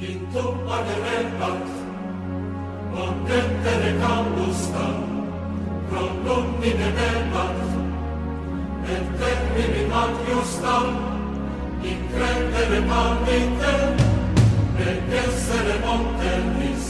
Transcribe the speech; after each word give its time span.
Intum 0.00 0.56
aderebat, 0.64 1.66
omnentere 2.96 3.92
causta, 4.00 4.86
prolumni 5.90 6.72
debebat, 6.80 7.58
et 8.94 9.04
termini 9.20 9.84
ad 9.92 10.14
justam, 10.24 10.88
in 11.84 12.00
credere 12.14 12.80
palmite, 12.88 13.74
et 14.88 15.12
essere 15.24 15.76
montelis, 15.84 16.86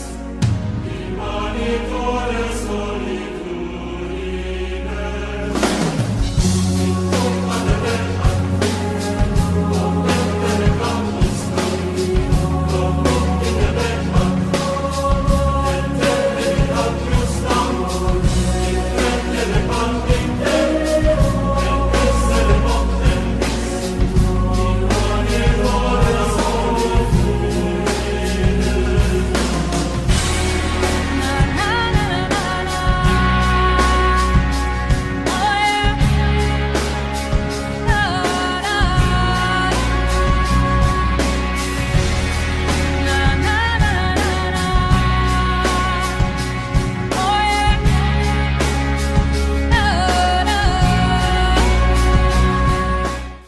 imani 0.95 1.71
tores 1.91 2.60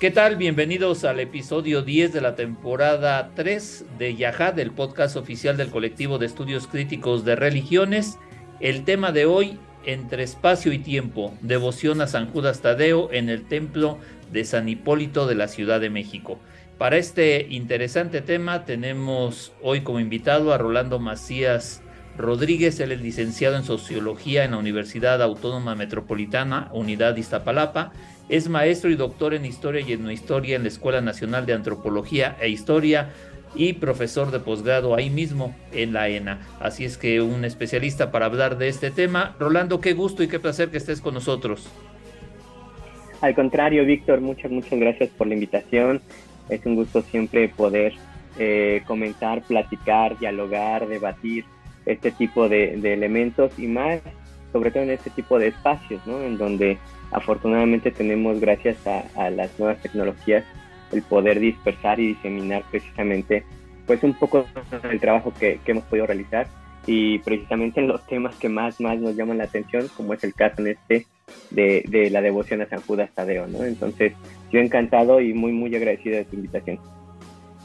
¿Qué 0.03 0.11
tal? 0.11 0.34
Bienvenidos 0.34 1.05
al 1.05 1.20
episodio 1.20 1.83
10 1.83 2.12
de 2.12 2.20
la 2.20 2.34
temporada 2.34 3.31
3 3.36 3.84
de 4.00 4.17
Yahad, 4.17 4.58
el 4.58 4.72
podcast 4.72 5.14
oficial 5.14 5.56
del 5.56 5.70
colectivo 5.70 6.19
de 6.19 6.27
estudios 6.27 6.67
críticos 6.67 7.25
de 7.25 7.36
religiones. 7.36 8.19
El 8.58 8.83
tema 8.83 9.12
de 9.12 9.27
hoy, 9.27 9.61
entre 9.84 10.25
espacio 10.25 10.73
y 10.73 10.78
tiempo, 10.78 11.33
devoción 11.41 12.00
a 12.00 12.08
San 12.08 12.28
Judas 12.33 12.62
Tadeo 12.62 13.12
en 13.12 13.28
el 13.28 13.47
templo 13.47 13.97
de 14.33 14.45
San 14.45 14.69
Hipólito 14.69 15.28
de 15.28 15.36
la 15.36 15.47
Ciudad 15.47 15.80
de 15.80 15.89
México. 15.89 16.41
Para 16.78 16.97
este 16.97 17.47
interesante 17.50 18.23
tema 18.23 18.64
tenemos 18.64 19.53
hoy 19.62 19.83
como 19.83 20.00
invitado 20.00 20.53
a 20.53 20.58
Rolando 20.58 20.98
Macías 20.98 21.80
Rodríguez, 22.19 22.78
él 22.80 22.92
es 22.92 23.00
licenciado 23.00 23.56
en 23.56 23.64
Sociología 23.64 24.45
en 24.45 24.50
la 24.50 24.58
Universidad 24.58 25.23
Autónoma 25.23 25.75
Metropolitana, 25.77 26.69
Unidad 26.73 27.17
Iztapalapa, 27.17 27.92
es 28.28 28.48
maestro 28.48 28.91
y 28.91 28.97
doctor 28.97 29.34
en 29.34 29.45
Historia 29.45 29.83
y 29.87 29.92
Etnohistoria 29.92 30.56
en 30.56 30.62
la 30.62 30.69
Escuela 30.69 31.01
Nacional 31.01 31.47
de 31.47 31.55
Antropología 31.55 32.37
e 32.41 32.48
Historia 32.48 33.11
y 33.55 33.75
profesor 33.75 34.31
de 34.31 34.41
posgrado 34.41 34.95
ahí 34.95 35.11
mismo 35.11 35.55
en 35.73 35.92
la 35.92 36.09
ENA. 36.09 36.41
Así 36.61 36.84
es 36.84 36.97
que 36.97 37.20
un 37.20 37.45
especialista 37.45 38.11
para 38.11 38.27
hablar 38.27 38.56
de 38.56 38.69
este 38.69 38.91
tema. 38.91 39.37
Rolando, 39.39 39.81
qué 39.81 39.92
gusto 39.92 40.23
y 40.23 40.29
qué 40.29 40.41
placer 40.41 40.70
que 40.70 40.79
estés 40.79 41.01
con 41.01 41.14
nosotros. 41.14 41.69
Al 43.20 43.34
contrario, 43.34 43.84
Víctor, 43.84 44.20
muchas, 44.20 44.51
muchas 44.51 44.79
gracias 44.79 45.11
por 45.11 45.27
la 45.27 45.34
invitación. 45.34 46.01
Es 46.48 46.64
un 46.67 46.75
gusto 46.75 47.03
siempre 47.03 47.48
poder 47.48 47.92
eh, 48.39 48.83
comentar, 48.86 49.42
platicar, 49.42 50.19
dialogar, 50.19 50.89
debatir 50.89 51.45
este 51.86 52.11
tipo 52.11 52.48
de, 52.48 52.77
de 52.79 52.95
elementos 52.95 53.53
y 53.59 53.67
más, 53.67 54.01
sobre 54.53 54.70
todo 54.70 54.83
en 54.83 54.91
este 54.91 55.11
tipo 55.11 55.39
de 55.39 55.48
espacios, 55.48 56.05
¿no? 56.07 56.23
En 56.23 56.39
donde 56.39 56.79
afortunadamente 57.12 57.90
tenemos, 57.90 58.40
gracias 58.40 58.77
a, 58.86 59.30
las 59.30 59.58
nuevas 59.58 59.80
tecnologías, 59.80 60.45
el 60.90 61.02
poder 61.02 61.40
dispersar 61.40 62.00
y 62.00 62.08
diseminar 62.08 62.64
precisamente 62.70 63.45
pues 63.86 64.02
un 64.02 64.14
poco 64.14 64.45
el 64.90 65.00
trabajo 65.00 65.33
que, 65.39 65.61
hemos 65.67 65.84
podido 65.84 66.06
realizar 66.06 66.46
y 66.86 67.18
precisamente 67.20 67.80
en 67.80 67.89
los 67.89 68.05
temas 68.06 68.34
que 68.36 68.48
más, 68.48 68.80
más 68.80 68.98
nos 68.98 69.14
llaman 69.17 69.39
la 69.39 69.45
atención, 69.45 69.89
como 69.96 70.14
es 70.14 70.24
el 70.24 70.34
caso 70.34 70.61
en 70.61 70.68
este 70.68 71.06
de, 71.51 71.84
de 71.89 72.11
la 72.11 72.20
devoción 72.20 72.61
a 72.62 72.67
San 72.67 72.80
Judas 72.80 73.11
Tadeo, 73.14 73.46
¿no? 73.46 73.64
Entonces, 73.64 74.12
yo 74.51 74.61
encantado 74.61 75.20
y 75.20 75.33
muy, 75.33 75.52
muy 75.52 75.74
agradecido 75.74 76.17
de 76.17 76.24
tu 76.24 76.36
invitación. 76.36 76.78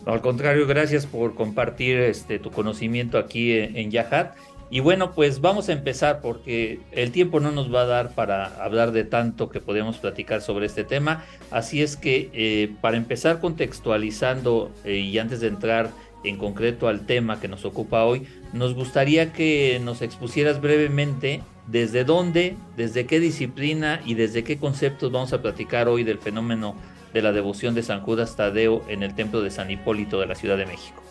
al 0.05 0.21
contrario, 0.21 0.67
gracias 0.67 1.05
por 1.05 1.33
compartir 1.33 1.97
este, 1.97 2.39
tu 2.39 2.51
conocimiento 2.51 3.17
aquí 3.17 3.57
en, 3.57 3.75
en 3.75 3.91
Yahat 3.91 4.35
y 4.69 4.81
bueno, 4.81 5.13
pues 5.13 5.39
vamos 5.39 5.69
a 5.69 5.73
empezar 5.73 6.19
porque 6.21 6.79
el 6.91 7.11
tiempo 7.11 7.39
no 7.39 7.51
nos 7.51 7.73
va 7.73 7.81
a 7.81 7.85
dar 7.85 8.15
para 8.15 8.45
hablar 8.63 8.91
de 8.91 9.05
tanto 9.05 9.49
que 9.49 9.61
podemos 9.61 9.97
platicar 9.97 10.41
sobre 10.41 10.65
este 10.65 10.83
tema. 10.83 11.23
Así 11.51 11.81
es 11.81 11.95
que 11.95 12.29
eh, 12.33 12.73
para 12.81 12.97
empezar 12.97 13.39
contextualizando 13.39 14.71
eh, 14.83 14.95
y 14.97 15.17
antes 15.19 15.39
de 15.39 15.47
entrar 15.47 15.89
en 16.23 16.37
concreto 16.37 16.89
al 16.89 17.05
tema 17.05 17.39
que 17.39 17.47
nos 17.47 17.63
ocupa 17.63 18.03
hoy, 18.03 18.27
nos 18.51 18.73
gustaría 18.73 19.31
que 19.31 19.79
nos 19.83 20.01
expusieras 20.01 20.59
brevemente 20.59 21.41
desde 21.67 22.03
dónde, 22.03 22.57
desde 22.75 23.05
qué 23.05 23.19
disciplina 23.19 24.01
y 24.05 24.15
desde 24.15 24.43
qué 24.43 24.57
conceptos 24.57 25.11
vamos 25.11 25.31
a 25.31 25.41
platicar 25.41 25.87
hoy 25.87 26.03
del 26.03 26.17
fenómeno 26.17 26.75
de 27.13 27.21
la 27.21 27.31
devoción 27.31 27.73
de 27.73 27.83
San 27.83 28.01
Judas 28.01 28.35
Tadeo 28.35 28.83
en 28.89 29.03
el 29.03 29.15
templo 29.15 29.41
de 29.41 29.51
San 29.51 29.71
Hipólito 29.71 30.19
de 30.19 30.27
la 30.27 30.35
Ciudad 30.35 30.57
de 30.57 30.65
México. 30.65 31.01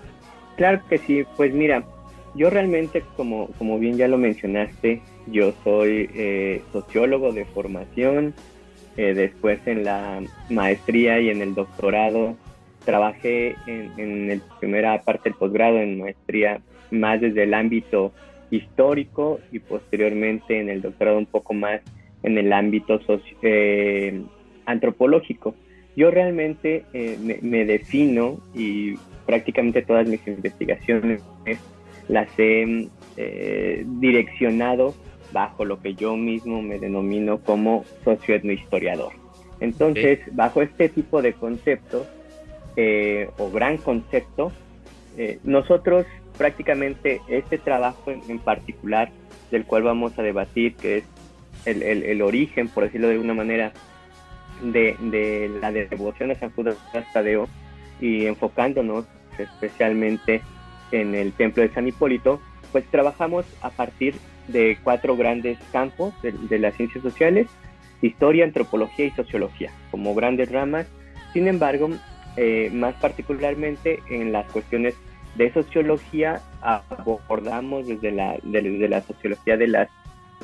Claro 0.56 0.83
que 0.88 0.99
sí, 0.99 1.25
pues 1.37 1.53
mira, 1.53 1.84
yo 2.36 2.50
realmente, 2.50 3.02
como, 3.16 3.48
como 3.58 3.78
bien 3.78 3.97
ya 3.97 4.08
lo 4.08 4.19
mencionaste, 4.19 5.00
yo 5.26 5.52
soy 5.64 6.08
eh, 6.14 6.62
sociólogo 6.70 7.32
de 7.32 7.47
formación, 7.47 8.34
eh, 8.97 9.14
después 9.14 9.60
en 9.66 9.84
la 9.84 10.22
maestría 10.50 11.19
y 11.20 11.30
en 11.30 11.41
el 11.41 11.54
doctorado 11.54 12.36
trabajé 12.84 13.56
en, 13.66 13.91
en 13.96 14.28
la 14.28 14.58
primera 14.60 15.02
parte 15.02 15.30
del 15.30 15.38
posgrado 15.38 15.78
en 15.78 15.98
maestría 15.98 16.60
más 16.91 17.20
desde 17.20 17.42
el 17.44 17.54
ámbito 17.54 18.12
histórico 18.50 19.41
y 19.50 19.58
posteriormente 19.58 20.60
en 20.60 20.70
el 20.70 20.82
doctorado 20.82 21.19
un 21.19 21.26
poco 21.26 21.52
más 21.52 21.80
en 22.22 22.38
el 22.38 22.52
ámbito 22.52 23.00
eh, 23.42 24.22
antropológico. 24.66 25.54
Yo 25.96 26.10
realmente 26.10 26.84
me, 26.92 27.38
me, 27.41 27.64
defino 27.64 28.38
y 28.54 28.96
prácticamente 29.25 29.80
todas 29.80 30.06
mis 30.06 30.25
investigaciones 30.26 31.22
las 32.09 32.28
he 32.39 32.89
eh, 33.17 33.84
direccionado 33.87 34.94
bajo 35.33 35.65
lo 35.65 35.81
que 35.81 35.94
yo 35.94 36.17
mismo 36.17 36.62
me 36.62 36.78
denomino 36.78 37.39
como 37.39 37.84
socioetnohistoriador. 38.05 39.12
Entonces, 39.61 40.21
bajo 40.33 40.62
este 40.62 40.89
tipo 40.89 41.22
de 41.22 41.33
concepto 41.33 42.06
eh, 42.77 43.31
o 43.39 43.50
gran 43.50 43.78
concepto, 43.78 44.53
eh, 45.17 45.39
nosotros 45.44 46.06
prácticamente 46.37 47.21
este 47.28 47.59
trabajo 47.59 48.11
en, 48.11 48.38
particular 48.38 49.11
del 49.50 49.65
cual 49.65 49.83
vamos 49.83 50.19
a 50.19 50.23
debatir, 50.23 50.75
que 50.77 50.99
es 50.99 51.05
el, 51.65 52.23
origen, 52.23 52.69
por 52.69 52.84
decirlo 52.84 53.09
de 53.09 53.15
alguna 53.15 53.34
manera, 53.34 53.73
de, 54.62 54.97
de 55.00 55.50
la 55.61 55.73
devoción 55.73 56.31
a 56.31 56.34
San 56.34 56.50
Judas 56.50 56.77
Tadeo 57.12 57.49
y 58.00 58.27
enfocándonos 58.27 59.06
especialmente 59.38 60.43
en 60.92 61.14
el 61.14 61.32
Templo 61.32 61.62
de 61.62 61.72
San 61.72 61.88
Hipólito, 61.88 62.41
pues 62.72 62.84
trabajamos 62.86 63.47
a 63.62 63.70
partir 63.70 64.14
de 64.48 64.78
cuatro 64.82 65.16
grandes 65.16 65.58
campos 65.72 66.14
de, 66.22 66.58
las 66.58 66.74
ciencias 66.76 67.02
sociales, 67.02 67.48
historia, 68.02 68.44
antropología 68.44 69.06
y 69.06 69.10
sociología, 69.10 69.72
como 69.91 70.14
grandes 70.14 70.50
ramas. 70.50 70.86
Sin 71.32 71.48
embargo, 71.48 71.91
eh, 72.36 72.70
más 72.72 72.94
particularmente 72.96 74.00
en 74.10 74.32
las 74.32 74.50
cuestiones 74.50 74.94
de 75.36 75.52
sociología 75.52 76.40
abordamos 76.62 77.87
desde 77.87 78.11
la, 78.11 78.37
desde 78.43 78.88
la 78.88 79.02
sociología 79.02 79.56
de 79.56 79.69
las 79.69 79.88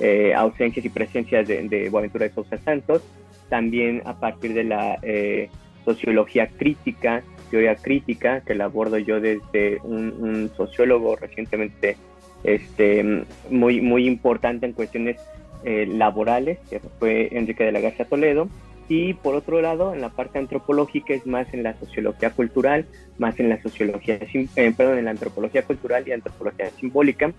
eh, 0.00 0.34
ausencias 0.34 0.84
y 0.84 0.88
presencias 0.88 1.46
de, 1.46 1.68
de 1.68 1.88
Boaventura 1.90 2.26
de 2.26 2.34
Sousa 2.34 2.58
Santos, 2.58 3.02
también 3.48 4.02
a 4.06 4.18
partir 4.18 4.54
de 4.54 4.64
la 4.64 4.98
eh, 5.02 5.50
sociología 5.84 6.48
crítica, 6.48 7.22
teoría 7.52 7.76
crítica, 7.76 8.40
que 8.40 8.54
la 8.54 8.64
abordo 8.64 8.96
yo 8.96 9.20
desde 9.20 9.78
un, 9.84 10.50
sociólogo 10.56 11.16
recientemente 11.16 11.98
este, 12.44 13.24
muy, 13.50 13.82
muy 13.82 14.06
importante 14.06 14.64
en 14.64 14.72
cuestiones 14.72 15.18
eh, 15.64 15.86
laborales, 15.86 16.58
que 16.70 16.80
fue 16.98 17.28
Enrique 17.30 17.62
de 17.62 17.72
la 17.72 17.80
Garza 17.80 18.06
Toledo. 18.06 18.48
Y 18.88 19.12
por 19.14 19.34
otro 19.34 19.60
lado, 19.60 19.92
en 19.92 20.00
la 20.00 20.08
parte 20.08 20.38
antropológica 20.38 21.12
es 21.12 21.26
más 21.26 21.52
en 21.52 21.62
la 21.62 21.78
sociología 21.78 22.30
cultural, 22.30 22.86
más 23.18 23.38
en 23.38 23.50
la 23.50 23.60
sociología, 23.60 24.18
eh, 24.56 24.72
perdón, 24.74 24.98
en 24.98 25.04
la 25.04 25.10
antropología 25.10 25.62
cultural 25.62 26.02
y 26.08 26.12
antropología 26.12 26.70
simbólica. 26.70 27.32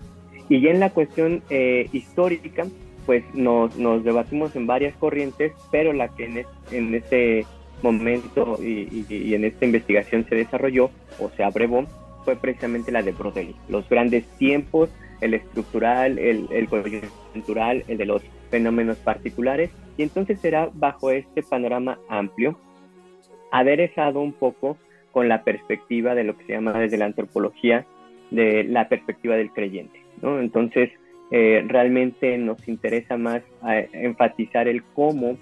Y 0.48 0.60
ya 0.60 0.70
en 0.70 0.78
la 0.78 0.90
cuestión 0.90 1.42
eh, 1.50 1.88
histórica, 1.92 2.66
pues 3.04 3.24
nos, 3.34 3.76
nos, 3.76 4.04
debatimos 4.04 4.54
en 4.54 4.66
varias 4.68 4.94
corrientes, 4.96 5.52
pero 5.72 5.92
la 5.92 6.08
que 6.08 6.24
en, 6.24 6.46
en 6.70 6.94
ese 6.94 7.46
momento 7.84 8.58
y, 8.60 9.34
en 9.34 9.44
esta 9.44 9.64
investigación 9.64 10.26
se 10.28 10.34
desarrolló 10.34 10.90
o 11.20 11.30
se 11.36 11.44
abrevó 11.44 11.86
fue 12.24 12.36
precisamente 12.36 12.90
la 12.90 13.02
de 13.02 13.12
Brodelli. 13.12 13.54
Los 13.68 13.88
grandes 13.88 14.24
tiempos, 14.38 14.90
el 15.20 15.34
estructural, 15.34 16.18
el, 16.18 16.48
el 16.50 16.68
coyuntural, 16.68 17.84
el 17.86 17.98
de 17.98 18.06
los 18.06 18.22
fenómenos 18.50 18.96
particulares. 18.96 19.70
Y 19.98 20.02
entonces 20.02 20.40
será 20.40 20.70
bajo 20.72 21.10
este 21.10 21.42
panorama 21.42 21.98
amplio, 22.08 22.58
aderezado 23.52 24.20
un 24.20 24.32
poco 24.32 24.78
con 25.12 25.28
la 25.28 25.44
perspectiva 25.44 26.14
de 26.14 26.24
lo 26.24 26.36
que 26.36 26.46
se 26.46 26.52
llama 26.52 26.72
desde 26.72 26.96
la 26.96 27.04
antropología, 27.04 27.86
de 28.30 28.64
la 28.64 28.88
perspectiva 28.88 29.36
del 29.36 29.52
creyente. 29.52 30.00
¿no? 30.22 30.40
Entonces, 30.40 30.90
eh, 31.30 31.62
realmente 31.66 32.38
nos 32.38 32.66
interesa 32.66 33.16
más 33.16 33.42
eh, 33.68 33.88
enfatizar 33.92 34.66
el 34.66 34.82
cómo 34.82 35.36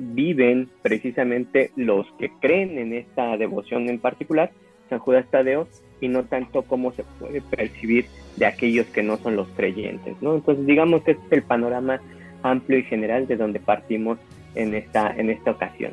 viven 0.00 0.68
precisamente 0.82 1.70
los 1.76 2.06
que 2.18 2.30
creen 2.40 2.78
en 2.78 2.94
esta 2.94 3.36
devoción 3.36 3.88
en 3.88 3.98
particular, 3.98 4.50
San 4.88 4.98
Judas 4.98 5.26
Tadeo, 5.30 5.68
y 6.00 6.08
no 6.08 6.24
tanto 6.24 6.62
cómo 6.62 6.92
se 6.92 7.04
puede 7.18 7.42
percibir 7.42 8.06
de 8.36 8.46
aquellos 8.46 8.86
que 8.86 9.02
no 9.02 9.18
son 9.18 9.36
los 9.36 9.48
creyentes, 9.48 10.16
¿no? 10.22 10.34
Entonces, 10.34 10.66
digamos 10.66 11.02
que 11.02 11.12
este 11.12 11.26
es 11.26 11.32
el 11.32 11.42
panorama 11.42 12.00
amplio 12.42 12.78
y 12.78 12.84
general 12.84 13.26
de 13.26 13.36
donde 13.36 13.60
partimos 13.60 14.18
en 14.54 14.74
esta, 14.74 15.14
en 15.14 15.28
esta 15.28 15.50
ocasión. 15.50 15.92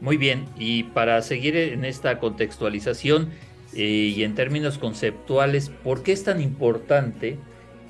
Muy 0.00 0.16
bien, 0.16 0.44
y 0.56 0.84
para 0.84 1.20
seguir 1.22 1.56
en 1.56 1.84
esta 1.84 2.20
contextualización 2.20 3.30
eh, 3.74 4.12
y 4.16 4.22
en 4.22 4.34
términos 4.34 4.78
conceptuales, 4.78 5.68
¿por 5.68 6.04
qué 6.04 6.12
es 6.12 6.22
tan 6.22 6.40
importante 6.40 7.36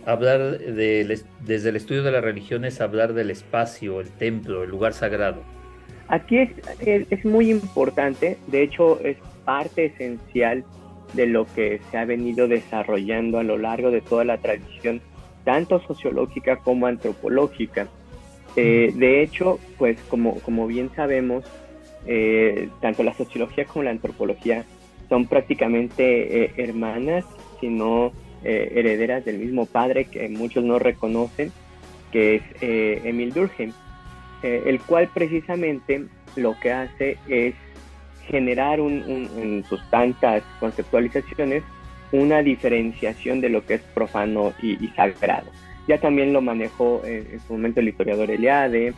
hablar 0.09 0.59
de, 0.59 1.21
desde 1.45 1.69
el 1.69 1.77
estudio 1.77 2.03
de 2.03 2.11
las 2.11 2.25
religiones, 2.25 2.81
hablar 2.81 3.13
del 3.13 3.31
espacio, 3.31 4.01
el 4.01 4.09
templo, 4.09 4.65
el 4.65 4.71
lugar 4.71 4.95
sagrado? 4.95 5.43
Aquí 6.09 6.39
es, 6.39 6.51
es, 6.81 7.25
muy 7.27 7.51
importante, 7.51 8.39
de 8.47 8.63
hecho 8.63 8.99
es 9.01 9.19
parte 9.45 9.87
esencial 9.87 10.65
de 11.13 11.27
lo 11.27 11.45
que 11.45 11.81
se 11.91 11.99
ha 11.99 12.07
venido 12.07 12.49
desarrollando 12.49 13.39
a 13.39 13.43
lo 13.43 13.59
largo 13.59 13.91
de 13.91 14.01
toda 14.01 14.25
la 14.25 14.39
tradición, 14.39 15.03
tanto 15.45 15.81
sociológica 15.81 16.57
como 16.57 16.87
antropológica. 16.87 17.89
Eh, 18.57 18.93
de 18.95 19.23
hecho, 19.23 19.59
pues 19.77 20.01
como, 20.09 20.41
como 20.41 20.67
bien 20.67 20.91
sabemos, 20.97 21.45
eh, 22.07 22.71
tanto 22.81 23.03
la 23.03 23.13
sociología 23.13 23.67
como 23.67 23.83
la 23.83 23.91
antropología 23.91 24.65
son 25.11 25.27
prácticamente 25.27 26.45
eh, 26.45 26.53
hermanas, 26.57 27.27
sino 27.61 28.13
eh, 28.45 28.73
herederas 28.77 29.25
del 29.25 29.39
mismo 29.39 29.67
padre 29.67 30.05
que 30.05 30.29
muchos 30.29 30.63
no 30.63 30.79
reconocen, 30.79 31.51
que 32.13 32.37
es 32.37 32.43
eh, 32.61 33.03
Emil 33.05 33.33
Durkheim, 33.33 33.73
eh, 34.45 34.63
el 34.67 34.81
cual 34.81 35.09
precisamente 35.13 36.07
lo 36.37 36.59
que 36.61 36.73
hace 36.73 37.19
es 37.29 37.55
generar 38.29 38.79
en 38.79 39.65
sus 39.69 39.83
tantas 39.91 40.45
conceptualizaciones 40.61 41.65
una 42.13 42.43
diferenciación 42.43 43.41
de 43.41 43.49
lo 43.49 43.67
que 43.67 43.75
es 43.75 43.81
profano 43.81 44.53
y, 44.63 44.77
sagrado. 44.89 45.51
Ya 45.89 45.99
también 45.99 46.33
lo 46.33 46.41
manejó 46.41 47.03
en, 47.05 47.41
su 47.41 47.55
momento 47.55 47.81
el 47.81 47.89
historiador 47.89 48.31
Eliade, 48.31 48.95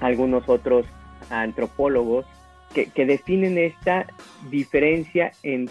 algunos 0.00 0.48
otros 0.48 0.84
antropólogos 1.30 2.26
que, 2.74 3.06
definen 3.06 3.56
esta 3.56 4.06
diferencia 4.50 5.32
en 5.42 5.70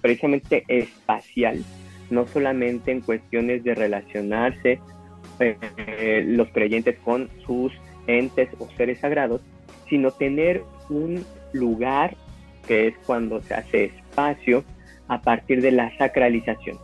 precisamente 0.00 0.64
espacial 0.68 1.62
no 2.10 2.26
solamente 2.26 2.92
en 2.92 3.00
cuestiones 3.00 3.64
de 3.64 3.74
relacionarse 3.74 4.80
eh, 5.40 6.24
los 6.26 6.48
creyentes 6.48 6.98
con 7.04 7.28
sus 7.44 7.72
entes 8.06 8.48
o 8.58 8.68
seres 8.76 9.00
sagrados, 9.00 9.42
sino 9.88 10.10
tener 10.10 10.62
un 10.88 11.24
lugar 11.52 12.16
que 12.66 12.88
es 12.88 12.94
cuando 13.06 13.42
se 13.42 13.54
hace 13.54 13.84
espacio 13.84 14.64
a 15.08 15.20
partir 15.20 15.62
de 15.62 15.72
la 15.72 15.96
sacralización. 15.98 16.78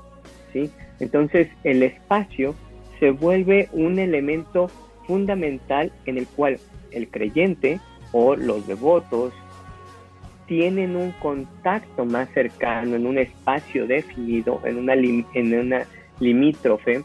¿sí? 0.52 0.70
Entonces 1.00 1.48
el 1.64 1.82
espacio 1.82 2.54
se 3.00 3.10
vuelve 3.10 3.68
un 3.72 3.98
elemento 3.98 4.68
fundamental 5.06 5.92
en 6.06 6.18
el 6.18 6.26
cual 6.26 6.58
el 6.90 7.08
creyente 7.08 7.80
o 8.12 8.36
los 8.36 8.66
devotos 8.66 9.32
tienen 10.52 10.96
un 10.96 11.12
contacto 11.12 12.04
más 12.04 12.28
cercano 12.34 12.94
en 12.96 13.06
un 13.06 13.16
espacio 13.16 13.86
definido, 13.86 14.60
en 14.66 14.76
una, 14.76 14.92
en 14.92 15.58
una 15.58 15.86
limítrofe 16.20 17.02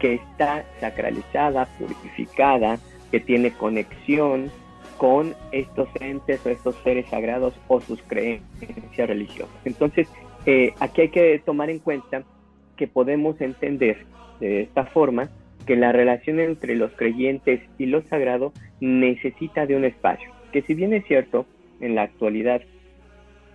que 0.00 0.14
está 0.14 0.64
sacralizada, 0.80 1.66
purificada, 1.78 2.80
que 3.12 3.20
tiene 3.20 3.52
conexión 3.52 4.50
con 4.98 5.36
estos 5.52 5.88
entes 6.00 6.44
o 6.44 6.48
estos 6.48 6.74
seres 6.82 7.06
sagrados 7.08 7.54
o 7.68 7.80
sus 7.80 8.02
creencias 8.02 9.08
religiosas. 9.08 9.54
Entonces, 9.64 10.08
eh, 10.44 10.74
aquí 10.80 11.02
hay 11.02 11.10
que 11.10 11.40
tomar 11.46 11.70
en 11.70 11.78
cuenta 11.78 12.24
que 12.76 12.88
podemos 12.88 13.40
entender 13.40 14.04
de 14.40 14.62
esta 14.62 14.86
forma 14.86 15.30
que 15.64 15.76
la 15.76 15.92
relación 15.92 16.40
entre 16.40 16.74
los 16.74 16.90
creyentes 16.94 17.60
y 17.78 17.86
lo 17.86 18.02
sagrado 18.02 18.52
necesita 18.80 19.64
de 19.66 19.76
un 19.76 19.84
espacio, 19.84 20.32
que 20.50 20.62
si 20.62 20.74
bien 20.74 20.92
es 20.92 21.06
cierto, 21.06 21.46
en 21.80 21.94
la 21.94 22.02
actualidad 22.02 22.62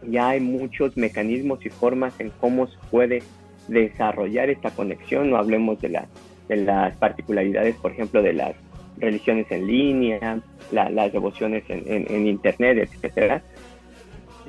ya 0.04 0.30
hay 0.30 0.40
muchos 0.40 0.98
mecanismos 0.98 1.66
y 1.66 1.70
formas 1.70 2.20
en 2.20 2.30
cómo 2.30 2.68
se 2.68 2.78
puede 2.92 3.24
desarrollar 3.68 4.50
esta 4.50 4.72
conexión, 4.72 5.30
no 5.30 5.38
hablemos 5.38 5.82
de, 5.82 6.02
de 6.48 6.56
las 6.58 6.96
particularidades, 6.98 7.76
por 7.78 7.92
ejemplo, 7.92 8.22
de 8.22 8.34
las 8.34 8.56
religiones 8.98 9.48
en 9.50 9.68
línea, 9.68 10.42
las 10.72 11.12
devociones 11.12 11.64
en, 11.68 12.28
Internet, 12.28 12.90
etc. 13.04 13.42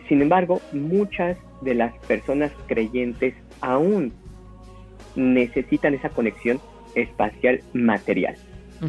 Sin 0.09 0.23
embargo, 0.23 0.61
muchas 0.73 1.37
de 1.63 1.75
las 1.75 1.95
personas 2.07 2.53
creyentes 2.67 3.35
aún 3.61 4.13
necesitan 5.15 5.95
esa 5.95 6.11
conexión 6.11 6.61
espacial 6.95 7.61
material. 7.73 8.37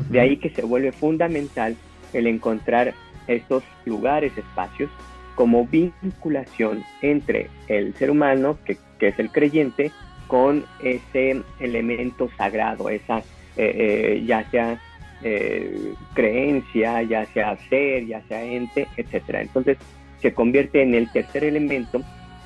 De 0.09 0.19
ahí 0.19 0.38
que 0.38 0.50
se 0.50 0.63
vuelve 0.63 0.92
fundamental 0.92 1.75
el 2.13 2.27
encontrar 2.27 2.94
estos 3.27 3.63
lugares, 3.86 4.38
espacios, 4.38 4.89
como 5.38 5.68
vinculación 5.68 6.84
entre 7.04 7.51
el 7.68 7.94
ser 7.94 8.10
humano, 8.10 8.57
que, 8.66 8.75
es 9.00 9.19
el 9.19 9.30
creyente, 9.30 9.92
con 10.25 10.66
ese 10.84 11.44
elemento 11.60 12.28
sagrado, 12.36 12.89
esa 12.89 13.19
eh, 13.19 13.24
eh, 13.56 14.24
ya 14.25 14.50
sea 14.50 14.81
eh, 15.24 15.94
creencia, 16.16 17.04
ya 17.04 17.24
sea 17.28 17.56
ser, 17.69 18.07
ya 18.07 18.22
sea 18.24 18.44
ente, 18.44 18.88
etc. 18.98 19.24
Entonces 19.36 19.78
se 20.24 20.34
convierte 20.34 20.81
en 20.81 20.95
el 20.95 21.10
tercer 21.12 21.44
elemento 21.44 22.01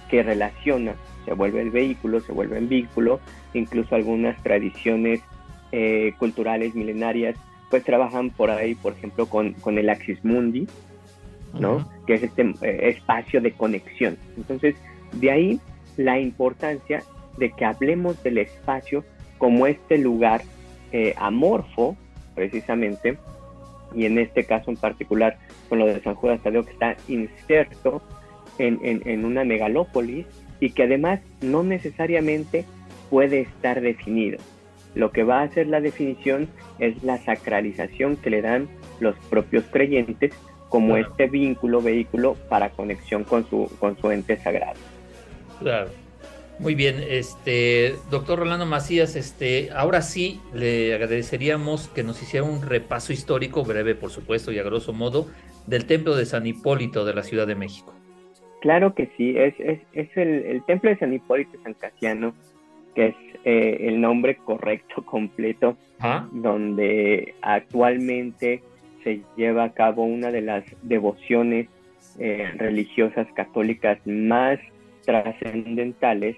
que 0.10 0.22
relaciona, 0.22 0.94
se 1.24 1.34
vuelve 1.34 1.62
el 1.62 1.72
vehículo, 1.72 2.20
se 2.20 2.34
vuelve 2.34 2.58
el 2.58 2.68
vínculo, 2.68 3.22
incluso 3.54 3.96
algunas 3.96 4.42
tradiciones 4.44 5.22
culturales 6.20 6.76
milenarias 6.76 7.38
pues 7.70 7.86
trabajan 7.86 8.32
por 8.32 8.52
ahí, 8.52 8.76
por 8.76 8.92
ejemplo, 8.92 9.28
con 9.28 9.78
el 9.78 9.90
Axis 9.90 10.22
Mundi, 10.26 10.68
¿no? 11.60 11.90
Que 12.08 12.16
es 12.16 12.24
este 12.24 12.42
eh, 12.62 12.90
espacio 12.90 13.42
de 13.42 13.52
conexión. 13.52 14.18
Entonces, 14.38 14.76
de 15.14 15.32
ahí 15.32 15.60
la 15.98 16.20
importancia 16.20 17.04
de 17.38 17.52
que 17.52 17.66
hablemos 17.66 18.22
del 18.24 18.38
espacio 18.38 19.04
como 19.38 19.68
este 19.68 19.98
lugar 19.98 20.42
eh, 20.92 21.14
amorfo, 21.18 21.98
precisamente, 22.36 23.18
y 23.94 24.06
en 24.06 24.18
este 24.20 24.46
caso 24.46 24.72
en 24.72 24.78
particular 24.78 25.38
con 25.68 25.80
lo 25.80 25.86
de 25.86 26.02
San 26.02 26.16
Judas 26.16 26.42
Tadeo, 26.42 26.64
que 26.64 26.72
está 26.72 26.96
inserto 27.08 28.02
en, 28.58 28.80
en 28.84 29.26
una 29.26 29.44
megalópolis 29.44 30.26
y 30.60 30.70
que 30.70 30.84
además 30.84 31.20
no 31.42 31.64
necesariamente 31.64 32.66
puede 33.10 33.42
estar 33.42 33.82
definido. 33.82 34.38
Lo 34.94 35.12
que 35.12 35.24
va 35.24 35.40
a 35.40 35.44
hacer 35.44 35.68
la 35.68 35.82
definición 35.82 36.50
es 36.80 37.02
la 37.04 37.18
sacralización 37.18 38.18
que 38.18 38.30
le 38.30 38.42
dan 38.42 38.70
los 39.00 39.16
propios 39.30 39.66
creyentes 39.72 40.34
como 40.72 40.96
este 40.96 41.28
vínculo, 41.28 41.82
vehículo 41.82 42.36
para 42.48 42.70
conexión 42.70 43.26
con 43.26 43.48
su, 43.48 43.70
con 43.78 43.98
su 43.98 44.10
ente 44.10 44.38
sagrado. 44.38 44.80
Claro. 45.60 45.90
Muy 46.60 46.76
bien, 46.76 47.04
este 47.10 47.96
doctor 48.10 48.40
Rolando 48.40 48.66
Macías, 48.66 49.16
este, 49.16 49.70
ahora 49.76 50.02
sí 50.02 50.40
le 50.54 50.94
agradeceríamos 50.94 51.90
que 51.90 52.04
nos 52.04 52.22
hiciera 52.22 52.46
un 52.46 52.62
repaso 52.62 53.12
histórico, 53.12 53.64
breve 53.64 53.96
por 53.96 54.12
supuesto 54.12 54.52
y 54.52 54.60
a 54.60 54.64
grosso 54.64 54.94
modo, 54.94 55.28
del 55.68 55.86
templo 55.86 56.16
de 56.16 56.26
San 56.26 56.48
Hipólito 56.48 57.04
de 57.04 57.16
la 57.16 57.24
Ciudad 57.24 57.48
de 57.48 57.56
México. 57.56 57.94
Claro 58.62 58.94
que 58.94 59.10
sí, 59.18 59.36
es, 59.38 59.56
es, 59.60 60.10
el, 60.16 60.64
templo 60.68 60.90
de 60.90 60.98
San 61.00 61.14
Hipólito 61.14 61.58
San 61.64 61.74
Casiano, 61.74 62.34
que 62.96 63.08
es 63.08 63.16
eh, 63.44 63.88
el 63.90 64.00
nombre 64.00 64.38
correcto, 64.38 65.04
completo, 65.06 65.76
donde 66.32 67.36
actualmente 67.42 68.64
se 69.04 69.22
lleva 69.36 69.66
a 69.66 69.74
cabo 69.74 70.04
una 70.04 70.32
de 70.32 70.42
las 70.42 70.64
devociones 70.82 71.68
eh, 72.20 72.52
religiosas 72.58 73.28
católicas 73.34 73.98
más 74.06 74.60
trascendentales, 75.06 76.36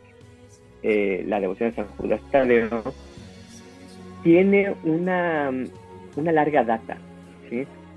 eh, 0.83 1.23
la 1.27 1.39
devoción 1.39 1.69
de 1.69 1.75
San 1.75 1.87
Judas 1.97 2.21
Tadeo, 2.31 2.93
tiene 4.23 4.73
una, 4.83 5.51
una 6.15 6.31
larga 6.31 6.63
data. 6.63 6.97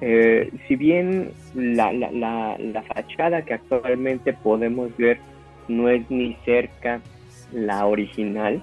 Eh, 0.00 0.50
si 0.68 0.76
bien 0.76 1.30
la, 1.54 1.92
la, 1.92 2.56
la, 2.58 2.82
fachada 2.82 3.42
que 3.42 3.54
actualmente 3.54 4.35
podemos 4.35 4.94
ver 4.99 5.18
no 5.68 5.88
es 5.88 6.11
ni 6.11 6.35
cerca 6.44 7.00
la 7.52 7.87
original. 7.87 8.62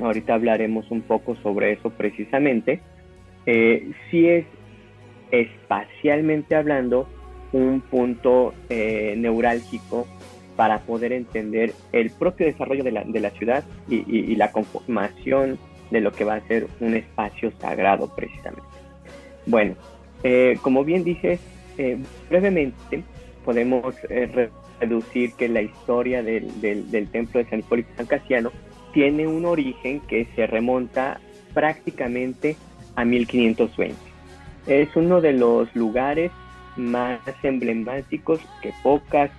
Ahorita 0.00 0.34
hablaremos 0.34 0.90
un 0.90 1.02
poco 1.02 1.36
sobre 1.36 1.72
eso 1.72 1.90
precisamente. 1.90 2.80
Sí 3.44 4.28
es 4.28 4.46
espacialmente 5.30 6.54
hablando 6.54 7.08
un 7.52 7.80
punto 7.80 8.54
eh, 8.68 9.14
neurálgico 9.16 10.06
para 10.56 10.80
poder 10.80 11.12
entender 11.12 11.72
el 11.92 12.10
propio 12.10 12.46
desarrollo 12.46 12.84
de 12.84 12.92
la, 12.92 13.30
ciudad 13.30 13.64
y, 13.88 14.36
la 14.36 14.52
conformación 14.52 15.58
de 15.90 16.00
lo 16.00 16.12
que 16.12 16.24
va 16.24 16.34
a 16.34 16.46
ser 16.46 16.66
un 16.80 16.94
espacio 16.94 17.50
sagrado 17.58 18.14
precisamente. 18.14 18.68
Bueno, 19.46 19.74
eh, 20.22 20.58
como 20.60 20.84
bien 20.84 21.02
dices, 21.02 21.40
eh, 21.78 21.98
brevemente 22.28 23.02
podemos 23.44 23.94
reducir 24.78 25.32
que 25.32 25.48
la 25.48 25.62
historia 25.62 26.22
del, 26.22 26.60
del, 26.60 27.08
templo 27.08 27.42
de 27.42 27.48
San 27.48 27.60
Hipólito 27.60 27.88
San 27.96 28.06
Casiano 28.06 28.52
tiene 28.92 29.26
un 29.26 29.46
origen 29.46 30.00
que 30.00 30.26
se 30.36 30.46
remonta 30.46 31.20
prácticamente 31.54 32.56
a 32.96 33.04
1520. 33.04 34.09
Es 34.66 34.94
uno 34.96 35.20
de 35.20 35.32
los 35.32 35.74
lugares 35.74 36.30
más 36.76 37.20
emblemáticos 37.42 38.40
que 38.62 38.72
pocas 38.82 39.30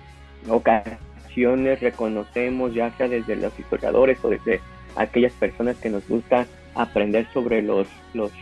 ocasiones 0.48 1.80
reconocemos, 1.80 2.74
ya 2.74 2.90
sea 2.96 3.08
desde 3.08 3.36
los 3.36 3.58
historiadores 3.58 4.18
o 4.24 4.28
desde 4.28 4.60
aquellas 4.96 5.32
personas 5.32 5.76
que 5.76 5.90
nos 5.90 6.06
gusta 6.08 6.46
aprender 6.74 7.26
sobre 7.32 7.62
los, 7.62 7.86
los, 8.14 8.32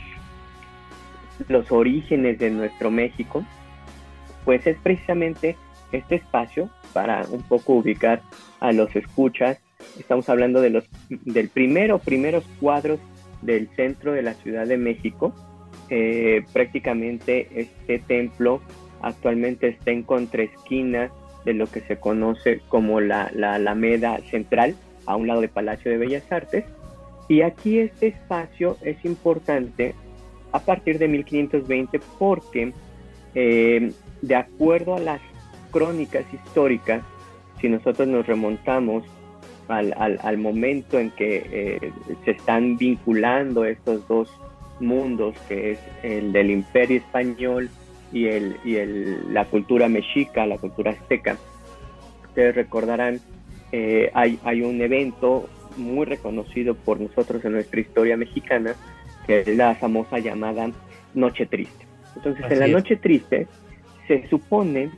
los 1.49 1.70
orígenes 1.70 2.38
de 2.38 2.50
nuestro 2.50 2.90
México, 2.90 3.44
pues 4.44 4.66
es 4.66 4.76
precisamente 4.82 5.56
este 5.92 6.16
espacio 6.16 6.70
para 6.92 7.22
un 7.30 7.42
poco 7.42 7.75
ubicar 7.75 8.22
a 8.60 8.72
los 8.72 8.94
escuchas. 8.96 9.58
Estamos 9.99 10.28
hablando 10.28 10.60
de 10.60 10.70
los 10.70 10.84
del 11.08 11.49
primero 11.49 11.99
primeros 11.99 12.44
cuadros 12.60 13.00
del 13.42 13.68
centro 13.76 14.12
de 14.12 14.22
la 14.22 14.34
Ciudad 14.34 14.66
de 14.66 14.76
México. 14.76 15.34
Eh, 15.90 16.44
prácticamente 16.52 17.49
este 17.54 17.99
templo 17.99 18.61
actualmente 19.02 19.68
está 19.68 19.90
en 19.90 20.04
contraesquina 20.04 21.11
de 21.44 21.54
lo 21.54 21.66
que 21.66 21.80
se 21.80 21.97
conoce 21.99 22.61
como 22.68 23.00
la, 23.00 23.30
la 23.35 23.54
Alameda 23.54 24.18
Central, 24.30 24.76
a 25.06 25.16
un 25.16 25.26
lado 25.26 25.40
del 25.40 25.50
Palacio 25.50 25.90
de 25.90 25.99
Bellas 25.99 26.30
Artes. 26.30 26.64
Y 27.28 27.42
aquí 27.42 27.78
este 27.78 28.09
espacio 28.09 28.76
es 28.82 29.04
importante 29.04 29.94
a 30.52 30.61
partir 30.61 30.99
de 30.99 31.09
1520 31.09 32.00
porque, 32.18 32.73
eh, 33.35 33.92
de 34.23 34.35
acuerdo 34.35 34.97
a 34.97 35.00
las 35.00 35.20
crónicas 35.70 36.25
históricas, 36.32 37.02
si 37.61 37.68
nosotros 37.68 38.09
nos 38.09 38.26
remontamos 38.26 39.04
al, 39.68 39.94
al, 39.97 40.38
momento 40.38 40.99
en 40.99 41.11
que 41.12 41.47
eh, 41.52 41.92
se 42.25 42.32
están 42.32 42.76
vinculando 42.76 43.64
estos 43.64 44.06
dos 44.09 44.28
mundos, 44.80 45.37
que 45.49 45.72
es 45.72 45.78
el 46.02 46.32
del 46.32 46.50
imperio 46.50 46.99
español 46.99 47.70
y, 48.12 48.26
el, 48.26 48.56
y 48.64 48.76
el, 48.76 49.32
la 49.32 49.44
cultura 49.44 49.88
mexica, 49.88 50.46
la 50.46 50.58
cultura 50.58 50.92
azteca. 50.92 51.37
Ustedes 52.28 52.54
recordarán, 52.54 53.20
eh, 53.72 54.10
hay, 54.14 54.38
hay 54.44 54.62
un 54.62 54.80
evento 54.80 55.49
muy 55.76 56.06
reconocido 56.06 56.75
por 56.75 57.00
nosotros 57.00 57.44
en 57.44 57.52
nuestra 57.52 57.80
historia 57.80 58.16
mexicana, 58.16 58.75
que 59.26 59.40
es 59.40 59.49
la 59.49 59.75
famosa 59.75 60.18
llamada 60.18 60.70
Noche 61.14 61.46
Triste. 61.46 61.87
Entonces, 62.16 62.44
en 62.50 62.58
la 62.58 62.66
Noche 62.66 62.96
Triste 62.96 63.46
se 64.08 64.26
supone 64.28 64.90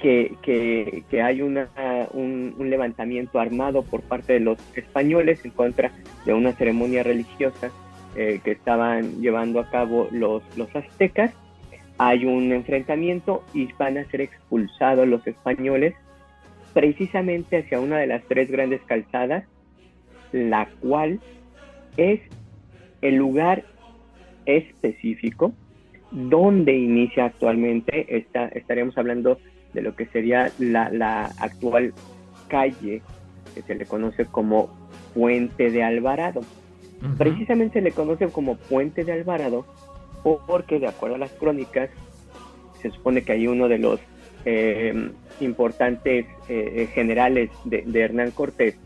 que, 0.00 0.36
que, 0.42 1.02
que 1.10 1.22
hay 1.22 1.42
una, 1.42 1.68
un, 2.12 2.54
un, 2.58 2.70
levantamiento 2.70 3.40
armado 3.40 3.82
por 3.82 4.02
parte 4.02 4.34
de 4.34 4.40
los 4.40 4.58
españoles 4.76 5.44
en 5.44 5.50
contra 5.50 5.92
de 6.26 6.34
una 6.34 6.52
ceremonia 6.52 7.02
religiosa 7.02 7.70
eh, 8.16 8.40
que 8.44 8.52
estaban 8.52 9.20
llevando 9.20 9.60
a 9.60 9.70
cabo 9.70 10.08
los, 10.10 10.42
los 10.56 10.74
aztecas 10.74 11.32
hay 11.98 12.24
un 12.24 12.52
enfrentamiento 12.52 13.44
y 13.52 13.72
van 13.78 13.98
a 13.98 14.04
ser 14.06 14.20
expulsados 14.20 15.06
los 15.06 15.26
españoles 15.26 15.94
precisamente 16.72 17.58
hacia 17.58 17.80
una 17.80 17.98
de 17.98 18.08
las 18.08 18.24
tres 18.24 18.50
grandes 18.50 18.82
calzadas, 18.82 19.44
la 20.32 20.68
cual 20.80 21.20
es 21.96 22.20
el 23.00 23.14
lugar 23.16 23.64
específico 24.44 25.52
donde 26.10 26.76
inicia 26.76 27.26
actualmente, 27.26 28.16
esta, 28.16 28.46
estaríamos 28.48 28.98
hablando 28.98 29.38
de 29.72 29.82
lo 29.82 29.94
que 29.94 30.06
sería 30.06 30.50
la, 30.58 31.26
actual 31.38 31.92
calle 32.48 33.02
que 33.54 33.62
se 33.62 33.74
le 33.74 33.86
conoce 33.86 34.24
como 34.26 34.68
Puente 35.14 35.70
de 35.70 35.82
Alvarado. 35.84 36.40
Precisamente 37.18 37.80
se 37.80 37.84
le 37.84 37.92
conoce 37.92 38.28
como 38.28 38.56
Puente 38.56 39.04
de 39.04 39.12
Alvarado 39.12 39.66
porque 40.46 40.78
de 40.78 40.88
acuerdo 40.88 41.16
a 41.16 41.18
las 41.18 41.32
crónicas, 41.32 41.90
se 42.80 42.90
supone 42.90 43.22
que 43.22 43.32
hay 43.32 43.46
uno 43.46 43.68
de 43.68 43.78
los 43.78 44.00
eh, 44.44 45.10
importantes 45.40 46.26
eh, 46.48 46.88
generales 46.92 47.50
de, 47.64 47.84
Hernán 48.00 48.30
Cortés 48.30 48.76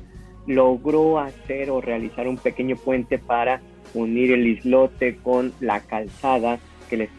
logró 0.47 1.19
hacer 1.19 1.71
o 1.71 1.81
realizar 1.81 2.27
un 2.27 2.39
pequeño 2.39 2.77
puente 2.77 3.19
para 3.19 3.61
unir 3.95 4.33
el 4.33 4.47
islote 4.47 5.17
con 5.17 5.53
la 5.61 5.81
calzada 5.81 6.59
que 6.89 6.97
les 6.97 7.11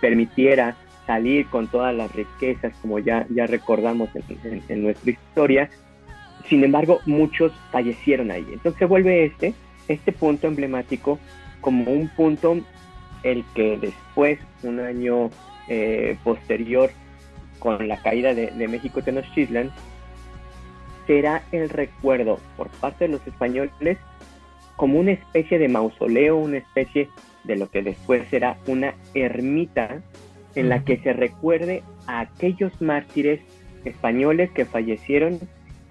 permitiera 0.00 0.76
salir 1.06 1.46
con 1.46 1.66
todas 1.66 1.92
las 1.94 2.14
riquezas, 2.14 2.72
como 2.80 3.00
ya, 3.00 3.26
ya 3.30 3.46
recordamos 3.46 4.08
en, 4.68 4.82
nuestra 4.82 5.10
historia. 5.10 5.70
Sin 6.48 6.62
embargo, 6.62 7.00
muchos 7.06 7.52
fallecieron 7.72 8.30
ahí. 8.30 8.46
Entonces 8.52 8.88
vuelve 8.88 9.24
este, 9.24 9.52
este 9.90 10.12
punto 10.12 10.46
emblemático 10.46 11.18
como 11.60 11.90
un 11.92 12.08
punto 12.08 12.58
el 13.22 13.44
que 13.54 13.76
después, 13.76 14.38
un 14.62 14.80
año 14.80 15.30
eh, 15.68 16.16
posterior, 16.24 16.90
con 17.58 17.88
la 17.88 18.00
caída 18.00 18.34
de, 18.34 18.68
México 18.68 19.02
Tenochtitlan, 19.02 19.70
será 21.06 21.42
el 21.52 21.68
recuerdo 21.68 22.38
por 22.56 22.68
parte 22.68 23.06
de 23.06 23.12
los 23.12 23.26
españoles 23.26 23.98
como 24.76 24.98
una 24.98 25.12
especie 25.12 25.58
de 25.58 25.68
mausoleo, 25.68 26.36
una 26.36 26.56
especie 26.58 27.08
de 27.44 27.56
lo 27.56 27.70
que 27.70 27.82
después 27.82 28.26
será 28.30 28.56
una 28.66 28.94
ermita 29.12 30.00
en 30.54 30.68
la 30.70 30.84
que 30.84 30.96
se 30.98 31.12
recuerde 31.12 31.82
a 32.06 32.20
aquellos 32.20 32.80
mártires 32.80 33.40
españoles 33.84 34.50
que 34.52 34.64
fallecieron 34.64 35.38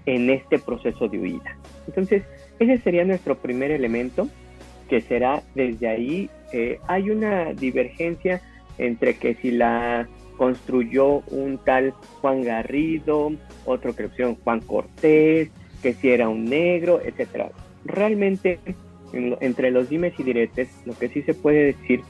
en 0.06 0.30
este 0.30 0.58
proceso 0.58 1.08
de 1.08 1.18
huida. 1.18 1.56
Entonces, 1.86 2.24
ese 2.60 2.78
sería 2.78 3.04
nuestro 3.04 3.36
primer 3.38 3.70
elemento, 3.70 4.28
que 4.88 5.00
será 5.00 5.42
desde 5.54 5.88
ahí 5.88 6.30
eh, 6.52 6.78
hay 6.86 7.10
una 7.10 7.52
divergencia 7.54 8.42
entre 8.78 9.16
que 9.16 9.34
si 9.34 9.50
la 9.50 10.08
construyó 10.36 11.22
un 11.28 11.58
tal 11.58 11.92
Juan 12.20 12.42
Garrido, 12.42 13.32
otro 13.66 13.94
que 13.94 14.04
lo 14.04 14.36
Juan 14.36 14.60
Cortés, 14.60 15.50
que 15.82 15.94
si 15.94 16.10
era 16.10 16.28
un 16.28 16.44
negro, 16.46 17.00
etcétera. 17.02 17.50
Realmente, 17.84 18.58
entre 19.12 19.70
los 19.70 19.88
dimes 19.88 20.14
y 20.18 20.22
diretes, 20.22 20.68
lo 20.86 20.98
que 20.98 21.08
sí 21.08 21.22
se 21.22 21.34
puede 21.34 21.74
decir 21.74 22.02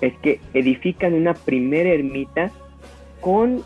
es 0.00 0.12
que 0.18 0.40
edifican 0.54 1.14
una 1.14 1.34
primera 1.34 1.90
ermita 1.90 2.50
con 3.20 3.62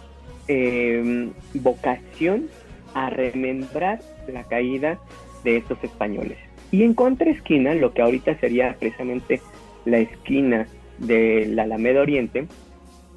em, 0.48 1.32
vocación 1.54 2.48
a 2.94 3.10
remembrar 3.10 4.00
la 4.32 4.44
caída 4.44 4.98
de 5.44 5.58
estos 5.58 5.82
españoles. 5.82 6.38
Y 6.70 6.84
en 6.84 6.94
contraesquina, 6.94 7.74
lo 7.74 7.92
que 7.92 8.02
ahorita 8.02 8.38
sería 8.38 8.76
precisamente 8.78 9.40
la 9.84 9.98
esquina 9.98 10.66
de 10.98 11.46
la 11.46 11.64
Alameda 11.64 12.00
Oriente, 12.00 12.46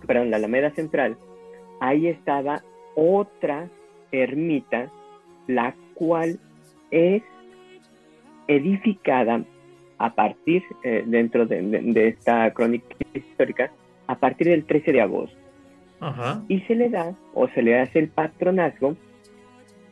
perdón, 0.06 0.32
la 0.32 0.38
Alameda 0.38 0.72
Central, 0.72 1.18
ahí 1.80 2.08
estaba 2.08 2.64
otra 2.96 3.70
ermita, 4.12 4.92
la 5.48 5.76
cual 5.94 6.40
es 6.92 7.24
edificada 8.48 9.44
a 9.98 10.14
partir, 10.14 10.64
eh, 10.84 11.04
dentro 11.06 11.46
de, 11.46 12.08
esta 12.08 12.52
crónica 12.52 12.96
histórica, 13.14 13.72
a 14.08 14.16
partir 14.16 14.48
del 14.48 14.66
13 14.66 14.92
de 14.92 15.02
agosto. 15.02 15.38
Y 16.50 16.60
se 16.62 16.76
le 16.76 16.90
da, 16.90 17.16
o 17.34 17.48
se 17.48 17.64
le 17.64 17.80
hace 17.80 18.00
el 18.00 18.10
patronazgo 18.10 18.96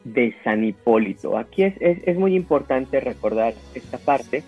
de 0.03 0.35
San 0.43 0.63
Hipólito. 0.63 1.37
Aquí 1.37 1.63
es, 1.63 1.75
es, 1.79 1.99
es 2.05 2.17
muy 2.17 2.35
importante 2.35 2.99
recordar 2.99 3.53
esta 3.73 3.97
parte, 3.97 4.43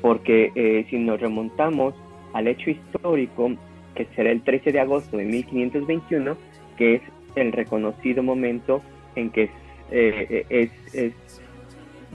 porque 0.00 0.52
eh, 0.54 0.86
si 0.90 0.98
nos 0.98 1.20
remontamos 1.20 1.94
al 2.32 2.48
hecho 2.48 2.70
histórico, 2.70 3.52
que 3.94 4.06
será 4.14 4.30
el 4.30 4.42
13 4.42 4.72
de 4.72 4.80
agosto 4.80 5.16
de 5.16 5.24
1521, 5.24 6.36
que 6.76 6.96
es 6.96 7.02
el 7.34 7.52
reconocido 7.52 8.22
momento 8.22 8.82
en 9.14 9.30
que 9.30 9.50
eh, 9.90 10.44
es, 10.48 10.70
es, 10.94 11.12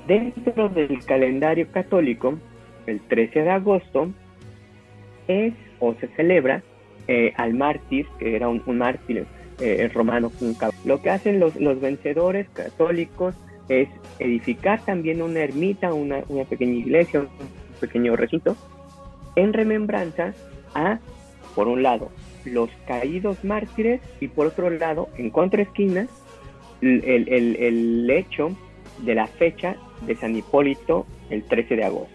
dentro 0.08 0.70
del 0.70 1.04
calendario 1.06 1.68
católico, 1.72 2.38
el 2.86 3.00
13 3.02 3.42
de 3.42 3.50
agosto, 3.50 4.10
es 5.28 5.54
o 5.80 5.94
se 5.96 6.08
celebra 6.10 6.64
eh, 7.08 7.34
al 7.36 7.54
mártir, 7.54 8.08
que 8.20 8.36
era 8.36 8.48
un, 8.48 8.64
mártir 8.78 9.26
romano. 9.94 10.32
Un, 10.42 10.56
lo 10.86 11.02
que 11.02 11.10
hacen 11.10 11.40
los, 11.40 11.56
los 11.56 11.80
vencedores 11.80 12.48
católicos 12.50 13.36
es 13.70 13.90
edificar 14.20 14.84
también 14.84 15.22
una 15.22 15.42
ermita, 15.42 15.94
una, 15.94 16.24
una 16.28 16.44
pequeña 16.46 16.74
iglesia, 16.74 17.22
un 17.22 17.30
pequeño 17.80 18.16
recinto, 18.16 18.56
en 19.36 19.54
remembranza 19.54 20.34
a, 20.74 21.00
por 21.56 21.68
un 21.68 21.84
lado, 21.84 22.12
los 22.46 22.70
caídos 22.88 23.44
mártires 23.44 24.02
y 24.20 24.28
por 24.28 24.48
otro 24.48 24.70
lado, 24.70 25.10
en 25.18 25.30
contraesquina, 25.30 26.08
el, 26.82 27.04
el, 27.06 27.56
el 27.58 28.10
hecho 28.10 28.50
de 29.00 29.16
la 29.16 29.28
fecha 29.28 29.76
de 30.06 30.16
San 30.16 30.36
Hipólito 30.36 31.06
el 31.30 31.44
13 31.44 31.76
de 31.76 31.84
agosto. 31.84 32.14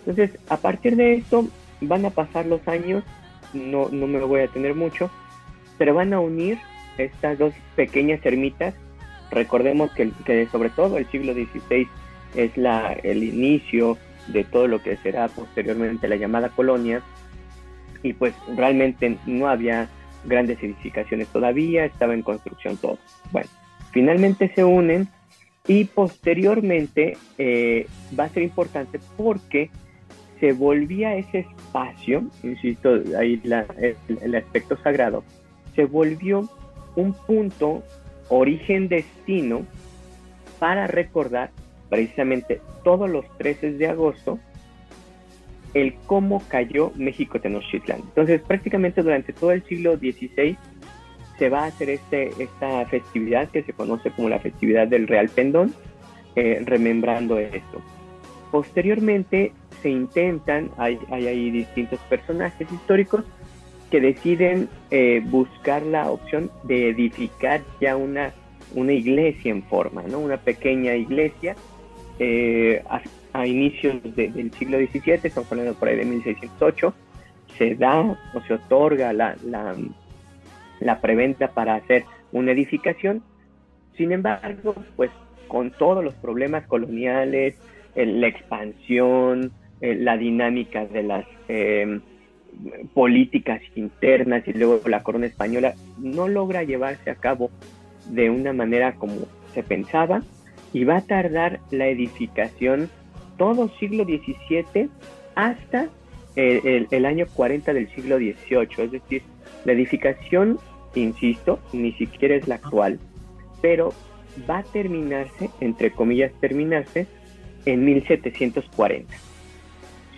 Entonces, 0.00 0.38
a 0.48 0.56
partir 0.56 0.96
de 0.96 1.14
esto, 1.14 1.48
van 1.80 2.06
a 2.06 2.10
pasar 2.10 2.46
los 2.46 2.66
años, 2.66 3.04
no, 3.52 3.88
no 3.90 4.06
me 4.06 4.20
voy 4.20 4.40
a 4.40 4.48
tener 4.48 4.74
mucho, 4.74 5.10
pero 5.78 5.94
van 5.94 6.12
a 6.12 6.20
unir 6.20 6.58
estas 6.98 7.38
dos 7.38 7.54
pequeñas 7.76 8.24
ermitas. 8.24 8.74
Recordemos 9.30 9.90
que, 9.92 10.48
sobre 10.50 10.70
todo 10.70 10.98
el 10.98 11.06
siglo 11.10 11.32
XVI 11.32 11.86
es 12.34 12.56
la, 12.56 12.92
el 12.92 13.22
inicio 13.24 13.96
de 14.26 14.44
todo 14.44 14.66
lo 14.66 14.82
que 14.82 14.96
será 14.98 15.28
posteriormente 15.28 16.08
la 16.08 16.16
llamada 16.16 16.50
colonia, 16.50 17.02
y 18.02 18.12
pues 18.12 18.34
realmente 18.56 19.18
no 19.26 19.48
había 19.48 19.88
grandes 20.24 20.62
edificaciones 20.62 21.28
todavía, 21.28 21.84
estaba 21.84 22.14
en 22.14 22.22
construcción 22.22 22.76
todo. 22.76 22.98
Bueno, 23.32 23.48
finalmente 23.92 24.52
se 24.54 24.64
unen 24.64 25.08
y 25.66 25.84
posteriormente 25.84 27.16
eh, 27.38 27.86
va 28.18 28.24
a 28.24 28.28
ser 28.28 28.42
importante 28.42 29.00
porque 29.16 29.70
se 30.40 30.52
volvía 30.52 31.16
ese 31.16 31.40
espacio, 31.40 32.24
insisto, 32.42 33.00
ahí 33.18 33.40
el, 33.42 34.34
aspecto 34.34 34.76
sagrado, 34.82 35.24
se 35.78 35.84
volvió 35.84 36.48
un 36.96 37.12
punto 37.12 37.84
origen-destino 38.30 39.64
para 40.58 40.88
recordar 40.88 41.52
precisamente 41.88 42.60
todos 42.82 43.08
los 43.08 43.24
13 43.38 43.74
de 43.74 43.86
agosto 43.86 44.40
el 45.74 45.94
cómo 46.06 46.42
cayó 46.48 46.90
México 46.96 47.40
Tenochtitlan. 47.40 48.00
Entonces, 48.00 48.40
prácticamente 48.42 49.04
durante 49.04 49.32
todo 49.32 49.52
el 49.52 49.62
siglo 49.66 49.96
XVI 49.96 50.58
se 51.38 51.48
va 51.48 51.60
a 51.60 51.66
hacer 51.66 51.90
este, 51.90 52.30
esta 52.42 52.84
festividad 52.86 53.48
que 53.48 53.62
se 53.62 53.72
conoce 53.72 54.10
como 54.10 54.28
la 54.28 54.40
festividad 54.40 54.88
del 54.88 55.06
Real 55.06 55.28
Pendón, 55.28 55.72
eh, 56.34 56.60
remembrando 56.64 57.38
esto. 57.38 57.80
Posteriormente 58.50 59.52
se 59.80 59.90
intentan, 59.90 60.72
hay, 60.76 60.98
hay 61.08 61.28
ahí 61.28 61.50
distintos 61.52 62.00
personajes 62.10 62.66
históricos 62.72 63.24
que 63.90 64.00
deciden 64.00 64.68
eh, 64.90 65.22
buscar 65.24 65.82
la 65.82 66.10
opción 66.10 66.50
de 66.64 66.90
edificar 66.90 67.62
ya 67.80 67.96
una, 67.96 68.32
una 68.74 68.92
iglesia 68.92 69.50
en 69.50 69.62
forma, 69.62 70.02
¿no? 70.02 70.18
una 70.18 70.36
pequeña 70.36 70.94
iglesia 70.94 71.56
eh, 72.18 72.82
a, 73.32 73.46
inicios 73.46 74.02
del 74.16 74.50
siglo 74.52 74.78
XVII, 74.78 75.20
estamos 75.22 75.50
hablando 75.52 75.74
por 75.74 75.88
ahí 75.88 75.96
de 75.96 76.04
1608, 76.04 76.94
se 77.56 77.74
da 77.76 78.00
o 78.00 78.40
se 78.46 78.54
otorga 78.54 79.12
la, 79.12 79.36
la, 79.44 79.76
la 80.80 81.00
preventa 81.00 81.48
para 81.48 81.76
hacer 81.76 82.04
una 82.32 82.52
edificación. 82.52 83.22
Sin 83.96 84.10
embargo, 84.12 84.74
pues 84.96 85.10
con 85.46 85.70
todos 85.70 86.02
los 86.02 86.14
problemas 86.14 86.66
coloniales, 86.66 87.56
la 87.94 88.26
expansión, 88.26 89.52
la 89.80 90.16
dinámica 90.16 90.86
de 90.86 91.02
las 91.04 91.26
em, 91.46 92.00
políticas 92.94 93.60
internas 93.76 94.46
y 94.46 94.52
luego 94.52 94.88
la 94.88 95.02
corona 95.02 95.26
española, 95.26 95.74
no 95.98 96.28
logra 96.28 96.62
llevarse 96.62 97.10
a 97.10 97.14
cabo 97.14 97.50
de 98.10 98.30
una 98.30 98.52
manera 98.52 98.94
como 98.94 99.14
se 99.54 99.62
pensaba 99.62 100.22
y 100.72 100.84
va 100.84 100.98
a 100.98 101.06
tardar 101.06 101.60
la 101.70 101.86
edificación 101.86 102.90
todo 103.36 103.70
siglo 103.78 104.04
XVII 104.04 104.88
hasta 105.34 105.88
el, 106.36 107.06
año 107.06 107.26
40 107.34 107.72
del 107.72 107.88
siglo 107.94 108.18
XVIII. 108.18 108.84
Es 108.84 108.92
decir, 108.92 109.22
la 109.64 109.72
edificación, 109.72 110.58
insisto, 110.94 111.58
ni 111.72 111.92
siquiera 111.92 112.36
es 112.36 112.46
la 112.46 112.56
actual, 112.56 112.98
pero 113.60 113.92
va 114.48 114.58
a 114.58 114.62
terminarse, 114.62 115.50
entre 115.60 115.90
comillas, 115.90 116.32
terminarse 116.40 117.06
en 117.64 117.84
1740. 117.84 119.14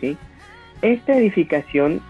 ¿sí? 0.00 0.16
Esta 0.82 1.16
edificación 1.16 2.00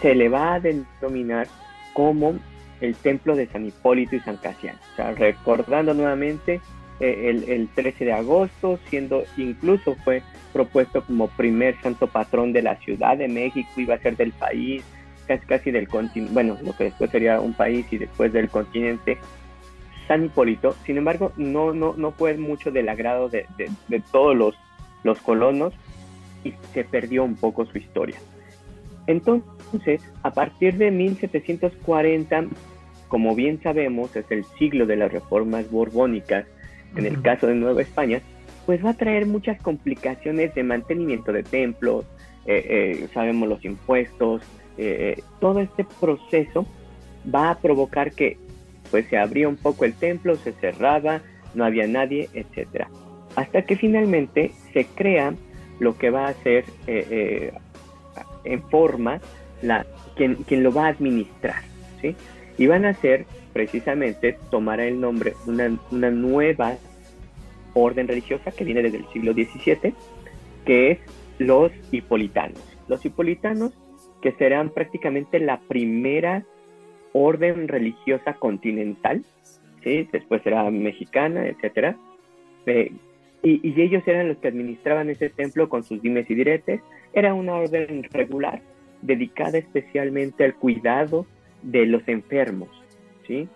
se 0.00 0.14
le 0.14 0.28
va 0.28 0.54
a 0.54 0.60
denominar 0.60 1.46
como 1.92 2.34
el 2.80 2.94
templo 2.96 3.34
de 3.36 3.46
San 3.46 3.66
Hipólito 3.66 4.16
y 4.16 4.20
San 4.20 4.36
Casiano. 4.36 4.78
O 4.92 4.96
sea, 4.96 5.12
recordando 5.12 5.94
nuevamente 5.94 6.60
eh, 7.00 7.30
el, 7.30 7.48
el, 7.48 7.68
13 7.68 8.04
de 8.04 8.12
agosto, 8.12 8.78
siendo 8.88 9.24
incluso 9.36 9.94
fue 10.04 10.22
propuesto 10.52 11.02
como 11.04 11.28
primer 11.28 11.80
santo 11.80 12.06
patrón 12.06 12.52
de 12.52 12.62
la 12.62 12.76
Ciudad 12.76 13.16
de 13.16 13.28
México, 13.28 13.68
iba 13.76 13.94
a 13.94 13.98
ser 13.98 14.16
del 14.16 14.32
país, 14.32 14.82
casi, 15.26 15.46
casi 15.46 15.70
del 15.70 15.88
continente, 15.88 16.32
bueno, 16.32 16.56
lo 16.62 16.74
que 16.76 16.84
después 16.84 17.10
sería 17.10 17.40
un 17.40 17.54
país 17.54 17.86
y 17.90 17.98
después 17.98 18.32
del 18.32 18.48
continente, 18.48 19.18
San 20.06 20.24
Hipólito. 20.24 20.74
Sin 20.84 20.98
embargo, 20.98 21.32
no, 21.36 21.72
no, 21.72 21.94
no 21.96 22.12
fue 22.12 22.36
mucho 22.36 22.70
del 22.70 22.88
agrado 22.88 23.28
de, 23.28 23.46
de, 23.56 24.02
todos 24.12 24.36
los, 24.36 24.54
los 25.02 25.18
colonos 25.20 25.74
y 26.44 26.54
se 26.72 26.84
perdió 26.84 27.24
un 27.24 27.36
poco 27.36 27.66
su 27.66 27.78
historia. 27.78 28.16
Entonces, 29.06 29.48
a 30.22 30.30
partir 30.32 30.76
de 30.76 30.90
1740, 30.90 32.46
como 33.08 33.34
bien 33.34 33.60
sabemos, 33.62 34.14
es 34.16 34.24
el 34.30 34.44
siglo 34.58 34.86
de 34.86 34.96
las 34.96 35.12
reformas 35.12 35.70
borbónicas, 35.70 36.46
en 36.96 37.06
el 37.06 37.20
caso 37.22 37.46
de 37.46 37.54
Nueva 37.54 37.82
España, 37.82 38.20
pues 38.64 38.84
va 38.84 38.90
a 38.90 38.94
traer 38.94 39.26
muchas 39.26 39.60
complicaciones 39.62 40.54
de 40.54 40.62
mantenimiento 40.64 41.32
de 41.32 41.44
templos, 41.44 42.04
eh, 42.46 42.64
eh, 42.68 43.08
sabemos 43.14 43.48
los 43.48 43.64
impuestos, 43.64 44.42
eh, 44.76 45.22
todo 45.40 45.60
este 45.60 45.86
proceso 46.00 46.66
va 47.32 47.50
a 47.50 47.58
provocar 47.58 48.12
que 48.12 48.38
pues 48.90 49.06
se 49.08 49.18
abría 49.18 49.48
un 49.48 49.56
poco 49.56 49.84
el 49.84 49.94
templo, 49.94 50.36
se 50.36 50.52
cerraba, 50.52 51.22
no 51.54 51.64
había 51.64 51.86
nadie, 51.86 52.28
etc. 52.34 52.86
Hasta 53.34 53.62
que 53.62 53.76
finalmente 53.76 54.52
se 54.72 54.84
crea 54.84 55.34
lo 55.80 55.98
que 55.98 56.10
va 56.10 56.28
a 56.28 56.34
ser 56.34 56.64
en 58.44 58.62
forma 58.70 59.20
la, 59.62 59.86
quien, 60.16 60.36
quien, 60.44 60.62
lo 60.62 60.72
va 60.72 60.86
a 60.86 60.90
administrar, 60.90 61.62
¿sí? 62.00 62.14
Y 62.58 62.66
van 62.66 62.84
a 62.84 62.94
ser 62.94 63.26
precisamente, 63.52 64.38
tomará 64.50 64.86
el 64.86 65.00
nombre, 65.00 65.34
una, 65.46 65.78
una 65.90 66.10
nueva 66.10 66.76
orden 67.74 68.08
religiosa 68.08 68.50
que 68.50 68.64
viene 68.64 68.82
desde 68.82 68.98
el 68.98 69.06
siglo 69.12 69.32
XVII, 69.32 69.94
que 70.64 70.90
es 70.90 70.98
los 71.38 71.72
hipolitanos. 71.92 72.62
Los 72.88 73.04
hipolitanos 73.04 73.72
que 74.22 74.32
serán 74.32 74.70
prácticamente 74.70 75.38
la 75.38 75.60
primera 75.60 76.44
orden 77.12 77.68
religiosa 77.68 78.34
continental, 78.34 79.24
¿sí? 79.82 80.08
después 80.12 80.42
será 80.42 80.70
mexicana, 80.70 81.46
etc. 81.46 81.96
Eh, 82.66 82.92
y, 83.42 83.60
y, 83.62 83.80
ellos 83.80 84.02
eran 84.06 84.28
los 84.28 84.38
que 84.38 84.48
administraban 84.48 85.08
ese 85.10 85.30
templo 85.30 85.68
con 85.68 85.84
sus 85.84 86.02
dimes 86.02 86.28
y 86.30 86.34
diretes. 86.34 86.80
Era 87.12 87.34
una 87.34 87.54
orden 87.54 88.02
regular 88.10 88.60
dedicada 89.06 89.58
especialmente 89.58 90.44
al 90.44 90.54
cuidado 90.54 91.26
de 91.62 91.86
los 91.86 92.06
enfermos, 92.08 92.68
¿sí? 93.26 93.48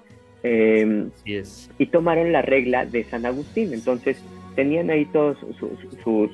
Eh, 0.43 1.09
Y 1.79 1.87
tomaron 1.87 2.33
la 2.33 2.43
regla 2.43 2.87
de 2.87 3.05
San 3.05 3.27
Agustín. 3.27 3.73
Entonces 3.73 4.23
tenían 4.57 4.91
ahí 4.91 5.05
todas 5.07 5.39
sus, 5.39 5.57
sus, 6.03 6.31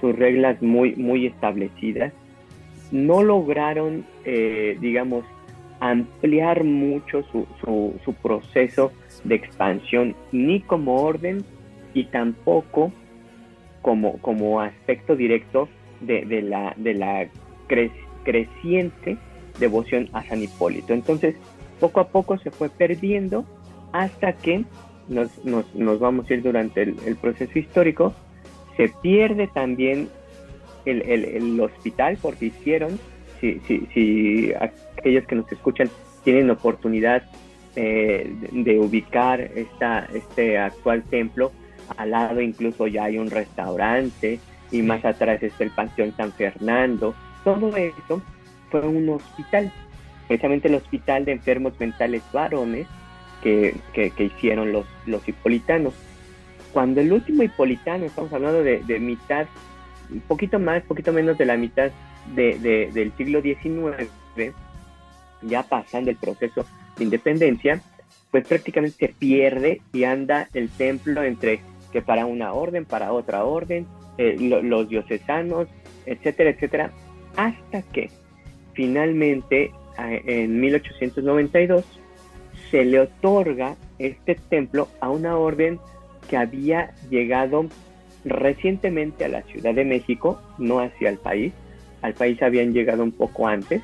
sus, 0.00 0.16
reglas 0.16 0.60
muy, 0.60 0.94
muy 0.96 1.26
establecidas. 1.26 2.12
No 2.92 3.22
lograron, 3.22 4.04
eh, 4.24 4.76
digamos, 4.80 5.24
ampliar 5.80 6.64
mucho 6.64 7.22
su, 7.32 7.46
su, 8.04 8.14
proceso 8.14 8.92
de 9.24 9.34
expansión, 9.34 10.14
ni 10.32 10.60
como 10.60 11.02
orden 11.02 11.44
y 11.94 12.04
tampoco 12.04 12.92
como, 13.82 14.18
como 14.18 14.60
aspecto 14.60 15.16
directo 15.16 15.68
de, 16.00 16.24
de 16.24 16.42
la, 16.42 16.74
de 16.76 16.94
la 16.94 17.28
creciente 18.26 19.16
devoción 19.60 20.08
a 20.12 20.24
San 20.24 20.42
Hipólito. 20.42 20.92
Entonces, 20.92 21.36
poco 21.78 22.00
a 22.00 22.08
poco 22.08 22.36
se 22.38 22.50
fue 22.50 22.68
perdiendo 22.68 23.44
hasta 23.92 24.32
que 24.32 24.64
nos, 25.08 25.44
nos, 25.44 25.72
nos 25.74 26.00
vamos 26.00 26.28
a 26.28 26.34
ir 26.34 26.42
durante 26.42 26.82
el, 26.82 27.16
proceso 27.16 27.56
histórico. 27.56 28.12
Se 28.76 28.88
pierde 28.88 29.46
también 29.46 30.08
el, 30.84 31.02
el, 31.02 31.60
hospital 31.60 32.18
porque 32.20 32.46
hicieron, 32.46 32.98
si, 33.40 33.60
si, 33.60 33.86
si, 33.94 34.52
aquellos 34.98 35.24
que 35.26 35.36
nos 35.36 35.50
escuchan 35.50 35.88
tienen 36.24 36.50
oportunidad 36.50 37.22
eh, 37.76 38.34
de, 38.50 38.78
ubicar 38.78 39.40
esta, 39.40 40.08
este 40.12 40.58
actual 40.58 41.04
templo, 41.04 41.52
al 41.96 42.10
lado 42.10 42.40
incluso 42.40 42.88
ya 42.88 43.04
hay 43.04 43.18
un 43.18 43.30
restaurante 43.30 44.40
y 44.70 44.82
más 44.82 45.04
atrás 45.04 45.42
está 45.42 45.64
el 45.64 45.70
Panteón 45.70 46.14
San 46.16 46.32
Fernando. 46.32 47.14
Todo 47.46 47.76
eso 47.76 48.20
fue 48.72 48.80
un 48.80 49.08
hospital 49.08 49.72
precisamente 50.26 50.66
el 50.66 50.74
Hospital 50.74 51.24
de 51.24 51.30
Enfermos 51.30 51.78
Mentales 51.78 52.24
Varones 52.32 52.88
que, 53.40 53.76
que, 53.92 54.24
hicieron 54.24 54.72
los, 54.72 54.84
los 55.06 55.28
hipolitanos. 55.28 55.94
cuando 56.72 57.00
el 57.00 57.12
último 57.12 57.44
hipolitano, 57.44 58.04
estamos 58.04 58.32
hablando 58.32 58.64
de, 58.64 58.98
mitad, 58.98 59.46
un 60.10 60.20
poquito 60.22 60.58
más, 60.58 60.82
poquito 60.82 61.12
menos 61.12 61.38
de 61.38 61.44
la 61.44 61.56
mitad 61.56 61.92
de, 62.34 62.90
del 62.92 63.12
siglo 63.16 63.40
XIX, 63.40 64.10
ya 65.42 65.62
pasando 65.62 66.10
el 66.10 66.16
proceso 66.16 66.66
de 66.96 67.04
independencia, 67.04 67.80
pues 68.32 68.48
prácticamente 68.48 69.06
se 69.06 69.14
pierde 69.14 69.80
y 69.92 70.02
anda 70.02 70.48
el 70.52 70.68
templo 70.68 71.22
entre 71.22 71.60
que 71.92 72.02
para 72.02 72.26
una 72.26 72.52
orden, 72.52 72.84
para 72.84 73.12
otra 73.12 73.44
orden, 73.44 73.86
eh, 74.18 74.36
los 74.40 74.88
diocesanos, 74.88 75.68
etcétera, 76.04 76.50
etcétera, 76.50 76.90
hasta 77.36 77.82
que 77.82 78.10
finalmente 78.74 79.72
en 79.98 80.60
1892 80.60 81.84
se 82.70 82.84
le 82.84 83.00
otorga 83.00 83.76
este 83.98 84.34
templo 84.34 84.88
a 85.00 85.10
una 85.10 85.36
orden 85.38 85.78
que 86.28 86.36
había 86.36 86.92
llegado 87.08 87.66
recientemente 88.24 89.24
a 89.24 89.28
la 89.28 89.42
Ciudad 89.42 89.74
de 89.74 89.84
México, 89.84 90.40
no 90.58 90.80
hacia 90.80 91.08
el 91.08 91.18
país, 91.18 91.52
al 92.02 92.14
país 92.14 92.42
habían 92.42 92.72
llegado 92.72 93.02
un 93.02 93.12
poco 93.12 93.46
antes, 93.46 93.82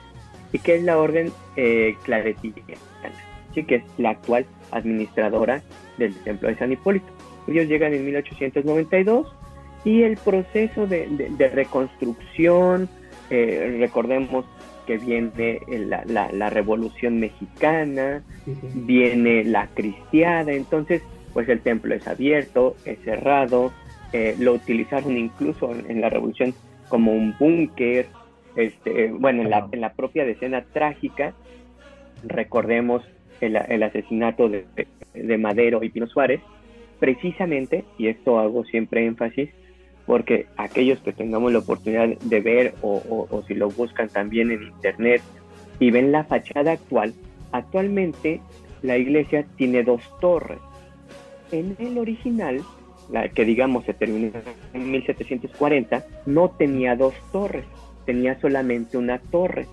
y 0.53 0.59
que 0.59 0.77
es 0.77 0.83
la 0.83 0.99
orden 0.99 1.33
eh, 1.57 1.95
¿sí? 3.55 3.65
que 3.65 3.77
es 3.77 3.85
la 3.99 4.11
actual 4.11 4.45
administradora 4.71 5.63
del 5.99 6.15
templo 6.25 6.49
de 6.49 6.57
San 6.57 6.73
Hipólito. 6.73 7.07
Ellos 7.47 7.67
llegan 7.69 7.95
en 7.95 8.05
1892 8.05 9.35
y 9.85 10.03
el 10.03 10.17
proceso 10.17 10.87
de, 10.87 11.51
reconstrucción, 11.53 12.89
eh, 13.35 13.79
recordemos 13.81 14.45
que 14.87 14.99
viene 14.99 15.61
la, 15.67 16.05
la, 16.31 16.51
Revolución 16.51 17.19
Mexicana, 17.19 18.23
viene 18.75 19.43
la 19.43 19.69
cristiada, 19.69 20.53
entonces 20.53 21.03
pues 21.33 21.49
el 21.49 21.61
templo 21.61 21.95
es 21.95 22.07
abierto, 22.07 22.77
es 22.85 22.99
cerrado, 23.05 23.73
eh, 24.13 24.37
lo 24.39 24.53
utilizaron 24.53 25.17
incluso 25.17 25.73
en, 25.73 26.03
la 26.03 26.11
Revolución 26.11 26.53
como 26.91 27.13
un 27.13 27.35
búnker, 27.39 28.09
este, 28.55 29.11
bueno, 29.11 29.41
en 29.41 29.49
la, 29.49 29.67
en 29.73 29.81
la 29.81 29.95
propia 29.95 30.27
decena 30.27 30.67
trágica, 30.71 31.33
recordemos 32.25 33.03
el, 33.41 33.57
el 33.57 33.83
asesinato 33.83 34.51
de, 34.51 34.67
de 35.15 35.39
Madero 35.39 35.83
y 35.83 35.89
Pino 35.89 36.07
Suárez, 36.07 36.43
precisamente, 37.01 37.87
y 37.97 38.09
esto 38.09 38.39
hago 38.39 38.63
siempre 38.67 39.07
énfasis, 39.07 39.49
porque 40.07 40.47
aquellos 40.57 40.99
que 41.01 41.13
tengamos 41.13 41.53
la 41.53 41.61
oportunidad 41.61 42.09
de 42.09 42.41
ver 42.41 42.75
o, 42.83 43.43
si 43.47 43.55
lo 43.55 43.69
buscan 43.71 44.09
también 44.09 44.51
en 44.51 44.63
internet 44.63 45.23
y 45.79 45.91
ven 45.91 46.13
la 46.13 46.25
fachada 46.25 46.73
actual, 46.73 47.15
actualmente 47.53 48.41
la 48.83 48.97
iglesia 48.97 49.47
tiene 49.57 49.83
dos 49.83 50.03
torres. 50.21 50.59
En 51.51 51.77
el 51.79 51.99
original, 51.99 52.63
la 53.11 53.29
que 53.29 53.45
digamos 53.45 53.85
se 53.85 53.95
terminó 53.95 54.33
en 54.73 54.91
1740, 54.91 56.05
no 56.27 56.51
tenía 56.51 56.97
dos 56.97 57.15
torres, 57.31 57.65
tenía 58.07 58.41
solamente 58.41 58.97
una 58.97 59.19
torre. 59.19 59.67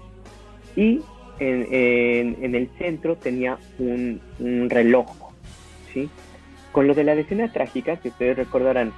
Y 0.75 1.01
en, 1.39 2.55
el 2.55 2.69
centro 2.77 3.15
tenía 3.15 3.57
un, 3.79 4.21
reloj. 4.69 5.07
¿sí? 5.93 6.09
Con 6.71 6.87
lo 6.87 6.93
de 6.93 7.03
la 7.03 7.15
decena 7.15 7.51
trágica, 7.51 7.97
que 7.97 8.09
ustedes 8.09 8.37
recordarán, 8.37 8.93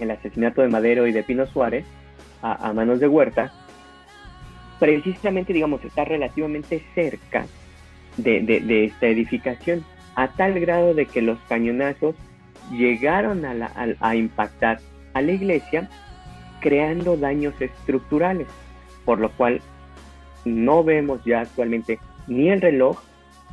el 0.00 0.10
asesinato 0.10 0.62
de 0.62 0.68
Madero 0.68 1.06
y 1.06 1.12
de 1.12 1.22
Pino 1.22 1.46
Suárez 1.46 1.84
a, 2.42 2.72
manos 2.72 3.00
de 3.00 3.08
Huerta, 3.08 3.52
precisamente, 4.78 5.52
digamos, 5.52 5.84
está 5.84 6.04
relativamente 6.04 6.82
cerca 6.94 7.46
de, 8.16 8.84
esta 8.84 9.06
edificación, 9.06 9.84
a 10.14 10.28
tal 10.28 10.58
grado 10.60 10.94
de 10.94 11.06
que 11.06 11.22
los 11.22 11.38
cañonazos 11.48 12.14
llegaron 12.70 13.44
a, 13.44 14.16
impactar 14.16 14.80
a 15.14 15.22
la 15.22 15.32
iglesia, 15.32 15.88
creando 16.60 17.16
daños 17.16 17.54
estructurales, 17.60 18.46
por 19.04 19.18
lo 19.18 19.30
cual 19.32 19.60
no 20.44 20.84
vemos 20.84 21.24
ya 21.24 21.40
actualmente 21.40 21.98
ni 22.26 22.50
el 22.50 22.60
reloj, 22.60 23.00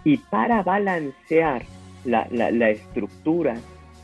y 0.03 0.17
para 0.17 0.62
balancear 0.62 1.63
la, 2.03 2.27
la 2.29 2.69
estructura 2.69 3.55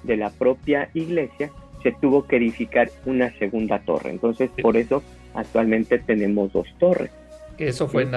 de 0.03 0.17
la 0.17 0.31
propia 0.31 0.89
iglesia, 0.93 1.51
se 1.83 1.91
tuvo 1.93 2.25
que 2.25 2.37
edificar 2.37 2.89
una 3.05 3.31
segunda 3.37 3.79
torre. 3.79 4.11
Entonces, 4.11 4.49
por 4.61 4.77
eso 4.77 5.03
actualmente 5.33 5.99
tenemos 5.99 6.51
dos 6.53 6.67
torres. 6.79 7.11
Eso 7.57 7.87
fue, 7.87 8.07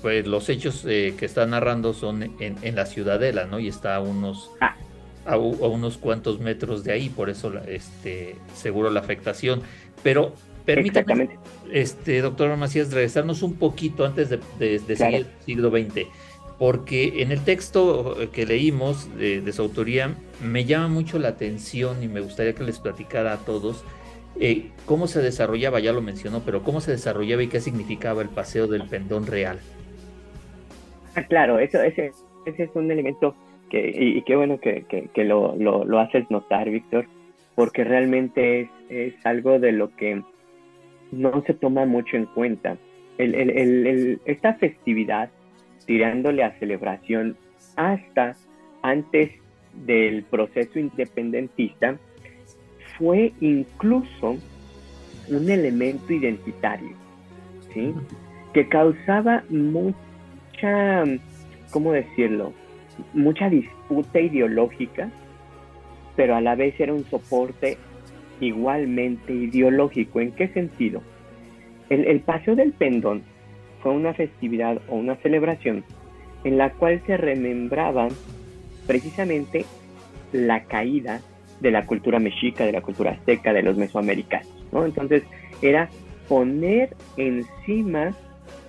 pues 0.00 0.26
los 0.26 0.48
hechos 0.48 0.84
eh, 0.88 1.14
que 1.18 1.26
está 1.26 1.46
narrando 1.46 1.92
son 1.92 2.22
en, 2.40 2.74
la 2.74 2.86
ciudadela, 2.86 3.44
¿no? 3.46 3.60
Y 3.60 3.68
está 3.68 3.96
a 3.96 4.00
unos, 4.00 4.50
ah. 4.60 4.74
a, 5.26 5.36
unos 5.36 5.98
cuantos 5.98 6.40
metros 6.40 6.84
de 6.84 6.92
ahí, 6.92 7.08
por 7.08 7.28
eso 7.28 7.52
este, 7.66 8.36
seguro 8.54 8.90
la 8.90 9.00
afectación. 9.00 9.62
Pero 10.02 10.32
permítame, 10.64 11.28
este, 11.72 12.20
doctor 12.22 12.56
Macías, 12.56 12.92
regresarnos 12.92 13.42
un 13.42 13.54
poquito 13.56 14.06
antes 14.06 14.30
de, 14.30 14.38
de, 14.58 14.96
seguir 14.96 15.14
el 15.14 15.26
siglo 15.44 15.70
XX 15.70 16.06
porque 16.60 17.22
en 17.22 17.32
el 17.32 17.42
texto 17.42 18.16
que 18.34 18.44
leímos 18.44 19.16
de, 19.16 19.50
su 19.50 19.62
autoría 19.62 20.14
me 20.44 20.66
llama 20.66 20.88
mucho 20.88 21.18
la 21.18 21.28
atención 21.28 22.02
y 22.02 22.06
me 22.06 22.20
gustaría 22.20 22.54
que 22.54 22.62
les 22.62 22.78
platicara 22.78 23.32
a 23.32 23.38
todos 23.38 23.82
eh, 24.38 24.68
cómo 24.84 25.06
se 25.06 25.22
desarrollaba, 25.22 25.80
ya 25.80 25.94
lo 25.94 26.02
mencionó, 26.02 26.42
pero 26.44 26.62
cómo 26.62 26.82
se 26.82 26.90
desarrollaba 26.90 27.42
y 27.42 27.48
qué 27.48 27.60
significaba 27.60 28.20
el 28.20 28.28
paseo 28.28 28.66
del 28.66 28.82
pendón 28.82 29.26
real. 29.26 29.58
Ah, 31.14 31.22
claro, 31.22 31.58
eso, 31.58 31.80
ese, 31.82 32.12
ese 32.44 32.64
es 32.64 32.70
un 32.74 32.90
elemento 32.90 33.34
que, 33.70 33.90
y, 33.96 34.20
qué 34.22 34.36
bueno 34.36 34.60
que, 34.60 34.84
lo, 35.24 35.98
haces 35.98 36.30
notar, 36.30 36.68
Víctor, 36.68 37.06
porque 37.54 37.84
realmente 37.84 38.60
es, 38.60 38.68
es, 38.90 39.14
algo 39.24 39.58
de 39.58 39.72
lo 39.72 39.96
que 39.96 40.22
no 41.10 41.42
se 41.46 41.54
toma 41.54 41.86
mucho 41.86 42.18
en 42.18 42.26
cuenta. 42.26 42.76
El, 43.16 43.34
el, 43.34 43.50
el, 43.50 44.20
esta 44.26 44.54
festividad 44.54 45.30
tirándole 45.86 46.44
a 46.44 46.58
celebración 46.58 47.36
hasta 47.76 48.36
antes 48.82 49.30
del 49.74 50.24
proceso 50.24 50.78
independentista, 50.78 51.96
fue 52.98 53.32
incluso 53.40 54.36
un 55.28 55.50
elemento 55.50 56.12
identitario, 56.12 56.90
¿sí? 57.72 57.94
que 58.52 58.68
causaba 58.68 59.44
mucha, 59.48 61.04
¿cómo 61.70 61.92
decirlo? 61.92 62.52
Mucha 63.14 63.48
disputa 63.48 64.20
ideológica, 64.20 65.10
pero 66.16 66.34
a 66.36 66.40
la 66.40 66.54
vez 66.56 66.78
era 66.78 66.92
un 66.92 67.04
soporte 67.04 67.78
igualmente 68.40 69.32
ideológico. 69.32 70.20
¿En 70.20 70.32
qué 70.32 70.48
sentido? 70.48 71.02
El, 71.88 72.06
el 72.06 72.20
paseo 72.20 72.56
del 72.56 72.72
pendón 72.72 73.22
fue 73.82 73.92
una 73.92 74.14
festividad 74.14 74.80
o 74.88 74.96
una 74.96 75.16
celebración 75.16 75.84
en 76.44 76.58
la 76.58 76.70
cual 76.72 77.02
se 77.06 77.16
remembraba 77.16 78.08
precisamente 78.86 79.64
la 80.32 80.64
caída 80.64 81.20
de 81.60 81.70
la 81.70 81.86
cultura 81.86 82.18
mexica, 82.18 82.64
de 82.64 82.72
la 82.72 82.80
cultura 82.80 83.12
azteca, 83.12 83.52
de 83.52 83.62
los 83.62 83.76
mesoamericanos, 83.76 84.48
¿no? 84.72 84.84
Entonces 84.84 85.22
era 85.60 85.90
poner 86.28 86.96
encima 87.16 88.14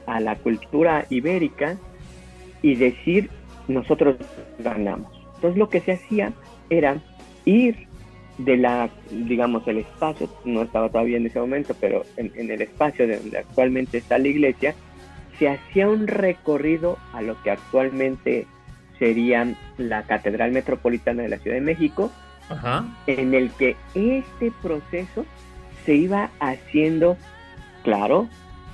a 0.06 0.20
la 0.20 0.36
cultura 0.36 1.06
ibérica 1.10 1.78
y 2.62 2.76
decir 2.76 3.30
nosotros 3.68 4.18
ganamos. 4.60 5.12
Entonces 5.36 5.58
lo 5.58 5.70
que 5.70 5.80
se 5.80 5.94
hacía 5.94 6.34
era 6.70 7.02
ir 7.46 7.88
de 8.38 8.58
la, 8.58 8.90
digamos, 9.12 9.68
el 9.68 9.80
espacio, 9.80 10.30
no 10.46 10.64
estaba 10.64 10.90
todavía 10.90 11.18
en 11.18 11.28
ese 11.28 11.40
momento, 11.40 11.76
pero 11.80 12.04
en, 12.18 12.32
en 12.36 12.50
el 12.50 12.62
espacio 12.62 13.08
donde 13.08 13.38
actualmente 13.38 14.00
está 14.00 14.18
la 14.18 14.28
iglesia, 14.28 14.76
se 15.42 15.50
hacía 15.50 15.90
un 15.90 16.06
recorrido 16.06 17.00
a 17.14 17.24
lo 17.24 17.42
que 17.42 17.50
actualmente 17.50 18.46
sería 19.00 19.56
la 19.80 20.04
Catedral 20.04 20.52
Metropolitana 20.52 21.24
de 21.24 21.30
la 21.30 21.40
Ciudad 21.40 21.56
de 21.56 21.62
México, 21.62 22.12
en 23.08 23.34
el 23.34 23.50
que 23.54 23.76
este 23.96 24.52
proceso 24.62 25.26
se 25.84 25.96
iba 25.96 26.30
haciendo, 26.40 27.18
claro, 27.84 28.30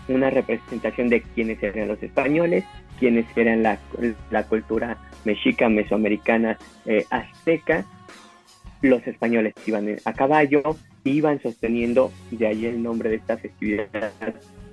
una 0.10 0.30
representación 0.30 1.08
de 1.08 1.22
quiénes 1.22 1.64
eran 1.64 1.88
los 1.88 2.04
españoles, 2.04 2.66
quiénes 3.00 3.26
eran 3.38 3.64
la, 3.64 4.44
cultura 4.50 4.98
mexica, 5.24 5.70
mesoamericana, 5.70 6.58
eh, 6.86 7.06
azteca. 7.10 7.86
Los 8.82 9.08
españoles 9.08 9.54
iban 9.66 9.88
a 10.04 10.12
caballo, 10.12 10.76
iban 11.06 11.42
sosteniendo, 11.42 12.12
de 12.30 12.46
ahí 12.46 12.66
el 12.66 12.84
nombre 12.84 13.10
de 13.10 13.16
esta 13.16 13.38
festividad, 13.38 13.88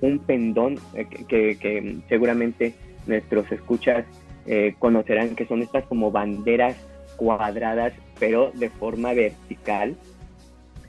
un 0.05 0.19
pendón 0.19 0.79
eh, 0.95 1.07
que, 1.07 1.99
seguramente 2.09 2.75
nuestros 3.07 3.51
escuchas 3.51 4.05
eh, 4.47 4.75
conocerán 4.79 5.35
que 5.35 5.47
son 5.47 5.63
estas 5.63 5.85
como 5.87 6.11
banderas 6.11 6.77
cuadradas 7.17 7.95
pero 8.19 8.51
de 8.55 8.69
forma 8.69 9.15
vertical 9.15 9.97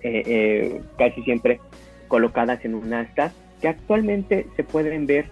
eh, 0.01 0.81
casi 0.97 1.23
siempre 1.23 1.59
colocadas 2.07 2.63
en 2.65 2.75
un 2.75 2.93
asta 2.93 3.31
que 3.61 3.69
actualmente 3.69 4.45
se 4.55 4.63
pueden 4.63 5.07
ver 5.07 5.29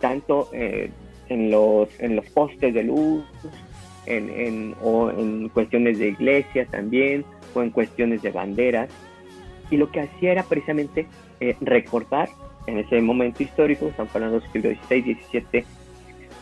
tanto 0.00 0.50
en 0.52 1.50
los 1.50 1.88
en 2.00 2.16
los 2.16 2.28
postes 2.30 2.74
de 2.74 2.82
luz 2.82 3.24
o 4.82 5.10
en 5.10 5.48
cuestiones 5.48 5.98
de 5.98 6.08
iglesia 6.08 6.66
también, 6.66 7.24
o 7.54 7.62
en 7.62 7.70
cuestiones 7.70 8.22
de 8.22 8.30
banderas. 8.32 8.90
Y 9.70 9.76
lo 9.76 9.90
que 9.92 10.00
hacía 10.00 10.32
era 10.32 10.42
precisamente 10.42 11.06
recordar 11.60 12.28
en 12.66 12.78
ese 12.78 13.00
momento 13.00 13.42
histórico, 13.42 13.88
estamos 13.88 14.14
hablando 14.14 14.40
del 14.40 14.52
siglo 14.52 14.70
XVI, 14.70 15.18
XVII 15.30 15.64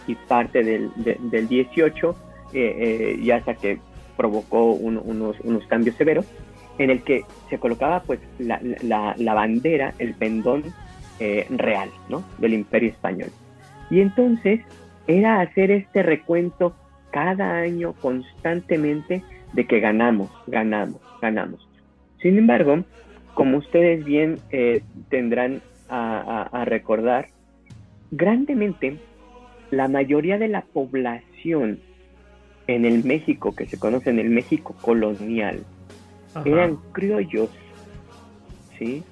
y 0.06 0.14
parte 0.14 0.62
del, 0.62 0.90
del 0.96 1.46
XVIII, 1.46 2.10
eh, 2.52 2.54
eh, 2.54 3.20
ya 3.22 3.36
hasta 3.36 3.54
que 3.54 3.78
provocó 4.16 4.72
unos, 4.72 5.38
unos 5.40 5.66
cambios 5.66 5.96
severos, 5.96 6.26
en 6.78 6.90
el 6.90 7.02
que 7.02 7.24
se 7.50 7.58
colocaba 7.58 8.02
pues 8.02 8.20
la, 8.38 8.60
la, 8.82 9.14
la 9.18 9.34
bandera, 9.34 9.94
el 9.98 10.14
pendón 10.14 10.64
real 11.50 11.90
¿no? 12.08 12.22
del 12.38 12.54
imperio 12.54 12.90
español. 12.90 13.30
Y 13.90 14.00
entonces 14.00 14.60
era 15.08 15.40
hacer 15.40 15.72
este 15.72 16.02
recuento 16.04 16.76
cada 17.10 17.56
año 17.58 17.94
constantemente 17.94 19.24
de 19.52 19.66
que 19.66 19.80
ganamos, 19.80 20.30
ganamos, 20.46 21.00
ganamos. 21.20 21.66
Sin 22.20 22.38
embargo, 22.38 22.84
como 23.34 23.58
ustedes 23.58 24.04
bien 24.04 24.38
eh, 24.50 24.82
tendrán 25.08 25.62
a, 25.88 26.64
recordar, 26.64 27.28
grandemente 28.10 28.98
la 29.70 29.88
mayoría 29.88 30.38
de 30.38 30.48
la 30.48 30.62
población 30.62 31.80
en 32.66 32.84
el 32.84 33.04
México, 33.04 33.54
que 33.54 33.66
se 33.66 33.78
conoce 33.78 34.10
en 34.10 34.18
el 34.18 34.30
México 34.30 34.74
colonial, 34.80 35.64
eran 36.44 36.76
criollos, 36.92 37.50
¿sí? 38.78 39.02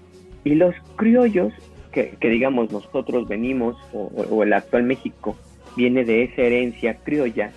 Y 0.44 0.54
los 0.54 0.74
criollos, 0.96 1.52
que, 1.92 2.16
digamos 2.20 2.70
nosotros 2.70 3.26
venimos, 3.26 3.76
o 3.92 4.42
el 4.42 4.52
actual 4.52 4.84
México, 4.84 5.36
viene 5.76 6.04
de 6.04 6.24
esa 6.24 6.42
herencia 6.42 6.96
criolla, 7.04 7.52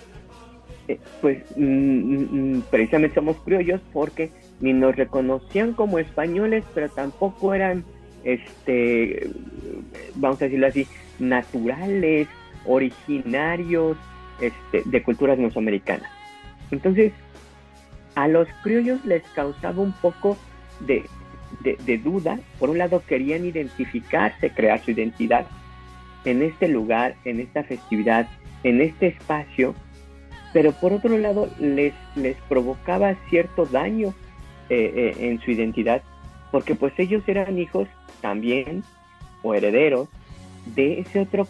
eh, 0.90 0.98
pues 1.20 1.38
mm, 1.56 1.62
mm, 1.62 2.56
mm, 2.56 2.62
precisamente 2.70 3.14
somos 3.14 3.36
criollos 3.44 3.80
porque 3.92 4.30
ni 4.60 4.72
nos 4.72 4.96
reconocían 4.96 5.72
como 5.72 6.00
españoles, 6.00 6.64
pero 6.74 6.88
tampoco 6.88 7.54
eran, 7.54 7.84
este, 8.24 9.30
vamos 10.14 10.40
a 10.40 10.44
decirlo 10.44 10.66
así, 10.66 10.86
naturales, 11.18 12.28
originarios 12.66 13.96
este, 14.40 14.82
de 14.84 15.02
culturas 15.02 15.38
mesoamericanas. 15.38 16.10
Entonces, 16.70 17.12
a 18.14 18.28
los 18.28 18.48
criollos 18.62 19.04
les 19.04 19.22
causaba 19.34 19.82
un 19.82 19.92
poco 19.92 20.36
de, 20.80 21.04
de, 21.62 21.98
duda. 21.98 22.38
Por 22.58 22.70
un 22.70 22.78
lado, 22.78 23.02
querían 23.06 23.44
identificarse, 23.44 24.50
crear 24.50 24.80
su 24.80 24.90
identidad 24.90 25.46
en 26.24 26.42
este 26.42 26.68
lugar, 26.68 27.14
en 27.24 27.40
esta 27.40 27.64
festividad, 27.64 28.28
en 28.62 28.80
este 28.80 29.08
espacio, 29.08 29.74
pero 30.52 30.72
por 30.72 30.92
otro 30.92 31.16
lado 31.16 31.48
les, 31.58 31.94
les 32.14 32.36
provocaba 32.48 33.14
cierto 33.30 33.64
daño 33.66 34.14
eh, 34.68 34.92
eh, 34.94 35.28
en 35.28 35.40
su 35.40 35.50
identidad, 35.50 36.02
porque 36.50 36.74
pues 36.74 36.92
ellos 36.98 37.22
eran 37.26 37.58
hijos 37.58 37.88
también 38.20 38.82
o 39.42 39.54
herederos 39.54 40.08
de 40.74 41.00
ese 41.00 41.20
otro 41.20 41.46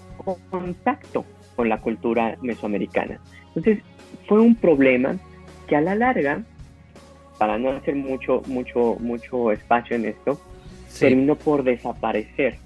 contacto 0.50 1.24
con 1.56 1.68
la 1.68 1.80
cultura 1.80 2.36
mesoamericana. 2.42 3.20
Entonces 3.48 3.82
fue 4.28 4.40
un 4.40 4.54
problema 4.54 5.16
que 5.66 5.76
a 5.76 5.80
la 5.80 5.94
larga, 5.94 6.42
para 7.38 7.58
no 7.58 7.70
hacer 7.70 7.96
mucho, 7.96 8.42
mucho, 8.46 8.96
mucho 9.00 9.52
espacio 9.52 9.96
en 9.96 10.06
esto, 10.06 10.40
terminó 10.98 11.36
por 11.36 11.62
desaparecer 11.62 12.58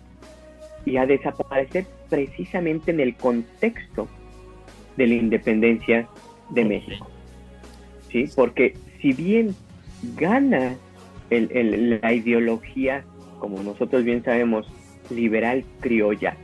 y 0.84 0.96
a 0.96 1.06
desaparecer 1.06 1.86
precisamente 2.08 2.90
en 2.90 3.00
el 3.00 3.14
contexto 3.14 4.08
de 4.96 5.06
la 5.06 5.14
independencia 5.14 6.08
de 6.50 6.64
México. 6.64 7.06
¿Sí? 8.10 8.26
Porque 8.34 8.76
si 9.00 9.12
bien 9.12 9.54
gana 10.16 10.76
la 11.40 12.12
ideología, 12.12 13.04
como 13.38 13.62
nosotros 13.62 14.04
bien 14.04 14.22
sabemos, 14.24 14.66
liberal 15.10 15.64
criolla, 15.80 16.36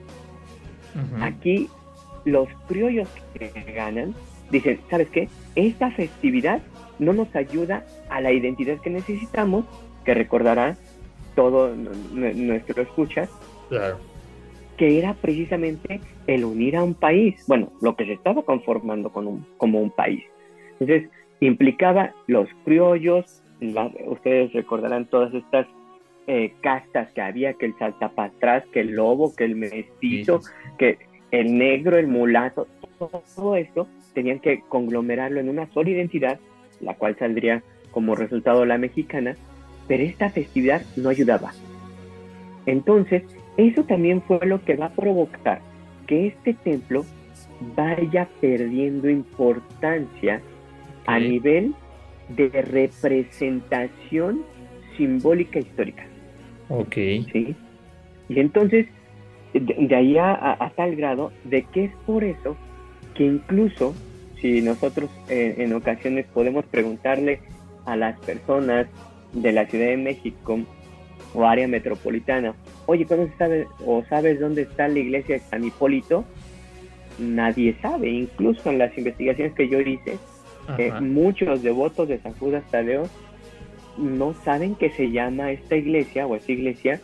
aquí 1.20 1.68
los 2.24 2.48
criollos 2.68 3.08
que 3.34 3.48
ganan 3.72 4.14
dicen, 4.50 4.80
¿sabes 4.90 5.08
qué? 5.10 5.28
Esta 5.54 5.90
festividad 5.92 6.60
no 6.98 7.12
nos 7.12 7.34
ayuda 7.34 7.86
a 8.10 8.20
la 8.20 8.32
identidad 8.32 8.78
que 8.80 8.90
necesitamos, 8.90 9.64
que 10.04 10.14
recordará 10.14 10.76
todo 11.34 11.74
nuestro 11.74 12.82
escucha, 12.82 13.28
claro 13.68 14.10
que 14.80 14.98
era 14.98 15.12
precisamente 15.12 16.00
el 16.26 16.42
unir 16.42 16.74
a 16.74 16.82
un 16.82 16.94
país, 16.94 17.34
bueno, 17.46 17.70
lo 17.82 17.96
que 17.96 18.06
se 18.06 18.14
estaba 18.14 18.40
conformando 18.42 19.10
con 19.10 19.26
un, 19.26 19.46
como 19.58 19.78
un 19.78 19.90
país. 19.90 20.24
Entonces, 20.80 21.10
implicaba 21.40 22.14
los 22.26 22.48
criollos, 22.64 23.42
ustedes 24.06 24.52
recordarán 24.52 25.06
todas 25.06 25.32
estas 25.34 25.66
eh, 26.26 26.52
castas 26.60 27.10
que 27.12 27.20
había, 27.20 27.54
que 27.54 27.66
el 27.66 27.78
saltapatrás, 27.78 28.64
que 28.72 28.80
el 28.80 28.92
lobo, 28.92 29.34
que 29.34 29.44
el 29.44 29.56
mestizo, 29.56 30.40
que 30.78 30.98
el 31.30 31.56
negro, 31.56 31.96
el 31.98 32.06
mulato, 32.06 32.66
todo 33.34 33.56
esto 33.56 33.88
tenían 34.14 34.40
que 34.40 34.60
conglomerarlo 34.68 35.40
en 35.40 35.48
una 35.48 35.66
sola 35.72 35.90
identidad, 35.90 36.38
la 36.80 36.94
cual 36.94 37.16
saldría 37.18 37.62
como 37.90 38.14
resultado 38.14 38.64
la 38.64 38.78
mexicana, 38.78 39.36
pero 39.88 40.02
esta 40.02 40.30
festividad 40.30 40.82
no 40.96 41.08
ayudaba. 41.08 41.52
Entonces, 42.66 43.22
eso 43.56 43.84
también 43.84 44.22
fue 44.22 44.38
lo 44.46 44.64
que 44.64 44.76
va 44.76 44.86
a 44.86 44.94
provocar 44.94 45.60
que 46.06 46.28
este 46.28 46.54
templo 46.54 47.04
vaya 47.76 48.28
perdiendo 48.40 49.08
importancia 49.08 50.40
a 51.06 51.18
nivel 51.18 51.74
de 52.36 52.48
representación 52.62 54.42
simbólica 54.96 55.58
histórica. 55.58 56.04
Ok. 56.68 56.94
¿Sí? 56.94 57.54
Y 58.28 58.40
entonces, 58.40 58.86
de, 59.52 59.94
ahí 59.96 60.16
a, 60.18 60.72
tal 60.76 60.94
grado 60.96 61.32
de 61.44 61.62
que 61.64 61.86
es 61.86 61.92
por 62.06 62.22
eso 62.22 62.56
que 63.14 63.24
incluso 63.24 63.94
si 64.40 64.62
nosotros 64.62 65.10
eh, 65.28 65.56
en 65.58 65.74
ocasiones 65.74 66.26
podemos 66.32 66.64
preguntarle 66.66 67.40
a 67.84 67.96
las 67.96 68.18
personas 68.20 68.86
de 69.32 69.52
la 69.52 69.66
Ciudad 69.66 69.86
de 69.86 69.96
México 69.96 70.60
o 71.34 71.44
área 71.44 71.68
metropolitana, 71.68 72.54
oye, 72.86 73.04
¿cómo 73.04 73.28
sabe 73.38 73.66
o 73.84 74.02
sabes 74.08 74.40
dónde 74.40 74.62
está 74.62 74.88
la 74.88 74.98
iglesia 74.98 75.36
de 75.36 75.40
San 75.42 75.64
Hipólito? 75.64 76.24
Nadie 77.18 77.76
sabe, 77.82 78.08
incluso 78.10 78.70
en 78.70 78.78
las 78.78 78.96
investigaciones 78.96 79.54
que 79.54 79.68
yo 79.68 79.80
hice, 79.80 80.18
eh, 80.78 80.92
muchos 81.00 81.62
devotos 81.62 82.08
de 82.08 82.18
San 82.18 82.32
Judas 82.34 82.64
Tadeo 82.70 83.08
no 83.98 84.34
saben 84.44 84.74
que 84.74 84.90
se 84.90 85.10
llama 85.10 85.50
esta 85.50 85.76
iglesia 85.76 86.26
o 86.26 86.36
esta 86.36 86.52
iglesia 86.52 87.00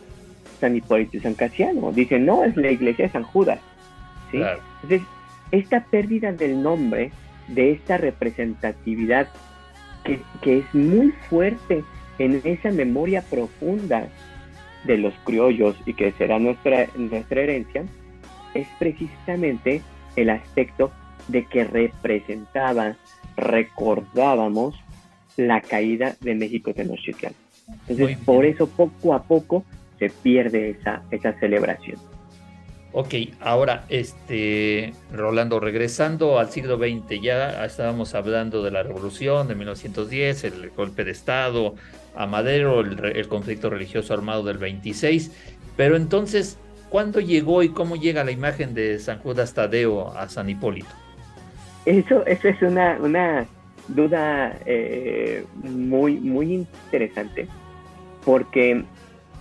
San 0.59 0.75
Hipólito 0.75 1.17
y 1.17 1.19
San 1.19 1.33
Casiano. 1.33 1.91
Dicen, 1.91 2.25
no, 2.25 2.43
es 2.43 2.55
la 2.57 2.71
iglesia 2.71 3.05
de 3.05 3.11
San 3.11 3.23
Judas. 3.23 3.59
¿sí? 4.31 4.37
Entonces, 4.37 5.01
esta 5.51 5.83
pérdida 5.85 6.31
del 6.31 6.61
nombre, 6.61 7.11
de 7.47 7.71
esta 7.71 7.97
representatividad 7.97 9.27
que, 10.03 10.19
que 10.41 10.59
es 10.59 10.75
muy 10.75 11.11
fuerte 11.29 11.83
en 12.19 12.41
esa 12.43 12.71
memoria 12.71 13.21
profunda 13.21 14.07
de 14.85 14.97
los 14.97 15.13
criollos 15.23 15.75
y 15.85 15.93
que 15.93 16.11
será 16.13 16.39
nuestra, 16.39 16.87
nuestra 16.95 17.41
herencia, 17.41 17.85
es 18.53 18.67
precisamente 18.79 19.81
el 20.15 20.29
aspecto 20.29 20.91
de 21.27 21.45
que 21.45 21.63
representaba, 21.63 22.95
recordábamos 23.37 24.75
la 25.37 25.61
caída 25.61 26.15
de 26.19 26.35
México 26.35 26.73
Tenochtitlan. 26.73 27.33
Entonces, 27.87 28.17
por 28.25 28.45
eso 28.45 28.67
poco 28.67 29.13
a 29.13 29.23
poco 29.23 29.63
se 29.99 30.09
pierde 30.09 30.71
esa, 30.71 31.03
esa 31.11 31.33
celebración. 31.39 31.97
Ok, 32.93 33.13
ahora, 33.41 33.85
este, 33.89 34.93
Rolando, 35.11 35.59
regresando 35.59 36.39
al 36.39 36.49
siglo 36.49 36.77
XX, 36.77 37.21
ya 37.21 37.63
estábamos 37.65 38.15
hablando 38.15 38.63
de 38.63 38.71
la 38.71 38.81
revolución 38.81 39.47
de 39.47 39.55
1910, 39.55 40.43
el 40.45 40.69
golpe 40.71 41.03
de 41.03 41.11
Estado 41.11 41.75
a 42.15 42.25
Madero, 42.25 42.79
el, 42.79 43.27
conflicto 43.27 43.69
religioso 43.69 44.13
armado 44.13 44.43
del 44.43 44.57
26, 44.57 45.31
pero 45.75 45.95
entonces, 45.95 46.57
¿cuándo 46.89 47.19
llegó 47.19 47.61
y 47.61 47.69
cómo 47.69 47.97
llega 47.97 48.23
la 48.23 48.31
imagen 48.31 48.73
de 48.73 48.97
San 48.97 49.19
Judas 49.19 49.53
Tadeo 49.53 50.17
a 50.17 50.27
San 50.29 50.49
Hipólito? 50.49 50.89
Eso, 51.87 52.25
eso 52.25 52.49
es 52.49 52.61
una, 52.61 52.97
una 52.99 53.47
duda 53.87 54.59
eh, 54.65 55.45
muy, 55.63 56.17
muy 56.19 56.53
interesante, 56.53 57.47
porque, 58.25 58.83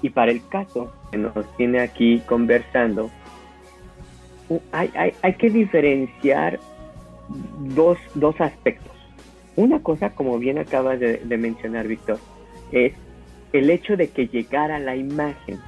y 0.00 0.10
para 0.10 0.30
el 0.30 0.46
caso 0.46 0.92
que 1.10 1.18
nos 1.18 1.34
tiene 1.56 1.80
aquí 1.80 2.22
conversando, 2.24 3.10
hay, 4.70 5.12
que 5.40 5.50
diferenciar 5.50 6.60
dos, 7.74 7.98
aspectos. 8.38 8.92
Una 9.56 9.82
cosa, 9.82 10.10
como 10.10 10.38
bien 10.38 10.58
acabas 10.58 11.00
de, 11.00 11.36
mencionar, 11.36 11.88
Víctor, 11.88 12.20
es 12.70 12.92
el 13.52 13.70
hecho 13.70 13.96
de 13.96 14.10
que 14.10 14.28
llegara 14.28 14.78
la 14.78 14.94
imagen, 14.94 15.58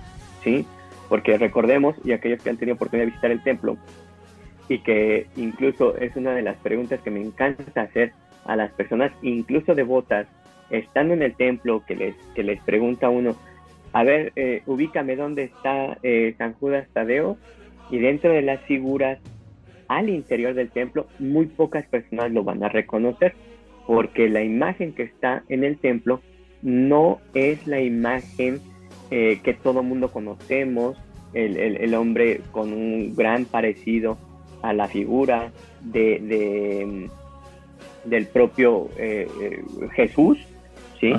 ¿sí? 0.45 0.65
Porque 1.09 1.39
recordemos, 1.39 1.97
y 2.05 2.13
aquellos 2.13 2.41
que 2.41 2.51
han 2.51 2.57
tenido 2.57 2.77
oportunidad 2.77 3.07
de 3.07 3.11
visitar 3.11 3.33
el 3.33 3.43
templo, 3.43 3.77
y 4.69 4.79
que 4.81 5.27
incluso 5.37 5.97
es 5.97 6.15
una 6.17 6.35
de 6.35 6.43
las 6.43 6.57
preguntas 6.59 7.01
que 7.01 7.11
me 7.11 7.21
encanta 7.21 7.81
hacer 7.81 8.13
a 8.45 8.57
las 8.57 8.71
personas, 8.73 9.13
incluso 9.23 9.75
devotas, 9.75 10.27
estando 10.71 11.15
en 11.15 11.23
el 11.23 11.35
templo, 11.35 11.83
que 11.87 11.97
les, 11.97 12.17
que 12.35 12.43
les 12.43 12.61
pregunta 12.63 13.09
uno, 13.09 13.37
a 13.93 14.05
ver, 14.05 14.33
eh, 14.37 14.63
ubícame 14.67 15.17
dónde 15.17 15.45
está 15.45 15.97
eh, 16.03 16.35
San 16.37 16.53
Judas 16.55 16.87
Tadeo, 16.93 17.39
y 17.91 17.99
dentro 17.99 18.33
de 18.33 18.43
las 18.43 18.61
figuras 18.63 19.19
al 19.89 20.11
interior 20.11 20.53
del 20.55 20.71
templo, 20.71 21.07
muy 21.19 21.47
pocas 21.47 21.87
personas 21.87 22.31
lo 22.31 22.45
van 22.45 22.63
a 22.63 22.69
reconocer, 22.69 23.35
porque 23.87 24.29
la 24.29 24.43
imagen 24.43 24.93
que 24.93 25.05
está 25.05 25.45
en 25.49 25.65
el 25.65 25.79
templo 25.79 26.21
no 26.61 27.21
es 27.33 27.67
la 27.67 27.81
imagen 27.81 28.61
eh, 29.11 29.41
que 29.43 29.55
todo 29.55 29.83
mundo 29.83 30.13
conocemos, 30.13 30.99
el, 31.35 31.95
hombre 31.95 32.41
con 32.53 32.73
un 32.73 33.15
gran 33.15 33.45
parecido 33.45 34.19
a 34.63 34.73
la 34.73 34.89
figura 34.89 35.51
de, 35.81 37.09
del 38.05 38.27
propio 38.27 38.89
eh, 38.97 39.29
eh, 39.41 39.65
Jesús, 39.95 40.39
¿sí? 41.01 41.13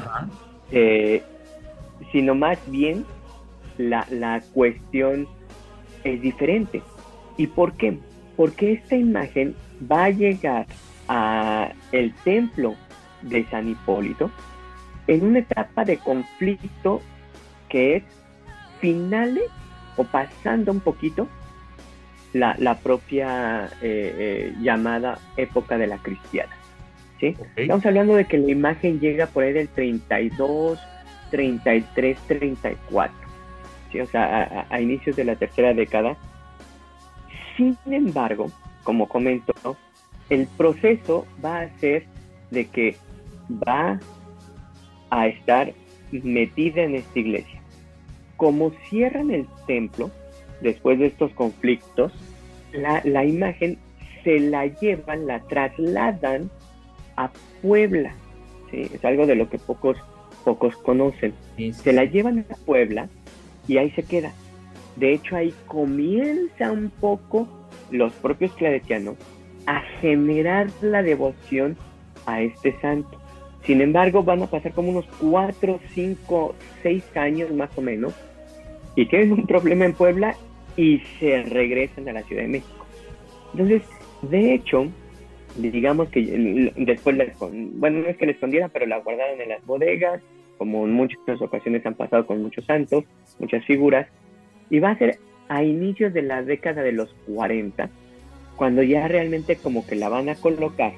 sino 2.12 2.36
más 2.36 2.60
bien 2.68 3.06
la, 3.78 4.06
la 4.10 4.42
cuestión 4.54 5.28
es 6.04 6.22
diferente. 6.22 6.82
¿Y 7.38 7.48
por 7.48 7.74
qué? 7.74 7.98
Porque 8.36 8.74
esta 8.74 8.96
imagen 8.96 9.56
va 9.90 10.06
a 10.06 10.10
llegar 10.10 10.68
a 11.08 11.72
el 11.92 12.14
templo 12.24 12.76
de 13.22 13.46
San 13.46 13.70
Hipólito 13.70 14.30
en 15.08 15.26
una 15.26 15.40
etapa 15.40 15.84
de 15.84 15.98
conflicto 15.98 17.02
que 17.68 17.98
es 17.98 18.04
finales 18.80 19.46
o 19.98 20.04
pasando 20.04 20.72
un 20.72 20.80
poquito 20.80 21.28
la, 22.34 22.80
propia 22.84 23.66
eh, 23.82 24.14
eh, 24.18 24.54
llamada 24.62 25.20
época 25.38 25.78
de 25.78 25.88
la 25.88 25.98
cristiana. 25.98 26.56
¿sí? 27.20 27.36
Estamos 27.56 27.86
hablando 27.86 28.16
de 28.16 28.26
que 28.26 28.38
la 28.38 28.52
imagen 28.52 29.00
llega 29.00 29.28
por 29.28 29.44
ahí 29.44 29.54
del 29.54 29.68
32, 29.70 30.80
33, 31.32 32.18
34, 32.28 33.16
¿sí? 33.92 34.00
o 34.02 34.06
sea, 34.06 34.68
a, 34.70 34.82
inicios 34.82 35.16
de 35.16 35.26
la 35.26 35.36
tercera 35.36 35.74
década. 35.74 36.16
Sin 37.58 37.78
embargo, 37.86 38.48
como 38.84 39.08
comento, 39.08 39.54
el 40.30 40.48
proceso 40.48 41.26
va 41.44 41.62
a 41.62 41.70
ser 41.80 42.06
de 42.52 42.66
que 42.68 42.96
va 43.68 44.00
a 45.10 45.28
estar 45.28 45.74
metida 46.12 46.84
en 46.84 46.96
esta 46.96 47.20
iglesia. 47.20 47.60
Como 48.38 48.72
cierran 48.90 49.32
el 49.32 49.48
templo, 49.68 50.12
después 50.62 51.00
de 51.00 51.08
estos 51.08 51.32
conflictos, 51.34 52.12
la, 52.72 53.26
imagen 53.26 53.78
se 54.24 54.40
la 54.40 54.68
llevan, 54.68 55.28
la 55.28 55.40
trasladan 55.42 56.50
a 57.16 57.32
Puebla. 57.62 58.14
¿sí? 58.72 58.90
Es 58.94 59.04
algo 59.06 59.26
de 59.26 59.36
lo 59.36 59.50
que 59.50 59.58
pocos, 59.58 59.98
pocos 60.44 60.76
conocen. 60.78 61.34
Se 61.74 61.94
la 61.94 62.06
llevan 62.06 62.46
a 62.50 62.56
Puebla 62.66 63.10
y 63.68 63.78
ahí 63.78 63.92
se 63.92 64.04
queda. 64.04 64.34
De 64.96 65.14
hecho, 65.14 65.36
ahí 65.36 65.54
comienza 65.68 66.72
un 66.72 66.90
poco 66.90 67.48
los 67.92 68.12
propios 68.14 68.54
claretianos 68.54 69.16
a 69.66 69.82
generar 70.02 70.68
la 70.82 71.04
devoción 71.04 71.78
a 72.26 72.42
este 72.42 72.80
santo. 72.82 73.20
Sin 73.64 73.82
embargo, 73.82 74.24
van 74.24 74.44
a 74.44 74.48
pasar 74.48 74.74
como 74.74 74.90
unos 74.90 75.06
4, 75.22 75.80
5, 75.94 76.56
6 76.82 77.18
años 77.18 77.52
más 77.52 77.70
o 77.78 77.82
menos 77.82 78.14
y 78.96 79.06
tienen 79.06 79.32
un 79.32 79.46
problema 79.46 79.86
en 79.86 79.94
Puebla 79.94 80.36
y 80.80 81.00
se 81.20 81.44
regresan 81.44 82.08
a 82.08 82.14
la 82.14 82.24
Ciudad 82.24 82.44
de 82.44 82.48
México. 82.48 82.86
Entonces, 83.52 83.82
de 84.22 84.54
hecho, 84.54 84.88
digamos 85.58 86.08
que 86.08 86.72
después, 86.78 87.18
la, 87.18 87.26
bueno, 87.42 88.00
no 88.00 88.08
es 88.08 88.16
que 88.16 88.26
la 88.26 88.32
escondieran, 88.32 88.70
pero 88.72 88.86
la 88.86 89.00
guardaron 89.00 89.42
en 89.42 89.50
las 89.50 89.66
bodegas, 89.66 90.22
como 90.58 90.86
en 90.86 90.94
muchas 90.94 91.20
ocasiones 91.42 91.86
han 91.86 91.96
pasado 91.96 92.26
con 92.26 92.42
muchos 92.42 92.64
santos, 92.64 93.04
muchas 93.40 93.66
figuras, 93.66 94.08
y 94.70 94.80
va 94.80 94.92
a 94.92 94.98
ser 94.98 95.18
a 95.50 95.64
inicios 95.64 96.14
de 96.14 96.22
la 96.22 96.44
década 96.44 96.82
de 96.82 96.94
los 96.94 97.14
40, 97.28 97.90
cuando 98.56 98.82
ya 98.82 99.06
realmente 99.10 99.58
como 99.58 99.86
que 99.86 99.98
la 99.98 100.08
van 100.08 100.30
a 100.30 100.36
colocar 100.36 100.94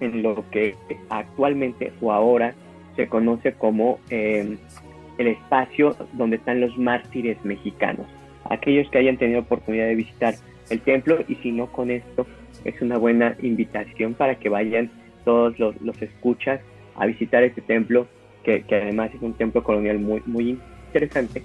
en 0.00 0.24
lo 0.24 0.44
que 0.50 0.74
actualmente 1.08 1.92
o 2.00 2.10
ahora 2.10 2.54
se 2.96 3.06
conoce 3.06 3.52
como 3.52 4.00
eh, 4.10 4.56
el 5.18 5.26
espacio 5.28 5.94
donde 6.14 6.36
están 6.36 6.60
los 6.60 6.76
mártires 6.76 7.36
mexicanos. 7.44 8.06
Aquellos 8.50 8.90
que 8.90 8.98
hayan 8.98 9.16
tenido 9.16 9.40
oportunidad 9.40 9.86
de 9.86 9.94
visitar 9.94 10.34
el 10.70 10.80
templo 10.80 11.18
y 11.28 11.36
si 11.36 11.52
no 11.52 11.72
con 11.72 11.90
esto 11.90 12.26
es 12.64 12.80
una 12.82 12.98
buena 12.98 13.36
invitación 13.42 14.14
para 14.14 14.34
que 14.34 14.48
vayan 14.48 14.90
todos 15.24 15.58
los, 15.58 15.74
escuchas 16.02 16.60
a 16.96 17.06
visitar 17.06 17.42
este 17.42 17.60
templo 17.62 18.06
que, 18.42 18.64
además 18.70 19.10
es 19.14 19.22
un 19.22 19.34
templo 19.34 19.62
colonial 19.62 19.98
muy, 19.98 20.22
muy 20.26 20.58
interesante. 20.86 21.42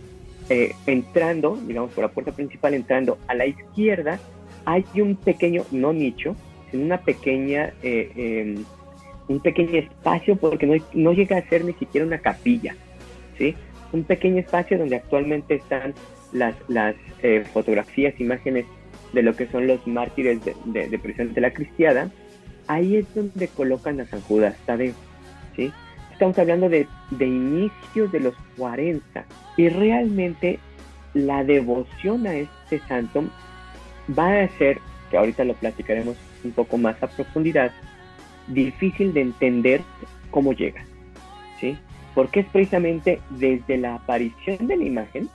Eh, 0.49 0.73
entrando, 0.87 1.57
digamos, 1.67 1.91
por 1.91 2.03
la 2.03 2.09
puerta 2.09 2.31
principal, 2.31 2.73
entrando 2.73 3.17
a 3.27 3.35
la 3.35 3.45
izquierda, 3.45 4.19
hay 4.65 4.83
un 4.95 5.15
pequeño, 5.15 5.63
no 5.71 5.93
nicho, 5.93 6.35
sino 6.71 6.85
una 6.85 6.97
pequeña, 6.99 7.73
eh, 7.83 8.11
em, 8.15 8.63
un 9.27 9.39
pequeño 9.39 9.77
espacio, 9.77 10.35
porque 10.35 10.65
no, 10.65 10.75
no, 10.93 11.13
llega 11.13 11.37
a 11.37 11.49
ser 11.49 11.65
ni 11.65 11.73
siquiera 11.73 12.05
una 12.07 12.19
capilla, 12.19 12.75
¿sí? 13.37 13.55
Un 13.91 14.03
pequeño 14.03 14.39
espacio 14.39 14.77
donde 14.77 14.95
actualmente 14.95 15.55
están 15.55 15.93
las, 16.35 16.95
eh, 17.23 17.43
fotografías, 17.53 18.19
imágenes 18.19 18.65
de 19.13 19.23
lo 19.23 19.35
que 19.35 19.47
son 19.47 19.67
los 19.67 19.85
mártires 19.87 20.43
de, 20.43 20.55
de, 20.65 20.87
de 20.89 21.41
la 21.41 21.51
Cristiada. 21.51 22.09
Ahí 22.67 22.97
es 22.97 23.13
donde 23.13 23.47
colocan 23.47 23.99
a 23.99 24.05
San 24.05 24.21
Judas 24.21 24.55
Tadeo, 24.65 24.93
¿sí? 25.55 25.71
Estamos 26.11 26.37
hablando 26.39 26.69
de, 26.69 26.87
de 27.11 27.25
inicios 27.25 28.11
de 28.11 28.19
los 28.21 28.33
40 28.57 29.25
y 29.57 29.69
realmente 29.69 30.59
la 31.13 31.43
devoción 31.43 32.25
a 32.27 32.35
este 32.35 32.79
santo 32.87 33.25
va 34.17 34.43
a 34.43 34.49
ser, 34.57 34.79
que 35.09 35.17
ahorita 35.17 35.43
lo 35.43 35.53
platicaremos 35.53 36.17
un 36.43 36.51
poco 36.51 36.77
más 36.77 37.01
a 37.01 37.07
profundidad, 37.07 37.71
difícil 38.47 39.13
de 39.13 39.21
entender 39.21 39.81
cómo 40.31 40.53
llega, 40.53 40.85
¿sí? 41.59 41.77
Porque 42.13 42.41
es 42.41 42.45
precisamente 42.47 43.19
desde 43.31 43.77
la 43.77 43.95
aparición 43.95 44.67
de 44.67 44.77
la 44.77 44.83
imagen, 44.83 45.29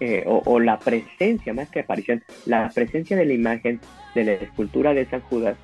eh, 0.00 0.24
o, 0.26 0.60
la 0.60 0.78
presencia, 0.78 1.52
más 1.54 1.68
que 1.70 1.80
aparición, 1.80 2.22
la 2.46 2.70
presencia 2.70 3.16
de 3.16 3.26
la 3.26 3.32
imagen 3.32 3.80
de 4.14 4.24
la 4.24 4.32
escultura 4.32 4.94
de 4.94 5.06
San 5.06 5.20
Judas, 5.22 5.56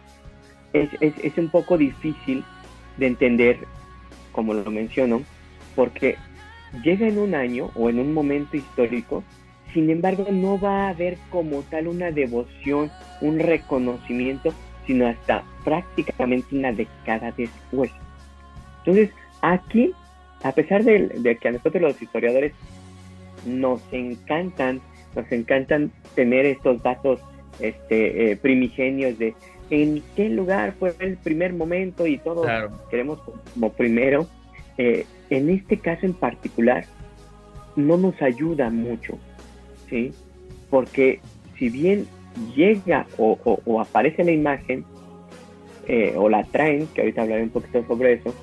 es, 0.72 0.88
es 1.00 1.38
un 1.38 1.50
poco 1.50 1.78
difícil 1.78 2.44
de 2.96 3.06
entender, 3.06 3.58
como 4.32 4.54
lo 4.54 4.70
menciono, 4.70 5.22
porque 5.76 6.16
llega 6.82 7.06
en 7.06 7.18
un 7.18 7.34
año 7.34 7.70
o 7.76 7.88
en 7.88 8.00
un 8.00 8.12
momento 8.12 8.56
histórico 8.56 9.22
sin 9.74 9.90
embargo, 9.90 10.26
no 10.30 10.58
va 10.58 10.86
a 10.86 10.90
haber 10.90 11.18
como 11.30 11.62
tal 11.62 11.88
una 11.88 12.12
devoción, 12.12 12.92
un 13.20 13.40
reconocimiento, 13.40 14.54
sino 14.86 15.08
hasta 15.08 15.42
prácticamente 15.64 16.56
una 16.56 16.72
década 16.72 17.32
después. 17.36 17.90
Entonces, 18.78 19.10
aquí, 19.42 19.92
a 20.44 20.52
pesar 20.52 20.84
de, 20.84 21.36
que 21.40 21.48
a 21.48 21.52
nosotros 21.52 21.82
los 21.82 22.00
historiadores 22.00 22.52
nos 23.46 23.80
encantan, 23.92 24.80
nos 25.14 25.30
encantan 25.30 25.90
tener 26.14 26.46
estos 26.46 26.82
datos 26.82 27.20
este, 27.60 28.32
eh, 28.32 28.36
primigenios 28.36 29.18
de 29.18 29.34
en 29.70 30.02
qué 30.14 30.28
lugar 30.28 30.74
fue 30.78 30.94
el 30.98 31.16
primer 31.16 31.52
momento 31.54 32.06
y 32.06 32.18
todo 32.18 32.44
queremos 32.90 33.20
como 33.54 33.72
primero, 33.72 34.26
eh, 34.76 35.06
en 35.30 35.48
este 35.48 35.78
caso 35.78 36.04
en 36.04 36.14
particular, 36.14 36.84
no 37.76 37.96
nos 37.96 38.20
ayuda 38.20 38.70
mucho 38.70 39.18
¿sí? 39.88 40.12
Porque 40.70 41.20
si 41.58 41.68
bien 41.68 42.06
llega 42.54 43.06
o, 43.16 43.80
aparece 43.80 44.24
la 44.24 44.32
imagen, 44.32 44.84
eh, 45.86 46.14
o 46.16 46.28
la 46.28 46.44
traen, 46.44 46.86
que 46.88 47.02
ahorita 47.02 47.22
hablaré 47.22 47.42
un 47.44 47.50
poquito 47.50 47.84
sobre 47.86 48.14
eso, 48.14 48.34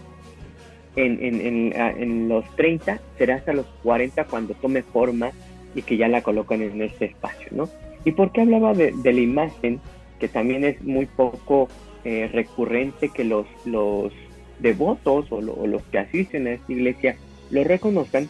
en, 0.95 2.29
los 2.29 2.45
30 2.55 2.99
será 3.17 3.35
hasta 3.35 3.53
los 3.53 3.65
40 3.83 4.25
cuando 4.25 4.53
tome 4.55 4.83
forma 4.83 5.31
y 5.75 5.83
que 5.83 5.97
ya 5.97 6.07
la 6.07 6.21
colocan 6.21 6.61
en 6.61 6.81
este 6.81 7.05
espacio, 7.05 7.47
¿no? 7.51 7.69
¿Y 8.03 8.11
por 8.11 8.31
qué 8.31 8.41
hablaba 8.41 8.73
de, 8.73 8.93
la 9.03 9.11
imagen? 9.11 9.79
Que 10.19 10.27
también 10.27 10.63
es 10.63 10.81
muy 10.81 11.05
poco 11.05 11.69
eh, 12.03 12.29
recurrente 12.31 13.09
que 13.09 13.23
los, 13.23 13.45
los 13.65 14.11
devotos 14.59 15.31
o, 15.31 15.37
o, 15.37 15.67
los 15.67 15.83
que 15.83 15.99
asisten 15.99 16.47
a 16.47 16.51
esta 16.51 16.71
iglesia 16.71 17.15
lo 17.49 17.63
reconozcan, 17.63 18.27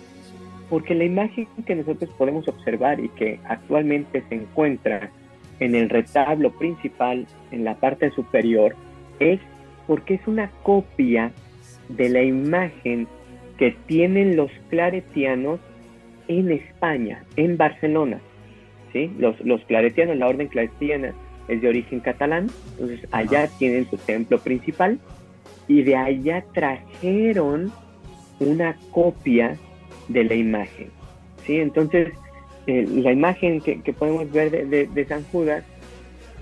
porque 0.70 0.95
la 0.95 1.03
imagen 1.03 1.47
que 1.66 1.76
nosotros 1.76 2.09
podemos 2.18 2.47
observar 2.47 2.99
y 2.99 3.09
que 3.09 3.39
actualmente 3.45 4.24
se 4.30 4.36
encuentra 4.36 5.12
en 5.59 5.76
el 5.76 5.89
retablo 5.89 6.51
principal, 6.51 7.28
en 7.51 7.64
la 7.64 7.76
parte 7.76 8.09
superior, 8.12 8.76
es 9.20 9.39
porque 9.88 10.16
es 10.16 10.28
una 10.28 10.49
copia 10.64 11.32
de 11.95 12.09
la 12.09 12.23
imagen 12.23 13.07
que 13.57 13.75
tienen 13.85 14.35
los 14.35 14.51
claretianos 14.69 15.59
en 16.27 16.51
España, 16.51 17.23
en 17.35 17.57
Barcelona. 17.57 18.19
¿sí? 18.93 19.11
Los, 19.17 19.39
los 19.41 19.63
claretianos, 19.65 20.17
la 20.17 20.27
orden 20.27 20.47
claretiana, 20.47 21.13
es 21.47 21.61
de 21.61 21.67
origen 21.67 21.99
catalán, 21.99 22.47
entonces 22.71 23.07
allá 23.11 23.47
tienen 23.57 23.89
su 23.89 23.97
templo 23.97 24.39
principal 24.39 24.99
y 25.67 25.81
de 25.83 25.95
allá 25.95 26.45
trajeron 26.53 27.71
una 28.39 28.77
copia 28.91 29.57
de 30.07 30.23
la 30.23 30.35
imagen. 30.35 30.89
¿sí? 31.45 31.57
Entonces, 31.57 32.13
eh, 32.67 32.85
la 32.87 33.11
imagen 33.11 33.61
que, 33.61 33.93
podemos 33.93 34.31
ver 34.31 34.67
de, 34.67 35.05
San 35.05 35.23
Judas 35.25 35.63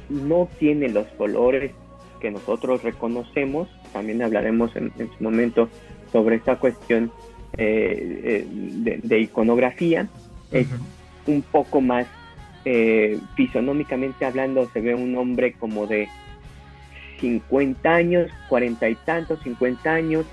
no 0.10 0.50
tiene 0.60 0.90
los 0.90 1.08
colores 1.18 1.72
que 2.20 2.32
nosotros 2.32 2.84
reconocemos, 2.84 3.70
también 3.92 4.22
hablaremos 4.22 4.76
en, 4.76 4.92
su 4.98 5.24
momento 5.24 5.70
sobre 6.12 6.38
esta 6.38 6.58
cuestión 6.58 7.12
eh, 7.58 8.46
eh, 8.46 9.00
de, 9.04 9.20
iconografía, 9.20 10.08
es 10.52 10.68
un 11.28 11.42
poco 11.42 11.82
más 11.82 12.08
fisonómicamente 13.36 14.26
hablando, 14.26 14.70
se 14.72 14.82
ve 14.82 14.94
un 14.94 15.18
hombre 15.18 15.54
como 15.54 15.88
de 15.88 16.08
50 17.20 17.90
años, 17.90 18.32
40 18.48 18.90
y 18.90 18.96
tantos, 18.96 19.40
50 19.42 19.92
años, 19.92 20.26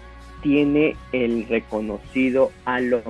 tiene 0.42 0.96
el 1.12 1.46
reconocido 1.48 2.50
halo 2.64 3.02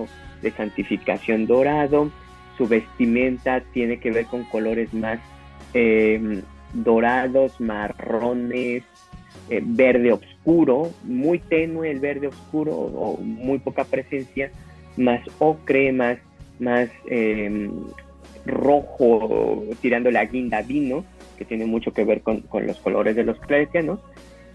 de 0.43 0.51
santificación 0.53 1.47
dorado, 1.47 2.11
su 2.57 2.67
vestimenta 2.67 3.61
tiene 3.73 3.99
que 3.99 4.11
ver 4.11 4.27
con 4.27 4.45
colores 4.45 4.93
más 4.95 5.19
em, 5.75 6.43
dorados, 6.73 7.61
marrones, 7.61 8.85
eh, 9.51 9.61
verde 9.63 10.13
oscuro, 10.13 10.36
muy 11.05 11.39
tenue 11.41 11.91
el 11.91 12.01
verde 12.01 12.29
oscuro 12.29 12.73
o 12.73 13.19
muy 13.21 13.59
poca 13.59 13.85
presencia, 13.85 14.51
más 14.97 15.21
ocre, 15.39 15.93
más, 15.93 16.19
más 16.59 16.89
em, 17.07 17.71
rojo, 18.47 19.65
tirando 19.81 20.11
la 20.11 20.25
guinda 20.25 20.63
vino, 20.63 21.05
que 21.37 21.45
tiene 21.45 21.67
mucho 21.67 21.93
que 21.93 22.05
ver 22.05 22.23
con, 22.23 22.45
los 22.65 22.79
colores 22.79 23.17
de 23.17 23.25
los 23.25 23.39
claretianos. 23.41 24.01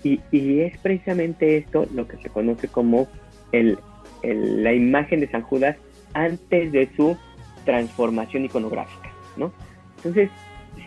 Y, 0.03 0.19
es 0.31 0.77
precisamente 0.79 1.57
esto 1.57 1.85
lo 1.93 2.07
que 2.07 2.17
se 2.17 2.29
conoce 2.29 2.67
como 2.67 3.07
el, 3.51 3.77
la 4.23 4.73
imagen 4.73 5.19
de 5.19 5.27
San 5.27 5.43
Judas 5.43 5.77
antes 6.13 6.71
de 6.71 6.89
su 6.95 7.15
transformación 7.65 8.45
iconográfica, 8.45 9.11
¿no? 9.37 9.51
Entonces, 9.97 10.31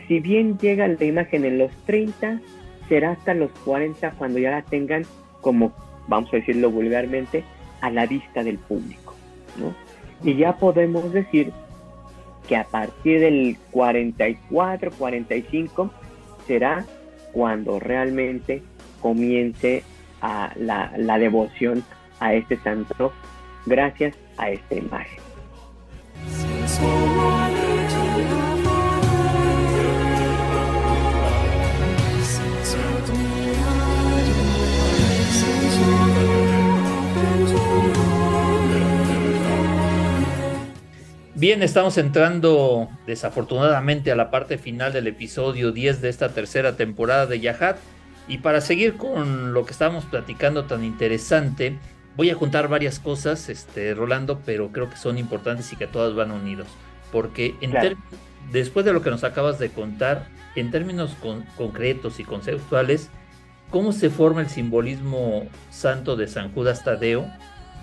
si 0.09 0.19
bien 0.19 0.59
llega 0.59 0.89
la 0.89 1.05
imagen 1.05 1.45
en 1.45 1.59
los 1.59 1.71
30, 1.87 2.41
será 2.89 3.13
hasta 3.13 3.35
los 3.35 3.51
40 3.65 4.13
cuando 4.13 4.39
ya 4.39 4.51
la 4.51 4.63
tengan 4.63 5.05
como, 5.41 5.73
vamos 6.09 6.33
a 6.33 6.37
decirlo 6.37 6.71
vulgarmente, 6.71 7.45
a 7.81 7.91
la 7.91 8.07
vista 8.07 8.43
del 8.43 8.59
público, 8.59 9.15
¿no? 9.59 9.75
Y 10.23 10.37
ya 10.37 10.57
podemos 10.57 11.13
decir 11.13 11.53
que 12.49 12.57
a 12.57 12.65
partir 12.65 13.21
del 13.21 13.59
44, 13.71 14.91
45 14.93 15.91
será 16.47 16.85
cuando 17.33 17.79
realmente 17.79 18.63
comience 19.01 19.83
la, 20.57 20.93
la 20.97 21.19
devoción 21.19 21.85
a 22.21 22.33
este 22.33 22.57
santo 22.59 23.13
gracias 23.67 24.17
a 24.39 24.51
esta 24.51 24.75
imagen. 24.75 25.23
Bien, 41.45 41.63
estamos 41.63 41.99
entrando 41.99 42.89
desafortunadamente 43.07 44.11
a 44.11 44.17
la 44.17 44.31
parte 44.31 44.57
final 44.57 44.95
del 44.95 45.09
episodio 45.09 45.73
10 45.73 46.01
de 46.01 46.09
esta 46.09 46.31
tercera 46.31 46.75
temporada 46.79 47.27
de 47.27 47.39
Yahat. 47.39 47.77
Y 48.27 48.39
para 48.39 48.63
seguir 48.63 48.97
con 48.97 49.53
lo 49.53 49.67
que 49.67 49.73
estábamos 49.73 50.07
platicando 50.07 50.65
tan 50.65 50.83
interesante, 50.85 51.77
voy 52.17 52.31
a 52.31 52.35
juntar 52.35 52.69
varias 52.69 52.99
cosas, 52.99 53.51
este, 53.51 53.93
Rolando, 53.93 54.41
pero 54.47 54.73
creo 54.73 54.89
que 54.89 54.97
son 54.97 55.19
importantes 55.19 55.71
y 55.71 55.77
que 55.77 55.87
todas 55.87 56.15
van 56.15 56.31
unidos. 56.31 56.67
Porque 57.13 57.55
después 58.51 58.87
de 58.87 58.95
lo 58.95 59.03
que 59.03 59.11
nos 59.11 59.23
acabas 59.23 59.59
de 59.59 59.69
contar, 59.69 60.29
en 60.57 60.71
términos 60.71 61.15
concretos 61.59 62.21
y 62.21 62.25
conceptuales, 62.25 63.11
¿cómo 63.69 63.93
se 63.93 64.09
forma 64.09 64.41
el 64.41 64.49
simbolismo 64.49 65.47
santo 65.69 66.17
de 66.17 66.27
San 66.27 66.55
Judas 66.55 66.83
Tadeo? 66.85 67.31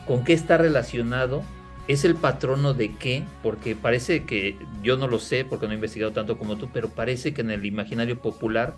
¿Con 0.07 0.23
qué 0.23 0.33
está 0.33 0.57
relacionado? 0.57 1.43
¿Es 1.91 2.05
el 2.05 2.15
patrono 2.15 2.73
de 2.73 2.93
qué? 2.95 3.23
Porque 3.43 3.75
parece 3.75 4.23
que, 4.23 4.55
yo 4.81 4.95
no 4.95 5.09
lo 5.09 5.19
sé 5.19 5.43
porque 5.43 5.65
no 5.65 5.73
he 5.73 5.75
investigado 5.75 6.13
tanto 6.13 6.37
como 6.37 6.55
tú, 6.55 6.69
pero 6.71 6.87
parece 6.87 7.33
que 7.33 7.41
en 7.41 7.51
el 7.51 7.65
imaginario 7.65 8.17
popular 8.17 8.75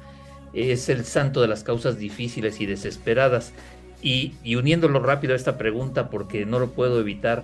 es 0.51 0.89
el 0.89 1.05
santo 1.05 1.39
de 1.39 1.47
las 1.47 1.63
causas 1.63 1.99
difíciles 1.99 2.59
y 2.59 2.65
desesperadas. 2.65 3.53
Y, 4.01 4.33
uniéndolo 4.55 4.99
rápido 4.99 5.33
a 5.33 5.35
esta 5.35 5.59
pregunta, 5.59 6.09
porque 6.09 6.47
no 6.47 6.57
lo 6.57 6.71
puedo 6.71 6.99
evitar, 6.99 7.43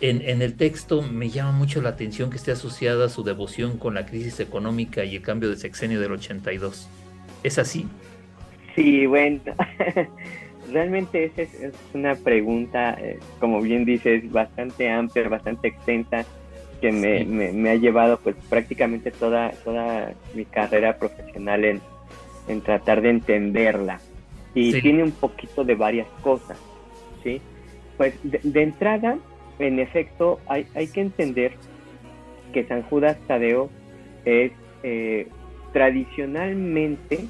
en, 0.00 0.20
en, 0.28 0.42
el 0.42 0.56
texto 0.56 1.00
me 1.00 1.30
llama 1.30 1.52
mucho 1.52 1.80
la 1.80 1.90
atención 1.90 2.28
que 2.28 2.36
esté 2.36 2.50
asociada 2.50 3.08
su 3.08 3.22
devoción 3.22 3.78
con 3.78 3.94
la 3.94 4.04
crisis 4.04 4.40
económica 4.40 5.04
y 5.04 5.14
el 5.14 5.22
cambio 5.22 5.48
de 5.48 5.58
sexenio 5.58 6.00
del 6.00 6.10
82. 6.10 6.88
¿Es 7.44 7.58
así? 7.60 7.86
Sí, 8.74 9.06
bueno, 9.06 9.40
realmente 10.72 11.24
esa 11.24 11.42
es, 11.42 11.74
una 11.94 12.14
pregunta, 12.14 12.96
eh, 13.00 13.18
como 13.40 13.60
bien 13.60 13.84
dices, 13.84 14.30
bastante 14.30 14.90
amplia, 14.90 15.28
bastante 15.28 15.68
extensa, 15.68 16.24
que 16.80 16.92
me, 16.92 17.24
me, 17.24 17.70
ha 17.70 17.74
llevado 17.74 18.18
pues 18.18 18.36
prácticamente 18.48 19.10
toda, 19.10 19.50
toda 19.64 20.12
mi 20.34 20.44
carrera 20.44 20.96
profesional 20.96 21.64
en, 21.64 21.80
en 22.46 22.60
tratar 22.60 23.02
de 23.02 23.10
entenderla. 23.10 24.00
Y 24.54 24.80
tiene 24.80 25.02
un 25.02 25.12
poquito 25.12 25.64
de 25.64 25.74
varias 25.74 26.08
cosas, 26.22 26.58
¿sí? 27.22 27.40
Pues 27.96 28.14
de, 28.22 28.62
entrada, 28.62 29.18
en 29.58 29.78
efecto, 29.78 30.40
hay, 30.46 30.66
hay, 30.74 30.88
que 30.88 31.00
entender 31.00 31.52
que 32.52 32.64
San 32.64 32.82
Judas 32.82 33.18
Tadeo 33.26 33.70
es 34.24 34.52
eh, 34.82 35.28
tradicionalmente 35.72 37.24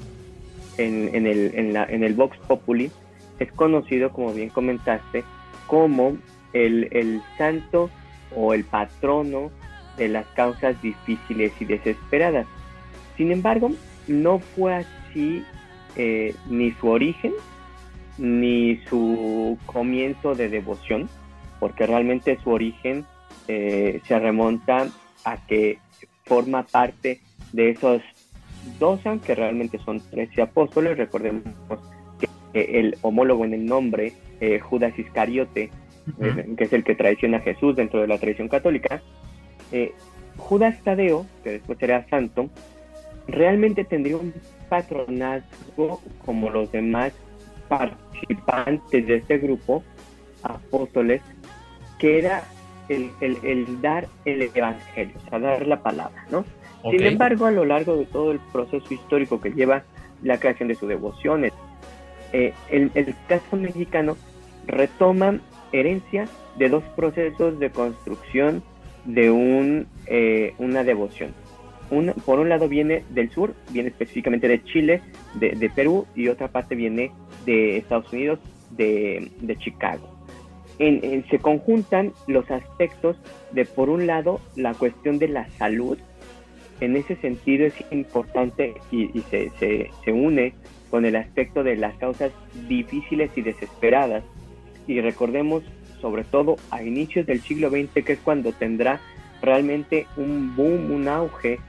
en, 0.77 1.13
en, 1.13 1.27
el, 1.27 1.51
en, 1.55 1.73
la, 1.73 1.85
en 1.85 2.03
el 2.03 2.13
Vox 2.13 2.37
Populi 2.47 2.91
es 3.39 3.51
conocido, 3.53 4.11
como 4.11 4.33
bien 4.33 4.49
comentaste, 4.49 5.23
como 5.67 6.17
el, 6.53 7.21
santo 7.37 7.89
o 8.35 8.53
el 8.53 8.63
patrono 8.63 9.51
de 9.97 10.09
las 10.09 10.25
causas 10.27 10.81
difíciles 10.81 11.51
y 11.59 11.65
desesperadas. 11.65 12.47
Sin 13.17 13.31
embargo, 13.31 13.71
no 14.07 14.39
fue 14.39 14.75
así 14.75 15.43
eh, 15.95 16.35
ni 16.49 16.71
su 16.73 16.87
origen 16.87 17.33
ni 18.17 18.77
su 18.89 19.57
comienzo 19.65 20.35
de 20.35 20.49
devoción, 20.49 21.09
porque 21.59 21.87
realmente 21.87 22.37
su 22.43 22.49
origen 22.51 23.05
eh, 23.47 24.01
se 24.05 24.19
remonta 24.19 24.87
a 25.23 25.37
que 25.47 25.79
forma 26.25 26.63
parte 26.63 27.21
de 27.53 27.71
esos 27.71 28.01
dos, 28.77 28.99
que 29.25 29.35
realmente 29.35 29.79
son 29.79 30.01
trece 30.01 30.41
apóstoles, 30.41 30.97
recordemos 30.97 31.43
el 32.53 32.97
homólogo 33.01 33.45
en 33.45 33.53
el 33.53 33.65
nombre, 33.65 34.13
eh, 34.39 34.59
Judas 34.59 34.97
Iscariote, 34.97 35.69
eh, 36.21 36.55
que 36.57 36.63
es 36.63 36.73
el 36.73 36.83
que 36.83 36.95
traiciona 36.95 37.37
a 37.37 37.41
Jesús 37.41 37.75
dentro 37.75 38.01
de 38.01 38.07
la 38.07 38.17
tradición 38.17 38.47
católica, 38.47 39.01
eh, 39.71 39.93
Judas 40.37 40.81
Tadeo, 40.83 41.25
que 41.43 41.51
después 41.51 41.77
será 41.77 42.07
santo, 42.09 42.49
realmente 43.27 43.83
tendría 43.83 44.17
un 44.17 44.33
patronazgo 44.69 46.01
como 46.25 46.49
los 46.49 46.71
demás 46.71 47.13
participantes 47.67 49.05
de 49.05 49.15
este 49.17 49.37
grupo, 49.37 49.83
apóstoles, 50.41 51.21
que 51.99 52.19
era 52.19 52.43
el, 52.87 53.81
dar 53.81 54.07
el 54.25 54.41
evangelio, 54.41 55.13
o 55.25 55.29
sea, 55.29 55.39
dar 55.39 55.67
la 55.67 55.83
palabra, 55.83 56.25
¿no? 56.31 56.45
Sin 56.89 57.03
embargo, 57.03 57.45
a 57.45 57.51
lo 57.51 57.65
largo 57.65 57.97
de 57.97 58.05
todo 58.05 58.31
el 58.31 58.39
proceso 58.51 58.93
histórico 58.93 59.39
que 59.41 59.51
lleva 59.51 59.83
la 60.23 60.39
creación 60.39 60.69
de 60.69 60.75
su 60.75 60.87
devoción, 60.87 61.43
eh, 62.33 62.53
el, 62.69 63.15
caso 63.27 63.55
mexicano 63.55 64.15
retoma 64.67 65.39
herencia 65.71 66.27
de 66.57 66.69
dos 66.69 66.83
procesos 66.95 67.59
de 67.59 67.71
construcción 67.71 68.63
de 69.05 69.31
un, 69.31 69.87
eh, 70.05 70.53
una 70.59 70.83
devoción. 70.83 71.33
por 72.25 72.39
un 72.39 72.49
lado 72.49 72.67
viene 72.67 73.03
del 73.09 73.31
sur, 73.31 73.55
viene 73.71 73.89
específicamente 73.89 74.47
de 74.47 74.63
Chile, 74.63 75.01
de, 75.35 75.71
Perú, 75.73 76.05
y 76.15 76.27
otra 76.27 76.49
parte 76.49 76.75
viene 76.75 77.11
de 77.45 77.77
Estados 77.77 78.11
Unidos, 78.13 78.39
de, 78.71 79.31
Chicago. 79.59 80.07
se 80.77 81.39
conjuntan 81.39 82.13
los 82.27 82.49
aspectos 82.51 83.17
de, 83.51 83.65
por 83.65 83.89
un 83.89 84.05
lado, 84.05 84.39
la 84.55 84.73
cuestión 84.73 85.17
de 85.17 85.29
la 85.29 85.49
salud. 85.57 85.97
En 86.79 86.95
ese 86.95 87.15
sentido 87.17 87.65
es 87.65 87.73
importante 87.91 88.75
y, 88.91 89.07
se, 89.29 89.49
se, 89.59 89.89
se 90.03 90.11
une 90.13 90.53
con 90.89 91.05
el 91.05 91.15
aspecto 91.15 91.63
de 91.63 91.75
las 91.75 91.95
causas 91.97 92.31
difíciles 92.67 93.31
y 93.35 93.41
desesperadas. 93.41 94.23
Y 94.87 95.01
recordemos, 95.01 95.63
sobre 96.01 96.23
todo 96.23 96.57
a 96.71 96.83
inicios 96.83 97.25
del 97.25 97.41
siglo 97.41 97.69
XX, 97.69 98.03
que 98.03 98.13
es 98.13 98.19
cuando 98.19 98.51
tendrá 98.53 98.99
realmente 99.41 100.07
un 100.17 100.55
boom, 100.55 100.91
un 100.91 101.07
auge 101.07 101.59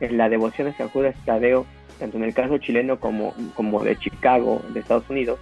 en 0.00 0.16
la 0.16 0.28
devoción 0.28 0.68
a 0.68 0.76
San 0.76 0.88
Judas 0.88 1.14
Tadeo 1.24 1.66
tanto 2.00 2.16
en 2.16 2.24
el 2.24 2.34
caso 2.34 2.58
chileno 2.58 2.98
como, 2.98 3.34
como 3.54 3.84
de 3.84 3.96
Chicago, 3.96 4.62
de 4.72 4.80
Estados 4.80 5.08
Unidos, 5.08 5.38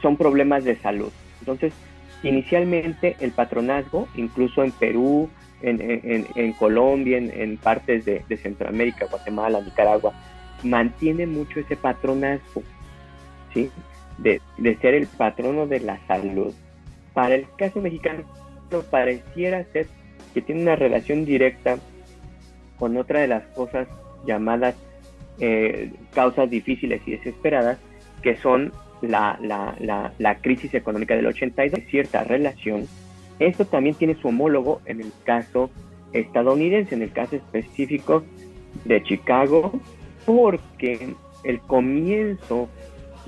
son 0.00 0.16
problemas 0.16 0.62
de 0.62 0.76
salud. 0.76 1.10
Entonces, 1.40 1.72
inicialmente 2.22 3.16
el 3.20 3.32
patronazgo, 3.32 4.06
incluso 4.14 4.62
en 4.62 4.70
Perú, 4.70 5.28
en, 5.62 6.52
Colombia, 6.52 7.16
en, 7.18 7.56
partes 7.56 8.04
de, 8.04 8.36
Centroamérica, 8.36 9.06
Guatemala, 9.06 9.60
Nicaragua, 9.60 10.12
mantiene 10.62 11.26
mucho 11.26 11.60
ese 11.60 11.76
patronazgo, 11.76 12.62
¿sí? 13.54 13.70
De, 14.18 14.40
de 14.56 14.76
ser 14.78 14.94
el 14.94 15.06
patrono 15.06 15.66
de 15.66 15.80
la 15.80 15.98
salud. 16.06 16.52
Para 17.14 17.34
el 17.34 17.46
caso 17.56 17.80
mexicano, 17.80 18.24
pareciera 18.90 19.64
ser 19.72 19.86
que 20.34 20.42
tiene 20.42 20.62
una 20.62 20.76
relación 20.76 21.24
directa 21.24 21.78
con 22.78 22.96
otra 22.96 23.20
de 23.20 23.28
las 23.28 23.44
cosas 23.48 23.88
llamadas 24.26 24.74
eh, 25.40 25.92
causas 26.12 26.50
difíciles 26.50 27.00
y 27.06 27.12
desesperadas, 27.12 27.78
que 28.22 28.36
son 28.36 28.72
la, 29.02 29.38
la, 29.40 30.12
la, 30.18 30.34
crisis 30.40 30.74
económica 30.74 31.14
del 31.14 31.26
82, 31.26 31.80
cierta 31.88 32.24
relación. 32.24 32.86
Esto 33.38 33.64
también 33.64 33.94
tiene 33.94 34.16
su 34.16 34.28
homólogo 34.28 34.80
en 34.86 35.00
el 35.00 35.12
caso 35.24 35.70
estadounidense, 36.12 36.94
en 36.96 37.02
el 37.02 37.12
caso 37.12 37.36
específico 37.36 38.24
de 38.84 39.00
Chicago, 39.04 39.80
porque 40.28 41.14
el 41.42 41.58
comienzo 41.60 42.68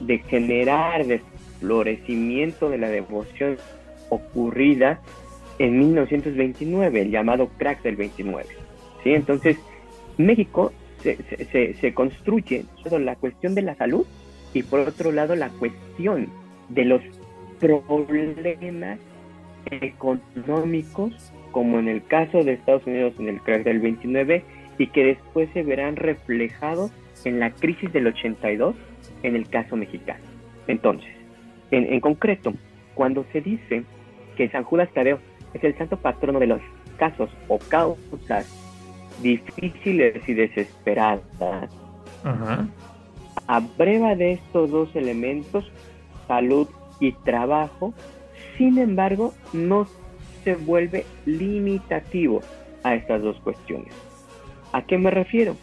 de 0.00 0.18
generar, 0.18 1.06
de 1.06 1.22
florecimiento 1.58 2.68
de 2.68 2.76
la 2.76 2.90
devoción 2.90 3.56
ocurrida 4.10 5.00
en 5.58 5.78
1929, 5.78 7.00
el 7.00 7.10
llamado 7.10 7.48
crack 7.56 7.82
del 7.82 7.96
29. 7.96 8.44
¿sí? 9.02 9.14
Entonces, 9.14 9.56
México 10.18 10.72
se, 11.02 11.16
se, 11.50 11.72
se 11.72 11.94
construye 11.94 12.66
sobre 12.82 13.02
la 13.02 13.16
cuestión 13.16 13.54
de 13.54 13.62
la 13.62 13.74
salud 13.76 14.04
y 14.52 14.62
por 14.62 14.80
otro 14.80 15.10
lado 15.10 15.34
la 15.36 15.48
cuestión 15.48 16.28
de 16.68 16.84
los 16.84 17.00
problemas 17.58 18.98
económicos, 19.70 21.32
como 21.50 21.78
en 21.78 21.88
el 21.88 22.04
caso 22.04 22.44
de 22.44 22.52
Estados 22.52 22.86
Unidos 22.86 23.14
en 23.18 23.28
el 23.30 23.40
crack 23.40 23.64
del 23.64 23.80
29, 23.80 24.44
y 24.80 24.86
que 24.86 25.04
después 25.04 25.50
se 25.52 25.62
verán 25.62 25.96
reflejados 25.96 26.90
en 27.26 27.38
la 27.38 27.50
crisis 27.50 27.92
del 27.92 28.06
82 28.06 28.74
en 29.22 29.36
el 29.36 29.46
caso 29.46 29.76
mexicano. 29.76 30.24
Entonces, 30.68 31.10
en, 31.70 31.92
en 31.92 32.00
concreto, 32.00 32.54
cuando 32.94 33.26
se 33.30 33.42
dice 33.42 33.84
que 34.38 34.48
San 34.48 34.64
Judas 34.64 34.88
Tadeo 34.94 35.18
es 35.52 35.62
el 35.64 35.76
santo 35.76 35.98
patrono 35.98 36.40
de 36.40 36.46
los 36.46 36.62
casos 36.96 37.28
o 37.48 37.58
causas 37.58 38.48
difíciles 39.20 40.26
y 40.26 40.32
desesperadas, 40.32 41.20
a 43.46 43.60
prueba 43.76 44.14
de 44.14 44.32
estos 44.32 44.70
dos 44.70 44.96
elementos, 44.96 45.70
salud 46.26 46.68
y 47.00 47.12
trabajo, 47.12 47.92
sin 48.56 48.78
embargo, 48.78 49.34
no 49.52 49.86
se 50.42 50.54
vuelve 50.54 51.04
limitativo 51.26 52.40
a 52.82 52.94
estas 52.94 53.20
dos 53.20 53.38
cuestiones. 53.40 54.09
¿A 54.72 54.82
qué 54.82 54.98
me 54.98 55.10
refiero? 55.10 55.56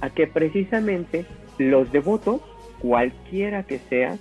A 0.00 0.10
que 0.10 0.26
precisamente 0.26 1.26
los 1.58 1.92
devotos, 1.92 2.40
cualquiera 2.78 3.62
que 3.64 3.78
sea, 3.78 4.18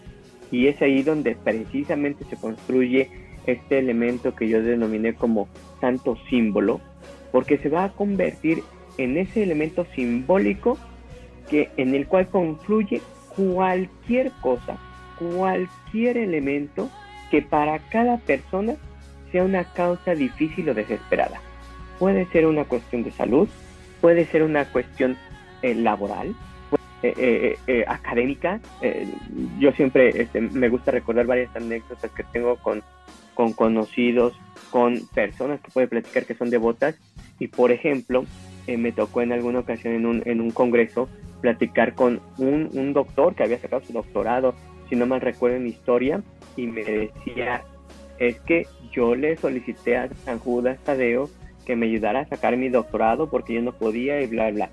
y 0.52 0.68
es 0.68 0.82
ahí 0.82 1.04
donde 1.04 1.36
precisamente 1.36 2.26
se 2.26 2.36
construye 2.38 3.10
este 3.46 3.80
elemento 3.80 4.36
que 4.36 4.48
yo 4.48 4.62
denominé 4.62 5.14
como 5.14 5.48
santo 5.82 6.18
símbolo, 6.30 6.82
porque 7.32 7.58
se 7.58 7.70
va 7.70 7.86
a 7.86 7.92
convertir 7.92 8.64
en 8.98 9.18
ese 9.18 9.44
elemento 9.44 9.86
simbólico 9.96 10.78
que 11.50 11.70
en 11.78 11.94
el 11.94 12.08
cual 12.08 12.28
confluye 12.28 13.02
cualquier 13.36 14.32
cosa, 14.42 14.78
cualquier 15.20 16.18
elemento 16.18 16.90
que 17.30 17.42
para 17.42 17.80
cada 17.90 18.18
persona 18.18 18.76
sea 19.32 19.44
una 19.44 19.66
causa 19.66 20.16
difícil 20.16 20.70
o 20.70 20.74
desesperada. 20.74 21.42
Puede 22.00 22.26
ser 22.28 22.46
una 22.48 22.66
cuestión 22.66 23.04
de 23.04 23.12
salud, 23.12 23.48
puede 24.06 24.28
ser 24.28 24.44
una 24.44 24.66
cuestión 24.66 25.18
eh, 25.64 25.74
laboral, 25.74 26.36
eh, 27.02 27.58
eh, 27.66 27.86
académica. 27.88 28.62
yo 29.58 29.72
siempre 29.72 30.22
este, 30.22 30.42
me 30.42 30.70
gusta 30.70 30.92
recordar 30.92 31.26
varias 31.26 31.56
anécdotas 31.56 32.12
que 32.12 32.24
tengo 32.32 32.56
con, 32.58 32.84
con 33.34 33.54
conocidos, 33.54 34.40
con 34.70 35.08
personas 35.08 35.60
que 35.60 35.72
puede 35.72 35.88
platicar 35.88 36.28
que 36.28 36.36
son 36.36 36.52
devotas. 36.52 36.94
Y 37.40 37.48
por 37.48 37.72
ejemplo, 37.72 38.26
me 38.68 38.92
tocó 38.92 39.24
en 39.24 39.32
alguna 39.32 39.62
ocasión 39.62 39.96
en 39.96 40.06
un, 40.06 40.22
en 40.26 40.40
un 40.40 40.52
congreso 40.52 41.10
platicar 41.42 41.96
con 41.96 42.22
un, 42.38 42.70
un 42.74 42.94
doctor 42.94 43.34
que 43.34 43.42
había 43.42 43.58
sacado 43.58 43.82
su 43.88 43.92
doctorado, 43.92 44.54
si 44.88 44.96
no 44.96 45.08
mal 45.08 45.22
recuerdo 45.22 45.58
en 45.58 45.66
historia, 45.66 46.22
y 46.56 46.68
me 46.68 46.84
decía, 46.84 47.64
es 48.20 48.40
que 48.42 48.68
yo 48.92 49.16
le 49.16 49.36
solicité 49.36 49.98
a 49.98 50.10
San 50.26 50.38
Judas 50.38 50.78
Tadeo 50.84 51.28
que 51.66 51.76
me 51.76 51.88
ayudara 51.88 52.22
a 52.22 52.28
sacar 52.28 52.56
mi 52.58 52.70
doctorado 52.70 53.30
porque 53.30 53.54
yo 53.54 53.62
no 53.62 53.74
podía 53.74 54.22
y 54.22 54.28
bla, 54.28 54.52
bla. 54.52 54.70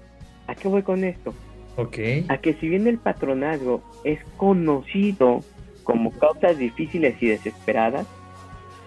¿A 0.47 0.55
qué 0.55 0.69
voy 0.69 0.83
con 0.83 1.05
esto? 1.05 1.35
Okay. 1.77 2.27
A 2.29 2.39
que 2.39 2.55
si 2.55 2.69
bien 2.69 2.87
el 2.87 2.99
patronazgo 2.99 3.83
es 4.05 4.21
conocido 4.37 5.41
como 5.85 6.11
causas 6.13 6.59
difíciles 6.59 7.21
y 7.21 7.29
desesperadas, 7.29 8.07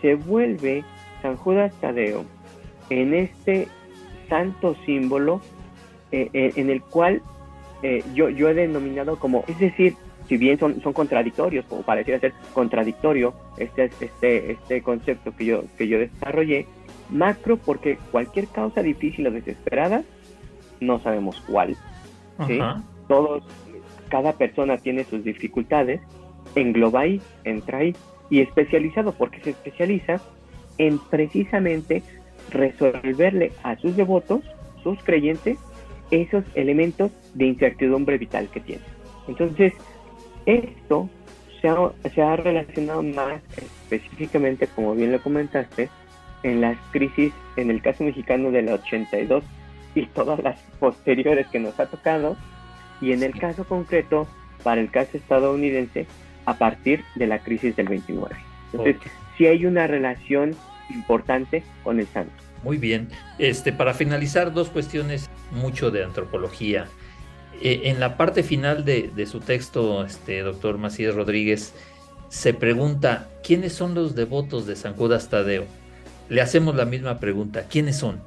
se 0.01 0.15
vuelve 0.15 0.83
San 1.21 1.35
Judas 1.35 1.73
Tadeo 1.81 2.23
en 2.89 3.13
este 3.13 3.67
santo 4.29 4.75
símbolo 4.85 5.41
eh, 6.11 6.29
eh, 6.33 6.53
en 6.55 6.69
el 6.69 6.81
cual 6.81 7.21
eh, 7.81 8.03
yo, 8.13 8.29
yo 8.29 8.49
he 8.49 8.53
denominado 8.53 9.17
como, 9.17 9.43
es 9.47 9.59
decir, 9.59 9.95
si 10.27 10.37
bien 10.37 10.57
son, 10.57 10.81
son 10.81 10.93
contradictorios, 10.93 11.65
como 11.65 11.81
pareciera 11.83 12.19
ser 12.19 12.33
contradictorio 12.53 13.33
este, 13.57 13.91
este, 13.99 14.51
este 14.51 14.81
concepto 14.81 15.35
que 15.35 15.45
yo, 15.45 15.63
que 15.77 15.87
yo 15.87 15.99
desarrollé, 15.99 16.67
macro 17.09 17.57
porque 17.57 17.97
cualquier 18.11 18.47
causa 18.47 18.81
difícil 18.81 19.27
o 19.27 19.31
desesperada, 19.31 20.03
no 20.79 20.99
sabemos 20.99 21.41
cuál. 21.47 21.75
Todos, 23.07 23.43
cada 24.09 24.33
persona 24.33 24.77
tiene 24.77 25.03
sus 25.03 25.23
dificultades, 25.23 26.01
engloba 26.55 27.01
ahí, 27.01 27.21
entra 27.43 27.79
ahí, 27.79 27.95
y 28.29 28.41
especializado 28.41 29.11
porque 29.13 29.39
se 29.41 29.51
especializa 29.51 30.19
en 30.77 30.97
precisamente 30.97 32.03
resolverle 32.51 33.51
a 33.63 33.77
sus 33.77 33.95
devotos, 33.95 34.41
sus 34.83 35.01
creyentes, 35.03 35.57
esos 36.11 36.43
elementos 36.55 37.11
de 37.33 37.45
incertidumbre 37.45 38.17
vital 38.17 38.49
que 38.49 38.59
tiene. 38.59 38.81
Entonces, 39.27 39.73
esto 40.45 41.09
se 41.61 41.69
ha, 41.69 41.91
se 42.13 42.21
ha 42.21 42.35
relacionado 42.35 43.01
más 43.01 43.41
específicamente, 43.57 44.67
como 44.67 44.93
bien 44.93 45.11
lo 45.11 45.21
comentaste, 45.21 45.89
en 46.45 46.61
las 46.61 46.77
crisis, 46.91 47.33
en 47.55 47.71
el 47.71 47.81
caso 47.81 48.03
mexicano 48.03 48.51
del 48.51 48.69
82 48.69 49.43
y 49.95 50.05
todas 50.05 50.43
las 50.43 50.59
posteriores 50.79 51.47
que 51.47 51.59
nos 51.59 51.79
ha 51.79 51.87
tocado, 51.87 52.37
y 53.01 53.13
en 53.13 53.23
el 53.23 53.33
caso 53.37 53.63
concreto, 53.63 54.27
para 54.63 54.79
el 54.79 54.91
caso 54.91 55.17
estadounidense, 55.17 56.05
a 56.45 56.55
partir 56.55 57.03
de 57.15 57.25
la 57.25 57.39
crisis 57.39 57.75
del 57.75 57.87
29. 57.87 58.35
Entonces, 58.71 58.97
sí 59.35 59.47
hay 59.47 59.65
una 59.65 59.87
relación 59.87 60.55
importante 60.91 61.63
con 61.83 61.99
el 61.99 62.05
santo. 62.07 62.31
Muy 62.63 62.77
bien. 62.77 63.09
Este, 63.39 63.73
para 63.73 63.95
finalizar, 63.95 64.53
dos 64.53 64.69
cuestiones 64.69 65.27
mucho 65.51 65.89
de 65.89 66.03
antropología. 66.03 66.85
Eh, 67.59 67.81
en 67.85 67.99
la 67.99 68.17
parte 68.17 68.43
final 68.43 68.85
de, 68.85 69.25
su 69.25 69.39
texto, 69.39 70.05
este, 70.05 70.41
doctor 70.41 70.77
Macías 70.77 71.15
Rodríguez, 71.15 71.73
se 72.29 72.53
pregunta, 72.53 73.29
¿quiénes 73.43 73.73
son 73.73 73.95
los 73.95 74.13
devotos 74.13 74.67
de 74.67 74.75
San 74.75 74.93
Judas 74.93 75.29
Tadeo? 75.29 75.65
Le 76.29 76.41
hacemos 76.41 76.75
la 76.75 76.85
misma 76.85 77.19
pregunta, 77.19 77.65
¿quiénes 77.69 77.97
son? 77.97 78.19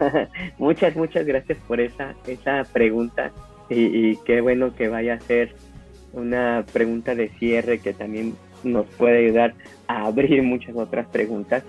muchas, 0.58 0.96
muchas 0.96 1.24
gracias 1.26 1.58
por 1.66 1.80
esa, 1.80 2.14
esa 2.26 2.64
pregunta 2.72 3.32
y, 3.68 4.16
qué 4.24 4.40
bueno 4.40 4.74
que 4.74 4.88
vaya 4.88 5.14
a 5.14 5.20
ser 5.20 5.54
una 6.12 6.64
pregunta 6.72 7.14
de 7.14 7.28
cierre 7.38 7.78
que 7.78 7.92
también 7.92 8.34
nos 8.64 8.86
puede 8.86 9.26
ayudar 9.26 9.54
a 9.86 10.06
abrir 10.06 10.42
muchas 10.42 10.74
otras 10.74 11.06
preguntas. 11.06 11.62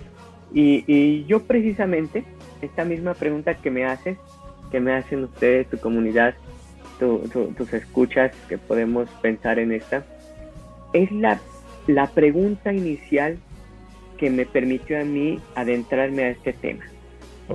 Y, 0.51 1.25
yo 1.25 1.43
precisamente, 1.43 2.23
esta 2.61 2.85
misma 2.85 3.13
pregunta 3.13 3.53
que 3.53 3.69
me 3.69 3.85
haces, 3.85 4.17
que 4.71 4.79
me 4.79 4.93
hacen 4.93 5.23
ustedes, 5.25 5.69
tu 5.69 5.77
comunidad, 5.77 6.33
tus 6.99 7.73
escuchas, 7.73 8.31
que 8.49 8.57
podemos 8.57 9.07
pensar 9.21 9.59
en 9.59 9.71
esta, 9.71 10.03
es 10.93 11.11
la, 11.11 11.39
la 11.85 12.07
pregunta 12.07 12.73
inicial 12.73 13.37
que 14.21 14.29
me 14.29 14.45
permitió 14.45 15.01
a 15.01 15.03
mí 15.03 15.39
adentrarme 15.55 16.25
a 16.25 16.29
este 16.29 16.53
tema. 16.53 16.85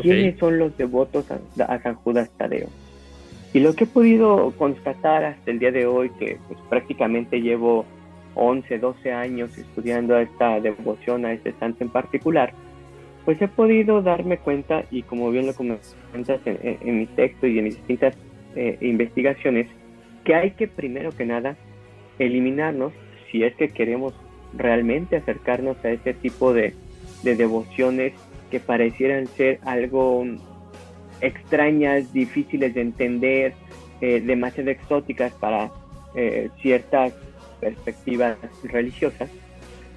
¿Quiénes 0.03 0.37
son 0.37 0.59
los 0.59 0.77
devotos 0.77 1.25
a, 1.31 1.79
San 1.79 1.95
Judas 1.95 2.29
Tadeo? 2.37 2.67
Y 3.55 3.61
lo 3.61 3.75
que 3.75 3.85
he 3.85 3.87
podido 3.87 4.51
constatar 4.59 5.25
hasta 5.25 5.51
el 5.53 5.61
día 5.61 5.71
de 5.71 5.87
hoy, 5.87 6.11
que 6.19 6.39
pues, 6.49 6.59
prácticamente 6.69 7.41
llevo 7.41 7.87
11, 8.35 8.79
12 8.79 9.13
años 9.13 9.57
estudiando 9.57 10.19
esta 10.19 10.59
devoción 10.59 11.25
a 11.25 11.33
este 11.33 11.53
santo 11.53 11.85
en 11.85 11.91
particular, 11.91 12.53
pues 13.25 13.41
he 13.41 13.47
podido 13.47 14.03
darme 14.03 14.39
cuenta, 14.39 14.85
y 14.91 15.03
como 15.03 15.31
bien 15.31 15.47
lo 15.47 15.55
comentas 15.55 15.95
en, 16.45 16.99
mi 16.99 17.07
texto 17.07 17.47
y 17.47 17.59
en 17.59 17.65
mis 17.65 17.77
distintas 17.77 18.17
eh, 18.57 18.77
investigaciones 18.81 19.69
que 20.25 20.35
hay 20.35 20.51
que 20.51 20.67
primero 20.67 21.13
que 21.13 21.27
nada 21.27 21.57
eliminarnos 22.19 22.93
si 23.31 23.45
es 23.45 23.55
que 23.55 23.69
queremos 23.69 24.15
realmente 24.55 25.17
acercarnos 25.17 25.77
a 25.85 25.91
ese 25.91 26.15
tipo 26.15 26.53
de, 26.53 26.75
devociones 27.23 28.13
que 28.51 28.61
parecieran 28.61 29.27
ser 29.27 29.59
algo 29.65 30.25
extrañas, 31.21 32.13
difíciles 32.13 32.73
de 32.75 32.83
entender, 32.83 33.55
eh, 34.01 34.21
demasiado 34.21 34.71
exóticas 34.71 35.33
para 35.33 35.73
eh, 36.15 36.51
ciertas 36.63 37.13
perspectivas 37.59 38.37
religiosas, 38.63 39.29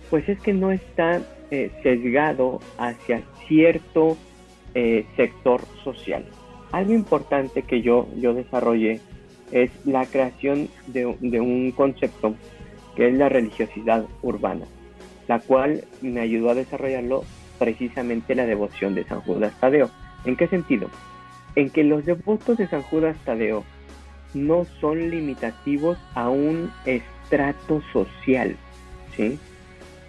pues 0.09 0.27
es 0.27 0.39
que 0.39 0.53
no 0.53 0.71
está 0.71 1.21
eh, 1.51 1.69
sesgado 1.83 2.59
hacia 2.77 3.21
cierto 3.47 4.17
sector 5.15 5.61
social. 5.83 6.23
Algo 6.71 6.93
importante 6.93 7.63
que 7.63 7.81
yo, 7.81 8.07
yo 8.15 8.33
desarrollé 8.35 9.01
es 9.51 9.71
la 9.85 10.05
creación 10.05 10.69
de, 10.87 11.05
un 11.05 11.71
concepto 11.71 12.35
es 13.07 13.13
la 13.13 13.29
religiosidad 13.29 14.05
urbana, 14.21 14.65
la 15.27 15.39
cual 15.39 15.85
me 16.01 16.21
ayudó 16.21 16.51
a 16.51 16.55
desarrollarlo 16.55 17.23
precisamente 17.57 18.35
la 18.35 18.45
devoción 18.45 18.95
de 18.95 19.03
San 19.05 19.21
Judas 19.21 19.53
Tadeo. 19.59 19.89
¿En 20.25 20.35
qué 20.35 20.47
sentido? 20.47 20.89
En 21.55 21.69
que 21.69 21.83
los 21.83 22.05
devotos 22.05 22.57
de 22.57 22.67
San 22.67 22.81
Judas 22.83 23.15
Tadeo 23.25 23.63
no 24.33 24.65
son 24.79 25.09
limitativos 25.09 25.97
a 26.13 26.29
un 26.29 26.71
estrato 26.85 27.81
social, 27.93 28.55
¿sí? 29.15 29.39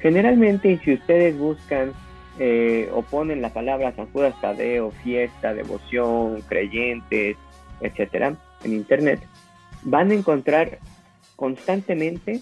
Generalmente, 0.00 0.80
si 0.84 0.94
ustedes 0.94 1.36
buscan 1.36 1.92
eh, 2.38 2.88
o 2.94 3.02
ponen 3.02 3.42
la 3.42 3.52
palabra 3.52 3.94
San 3.94 4.06
Judas 4.12 4.34
Tadeo, 4.40 4.92
fiesta, 5.02 5.52
devoción, 5.52 6.40
creyentes, 6.42 7.36
etcétera, 7.80 8.36
en 8.64 8.72
internet, 8.72 9.20
van 9.82 10.10
a 10.10 10.14
encontrar 10.14 10.78
constantemente 11.36 12.40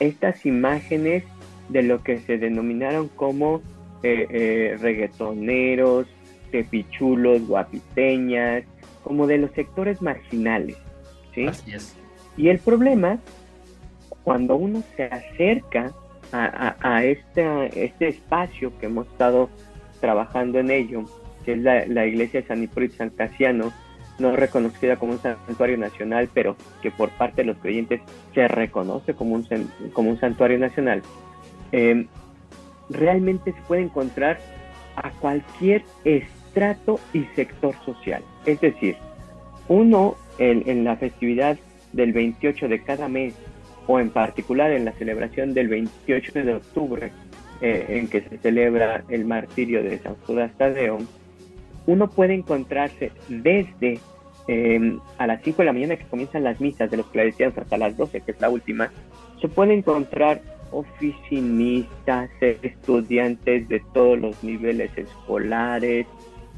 estas 0.00 0.44
imágenes 0.46 1.24
de 1.68 1.82
lo 1.82 2.02
que 2.02 2.18
se 2.20 2.38
denominaron 2.38 3.08
como 3.08 3.62
eh, 4.02 4.26
eh, 4.30 4.76
reggaetoneros, 4.80 6.06
tepichulos, 6.50 7.46
guapiteñas, 7.46 8.64
como 9.02 9.26
de 9.26 9.38
los 9.38 9.50
sectores 9.52 10.00
marginales. 10.02 10.76
¿sí? 11.34 11.46
Así 11.46 11.72
es. 11.72 11.96
Y 12.36 12.48
el 12.48 12.58
problema, 12.58 13.18
cuando 14.22 14.56
uno 14.56 14.82
se 14.96 15.04
acerca 15.04 15.92
a, 16.32 17.04
este, 17.04 17.84
este 17.84 18.08
espacio 18.08 18.76
que 18.78 18.86
hemos 18.86 19.06
estado 19.08 19.48
trabajando 20.00 20.58
en 20.58 20.70
ello, 20.70 21.04
que 21.44 21.52
es 21.54 21.58
la, 21.58 22.06
iglesia 22.06 22.42
de 22.42 22.46
San 22.46 22.62
Hipólito 22.62 22.96
San 22.96 23.10
Casiano, 23.10 23.72
no 24.18 24.34
reconocida 24.34 24.96
como 24.96 25.12
un 25.12 25.20
santuario 25.20 25.78
nacional, 25.78 26.28
pero 26.32 26.56
que 26.82 26.90
por 26.90 27.10
parte 27.10 27.42
de 27.42 27.46
los 27.46 27.58
creyentes 27.58 28.00
se 28.34 28.48
reconoce 28.48 29.14
como 29.14 29.34
un, 29.34 29.46
como 29.92 30.10
un 30.10 30.20
santuario 30.20 30.58
nacional, 30.58 31.02
eh, 31.72 32.06
realmente 32.90 33.52
se 33.52 33.60
puede 33.62 33.82
encontrar 33.82 34.38
a 34.96 35.10
cualquier 35.10 35.84
estrato 36.04 36.98
y 37.12 37.24
sector 37.36 37.74
social. 37.84 38.22
Es 38.46 38.60
decir, 38.60 38.96
uno 39.68 40.16
en, 40.38 40.84
la 40.84 40.96
festividad 40.96 41.58
del 41.92 42.12
28 42.12 42.68
de 42.68 42.82
cada 42.82 43.08
mes, 43.08 43.34
o 43.86 44.00
en 44.00 44.10
particular 44.10 44.70
en 44.72 44.84
la 44.84 44.92
celebración 44.92 45.54
del 45.54 45.68
28 45.68 46.32
de 46.32 46.54
octubre, 46.54 47.12
eh, 47.60 47.86
en 47.88 48.08
que 48.08 48.22
se 48.22 48.38
celebra 48.38 49.04
el 49.08 49.24
martirio 49.24 49.82
de 49.82 49.98
San 49.98 50.14
Judas 50.26 50.52
Tadeo, 50.56 50.98
uno 51.88 52.10
puede 52.10 52.34
encontrarse 52.34 53.12
desde 53.28 53.98
em, 54.46 55.00
a 55.16 55.26
las 55.26 55.42
5 55.42 55.62
de 55.62 55.64
la 55.64 55.72
mañana 55.72 55.96
que 55.96 56.04
comienzan 56.04 56.44
las 56.44 56.60
misas 56.60 56.90
de 56.90 56.98
los 56.98 57.06
claretianos 57.06 57.56
hasta 57.56 57.78
las 57.78 57.96
12, 57.96 58.20
que 58.20 58.32
es 58.32 58.40
la 58.42 58.50
última, 58.50 58.92
se 59.40 59.48
puede 59.48 59.72
encontrar 59.72 60.42
oficinistas, 60.70 62.28
estudiantes 62.40 63.68
de 63.68 63.80
todos 63.94 64.18
los 64.18 64.44
niveles 64.44 64.90
escolares, 64.98 66.06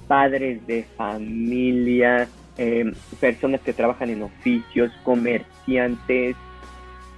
padres 0.08 0.66
de 0.66 0.82
familia, 0.96 2.28
em, 2.58 2.92
personas 3.20 3.60
que 3.60 3.72
trabajan 3.72 4.10
en 4.10 4.22
oficios, 4.24 4.90
comerciantes. 5.04 6.34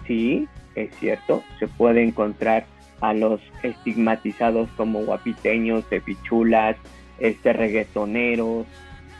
Sí, 0.07 0.47
es 0.75 0.95
cierto, 0.97 1.43
se 1.59 1.67
puede 1.67 2.03
encontrar 2.03 2.67
a 3.01 3.15
los 3.15 3.41
estigmatizados 3.63 4.69
como 4.77 5.01
guapiteños, 5.01 5.89
tepichulas, 5.89 6.77
este, 7.23 7.53
reggaetoneros, 7.53 8.67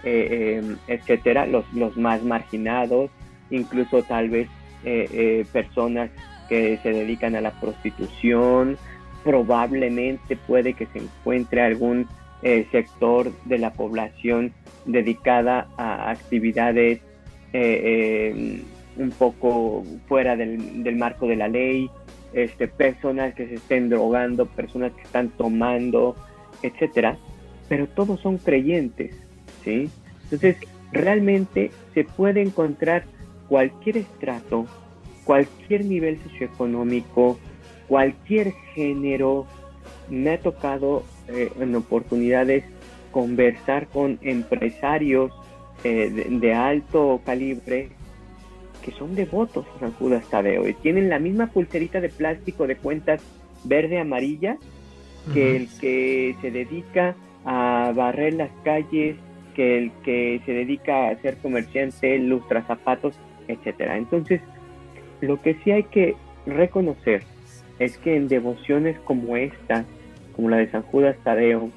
eh, 0.03 0.59
em, 0.59 0.77
etcétera, 0.89 1.47
los, 1.47 1.65
los 1.73 1.97
más 1.97 2.25
marginados, 2.25 3.11
incluso 3.51 4.03
tal 4.03 4.29
vez 4.29 4.49
eh, 4.85 5.09
eh, 5.13 5.47
personas 5.53 6.11
que 6.49 6.79
se 6.83 6.91
dedican 6.91 7.37
a 7.37 7.41
la 7.41 7.53
prostitución, 7.53 8.77
probablemente 9.23 10.37
puede 10.37 10.75
que 10.75 10.87
se 10.87 10.99
encuentre 10.99 11.63
algún 11.63 12.09
sector 12.73 13.31
de 13.45 13.57
la 13.57 13.73
población 13.73 14.53
dedicada 14.85 15.69
a 15.79 16.11
actividades 16.11 17.01
em, 17.53 18.63
un 18.97 19.11
poco 19.11 19.85
fuera 20.09 20.35
del, 20.35 20.83
del, 20.83 20.97
marco 20.97 21.29
de 21.29 21.37
la 21.37 21.47
ley, 21.47 21.89
este, 22.33 22.67
personas 22.67 23.33
que 23.35 23.47
se 23.47 23.55
estén 23.55 23.89
drogando, 23.89 24.47
personas 24.47 24.91
que 24.91 25.03
están 25.03 25.29
tomando, 25.29 26.17
etcétera 26.65 27.17
pero 27.73 27.87
todos 27.87 28.21
son 28.21 28.37
creyentes, 28.37 29.15
¿sí? 29.65 29.89
Entonces, 30.25 30.57
realmente 30.93 31.71
se 31.95 32.05
puede 32.05 32.43
encontrar 32.43 33.05
cualquier 33.49 33.97
estrato, 33.97 34.67
cualquier 35.25 35.87
nivel 35.87 36.19
socioeconómico, 36.23 37.39
cualquier 37.89 38.53
género. 38.75 39.47
Me 40.11 40.33
ha 40.33 40.39
tocado 40.39 41.03
eh, 41.29 41.51
en 41.59 41.75
oportunidades 41.75 42.63
conversar 43.11 43.87
con 43.87 44.19
empresarios 44.21 45.33
eh, 45.83 46.27
de, 46.29 46.53
alto 46.53 47.23
calibre 47.25 47.89
que 48.85 48.93
son 48.93 49.15
devotos 49.15 49.65
a 49.77 49.81
San 49.81 49.93
Judas 49.93 50.29
Tadeo 50.29 50.69
y 50.69 50.75
tienen 50.75 51.09
la 51.09 51.19
misma 51.19 51.47
pulserita 51.47 52.03
de 52.03 52.11
plástico 52.11 52.67
de 52.67 52.77
cuentas 52.77 53.23
verde 53.65 53.99
amarilla 53.99 54.59
que 55.33 55.57
el 55.57 55.69
que 55.81 56.37
se 56.43 56.51
dedica 56.51 57.17
a 57.45 57.93
barrer 57.95 58.35
las 58.35 58.51
calles, 58.65 59.17
que 59.55 59.79
el 59.79 59.93
que 60.05 60.41
se 60.47 60.53
dedica 60.53 61.09
a 61.09 61.17
ser 61.17 61.37
comerciante, 61.39 62.19
lustra 62.19 62.63
zapatos, 62.67 63.19
etcétera. 63.49 63.97
Entonces, 63.97 64.41
lo 65.21 65.41
que 65.41 65.55
sí 65.63 65.71
hay 65.71 65.85
que 65.85 66.17
reconocer 66.47 67.23
es 67.79 67.99
que 67.99 68.17
en 68.17 68.29
devociones 68.29 68.99
como 69.01 69.37
esta, 69.37 69.85
como 70.35 70.49
la 70.49 70.57
de 70.57 70.71
San 70.71 70.83
Judas 70.83 71.17
Tadeo, 71.25 71.71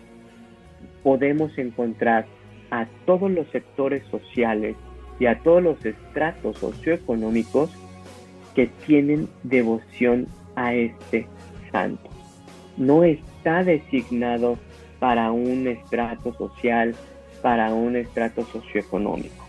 podemos 1.04 1.58
encontrar 1.58 2.26
a 2.72 2.88
todos 3.06 3.30
los 3.30 3.48
sectores 3.50 4.04
sociales 4.08 4.76
y 5.20 5.28
a 5.28 5.40
todos 5.40 5.62
los 5.62 5.86
estratos 5.86 6.58
socioeconómicos 6.58 7.72
que 8.54 8.68
tienen 8.86 9.28
devoción 9.44 10.28
a 10.56 10.74
este 10.74 11.28
santo. 11.72 12.10
No 12.78 13.04
está 13.04 13.64
designado 13.64 14.58
para 15.06 15.32
un 15.32 15.68
estrato 15.68 16.34
social, 16.34 16.96
para 17.44 17.72
un 17.76 17.96
estrato 17.96 18.44
socioeconómico, 18.44 19.46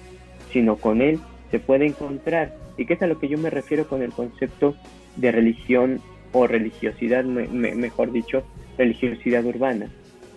sino 0.53 0.77
con 0.77 1.01
él 1.01 1.19
se 1.51 1.59
puede 1.59 1.87
encontrar, 1.87 2.55
y 2.77 2.85
que 2.85 2.93
es 2.93 3.01
a 3.01 3.07
lo 3.07 3.19
que 3.19 3.29
yo 3.29 3.39
me 3.39 3.49
refiero 3.49 3.89
con 3.89 4.03
el 4.03 4.13
concepto 4.13 4.77
de 5.17 5.33
religión 5.33 6.03
o 6.33 6.47
religiosidad, 6.47 7.25
mejor 7.25 8.13
dicho, 8.13 8.43
religiosidad 8.77 9.47
urbana, 9.47 9.89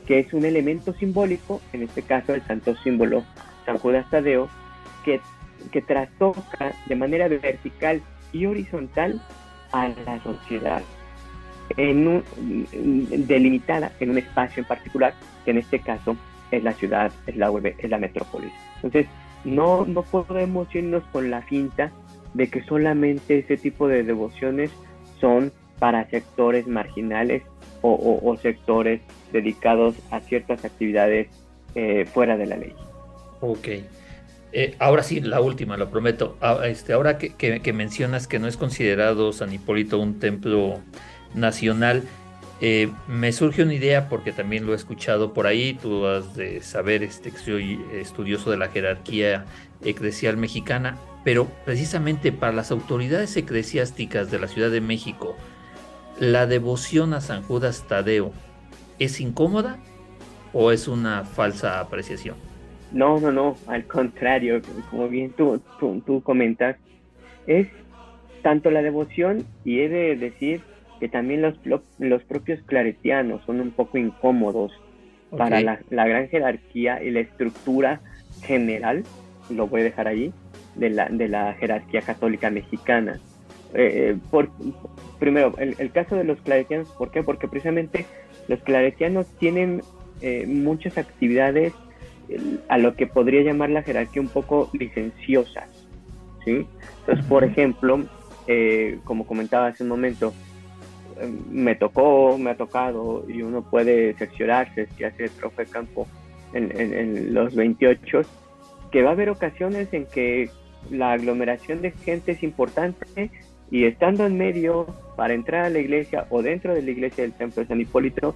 que 0.07 0.19
es 0.19 0.31
un 0.31 0.45
elemento 0.45 0.93
simbólico, 0.93 1.59
en 1.73 1.83
este 1.83 2.01
caso 2.01 2.33
el 2.33 2.41
santo 2.43 2.77
símbolo 2.77 3.25
San 3.65 3.77
Judas 3.77 4.09
Tadeo, 4.09 4.47
que, 5.03 5.19
que 5.69 5.81
trastoca 5.81 6.71
de 6.85 6.95
manera 6.95 7.27
vertical 7.27 8.01
y 8.31 8.45
horizontal 8.45 9.21
a 9.73 9.89
la 9.89 10.23
sociedad 10.23 10.81
en 11.77 12.07
un, 12.07 12.23
delimitada 13.27 13.91
en 13.99 14.11
un 14.11 14.17
espacio 14.17 14.61
en 14.61 14.67
particular, 14.67 15.13
que 15.45 15.51
en 15.51 15.57
este 15.57 15.79
caso 15.79 16.15
es 16.51 16.63
la 16.63 16.73
ciudad, 16.73 17.11
es 17.27 17.37
la 17.37 17.51
urbe, 17.51 17.75
es 17.77 17.89
la 17.89 17.97
metrópolis. 17.97 18.51
Entonces, 18.75 19.07
no, 19.43 19.85
no 19.85 20.03
podemos 20.03 20.73
irnos 20.73 21.03
con 21.11 21.29
la 21.29 21.41
finta 21.41 21.91
de 22.33 22.49
que 22.49 22.63
solamente 22.63 23.39
ese 23.39 23.57
tipo 23.57 23.87
de 23.87 24.03
devociones 24.03 24.71
son 25.19 25.51
para 25.79 26.09
sectores 26.09 26.67
marginales 26.67 27.43
o, 27.81 28.37
sectores 28.41 28.99
dedicados 29.31 29.95
a 30.11 30.19
ciertas 30.19 30.65
actividades 30.65 31.27
eh, 31.75 32.05
fuera 32.05 32.35
de 32.35 32.45
la 32.45 32.57
ley. 32.57 32.73
Ok. 33.39 33.67
Eh, 34.51 34.75
ahora 34.79 35.03
sí, 35.03 35.21
la 35.21 35.39
última, 35.39 35.77
lo 35.77 35.89
prometo. 35.89 36.35
Ah, 36.41 36.59
este, 36.65 36.93
ahora 36.93 37.17
que, 37.17 37.29
que, 37.35 37.73
mencionas 37.73 38.27
que 38.27 38.39
no 38.39 38.47
es 38.47 38.57
considerado 38.57 39.31
San 39.31 39.53
Hipólito 39.53 39.99
un 39.99 40.19
templo 40.19 40.79
nacional. 41.33 42.03
Eh, 42.61 42.91
me 43.07 43.31
surge 43.31 43.63
una 43.63 43.73
idea 43.73 44.09
porque 44.09 44.33
también 44.33 44.65
lo 44.65 44.73
he 44.73 44.75
escuchado 44.75 45.33
por 45.33 45.47
ahí, 45.47 45.75
tú 45.81 46.05
has 46.05 46.35
de 46.35 46.61
saber 46.61 47.03
este, 47.03 47.31
que 47.31 47.37
soy 47.37 47.81
estudioso 47.93 48.51
de 48.51 48.57
la 48.57 48.67
jerarquía 48.67 49.45
eclesial 49.83 50.35
mexicana, 50.35 50.97
pero 51.23 51.47
precisamente 51.63 52.33
para 52.33 52.51
las 52.51 52.71
autoridades 52.71 53.35
eclesiásticas 53.37 54.29
de 54.29 54.39
la 54.39 54.47
Ciudad 54.47 54.71
de 54.71 54.81
México, 54.81 55.37
la 56.19 56.47
devoción 56.47 57.13
a 57.13 57.21
San 57.21 57.43
Judas 57.43 57.85
Tadeo 57.87 58.33
es 58.99 59.21
incómoda 59.21 59.79
o 60.53 60.71
es 60.71 60.87
una 60.87 61.23
falsa 61.23 61.79
apreciación? 61.79 62.35
No, 62.91 63.19
no, 63.19 63.31
no, 63.31 63.55
al 63.67 63.85
contrario, 63.85 64.61
como 64.89 65.07
bien 65.07 65.31
tú, 65.31 65.61
tú, 65.79 66.21
comentas, 66.23 66.75
es 67.45 67.67
tanto 68.41 68.71
la 68.71 68.81
devoción 68.81 69.45
y 69.63 69.81
he 69.81 69.89
de 69.89 70.15
decir 70.15 70.61
que 70.99 71.09
también 71.09 71.41
los, 71.41 71.55
los 71.99 72.23
propios 72.23 72.59
claretianos 72.65 73.43
son 73.45 73.61
un 73.61 73.71
poco 73.71 73.97
incómodos 73.97 74.71
para 75.35 75.61
la, 75.61 75.79
gran 75.89 76.27
jerarquía 76.27 77.03
y 77.03 77.11
la 77.11 77.19
estructura 77.19 78.01
general, 78.41 79.03
lo 79.49 79.67
voy 79.67 79.81
a 79.81 79.83
dejar 79.85 80.07
ahí, 80.07 80.33
de 80.75 80.89
la, 80.89 81.07
de 81.09 81.27
la 81.27 81.53
jerarquía 81.53 82.01
católica 82.01 82.49
mexicana. 82.49 83.19
Eh, 83.73 84.17
por, 84.31 84.49
primero, 85.19 85.53
el, 85.59 85.75
el, 85.77 85.91
caso 85.91 86.15
de 86.15 86.23
los 86.23 86.41
claretianos, 86.41 86.89
¿por 86.89 87.11
qué? 87.11 87.21
Porque 87.21 87.47
precisamente 87.47 88.05
los 88.47 88.59
claretianos 88.61 89.27
tienen 89.37 89.81
eh, 90.21 90.45
muchas 90.47 90.97
actividades 90.97 91.73
a 92.67 92.77
lo 92.77 92.95
que 92.95 93.07
podría 93.07 93.41
llamar 93.41 93.69
la 93.69 93.83
jerarquía 93.83 94.21
un 94.21 94.27
poco 94.27 94.69
licenciosas, 94.73 95.67
¿sí? 96.45 96.67
Entonces, 96.99 97.25
por 97.25 97.43
ejemplo, 97.43 98.03
eh, 98.47 98.99
como 99.03 99.25
comentaba 99.25 99.67
hace 99.67 99.83
un 99.83 99.89
momento, 99.89 100.33
me 101.49 101.75
tocó, 101.75 102.37
me 102.37 102.51
ha 102.51 102.55
tocado, 102.55 103.25
y 103.27 103.41
uno 103.41 103.61
puede 103.61 104.13
cerciorarse 104.13 104.87
si 104.95 105.03
hace 105.03 105.29
trofeo 105.29 105.65
de 105.65 105.71
campo 105.71 106.07
en, 106.53 106.71
en, 106.79 107.33
los 107.33 107.55
28, 107.55 108.21
que 108.91 109.03
va 109.03 109.09
a 109.09 109.13
haber 109.13 109.29
ocasiones 109.29 109.93
en 109.93 110.05
que 110.05 110.49
la 110.89 111.13
aglomeración 111.13 111.81
de 111.81 111.91
gente 111.91 112.31
es 112.31 112.43
importante 112.43 113.31
y 113.71 113.85
estando 113.85 114.25
en 114.25 114.37
medio 114.37 114.87
para 115.15 115.33
entrar 115.33 115.65
a 115.65 115.69
la 115.69 115.79
iglesia 115.79 116.25
o 116.29 116.41
dentro 116.41 116.73
de 116.73 116.81
la 116.81 116.91
iglesia 116.91 117.23
del 117.23 117.33
templo 117.33 117.61
de 117.61 117.67
San 117.67 117.81
Hipólito, 117.81 118.35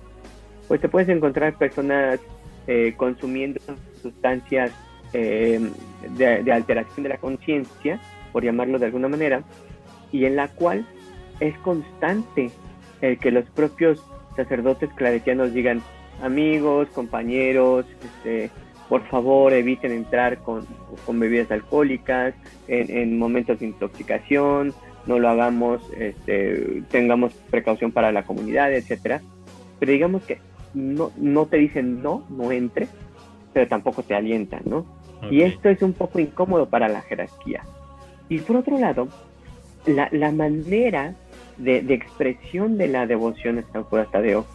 pues 0.67 0.81
te 0.81 0.89
puedes 0.89 1.09
encontrar 1.09 1.57
personas 1.57 2.19
eh, 2.67 2.93
consumiendo 2.95 3.59
sustancias 4.01 4.71
eh, 5.13 5.59
de, 6.17 6.51
alteración 6.51 7.03
de 7.03 7.09
la 7.09 7.17
conciencia, 7.17 7.99
por 8.31 8.43
llamarlo 8.43 8.79
de 8.79 8.85
alguna 8.85 9.07
manera, 9.07 9.43
y 10.11 10.25
en 10.25 10.35
la 10.35 10.47
cual 10.47 10.87
es 11.39 11.57
constante 11.59 12.51
el 13.03 13.19
que 13.19 13.31
los 13.31 13.45
propios 13.49 14.01
sacerdotes 14.35 14.89
claretianos 14.95 15.53
digan, 15.53 15.81
amigos, 16.21 16.87
compañeros, 16.89 17.85
este, 18.01 18.49
por 18.87 19.05
favor 19.09 19.51
eviten 19.51 19.91
entrar 19.91 20.37
con, 20.39 20.65
bebidas 21.07 21.51
alcohólicas 21.51 22.33
en, 22.69 22.89
en, 22.95 23.19
momentos 23.19 23.59
de 23.59 23.65
intoxicación, 23.67 24.73
no 25.05 25.19
lo 25.19 25.27
hagamos, 25.27 25.81
este, 25.97 26.83
tengamos 26.91 27.33
precaución 27.51 27.91
para 27.91 28.13
la 28.13 28.23
comunidad, 28.23 28.73
etcétera. 28.73 29.21
Pero 29.79 29.91
digamos 29.91 30.23
que 30.23 30.39
no, 30.73 31.11
no 31.17 31.45
te 31.47 31.57
dicen 31.57 32.01
no, 32.01 32.25
no 32.29 32.53
entre, 32.53 32.87
pero 33.51 33.67
tampoco 33.67 34.03
te 34.03 34.15
alientan, 34.15 34.61
¿no? 34.65 34.85
Y 35.29 35.41
esto 35.41 35.69
es 35.69 35.81
un 35.81 35.93
poco 35.93 36.19
incómodo 36.19 36.69
para 36.69 36.89
la 36.89 37.01
jerarquía. 37.01 37.63
Y 38.29 38.39
por 38.39 38.57
otro 38.57 38.77
lado, 38.77 39.07
la, 39.85 40.09
la 40.11 40.31
manera 40.31 41.15
de, 41.57 41.81
de, 41.81 41.93
expresión 41.93 42.77
de 42.77 42.87
la 42.87 43.05
devoción 43.05 43.59
a 43.59 43.71
San 43.71 43.83
Judas 43.83 44.09
Tadeo, 44.11 44.45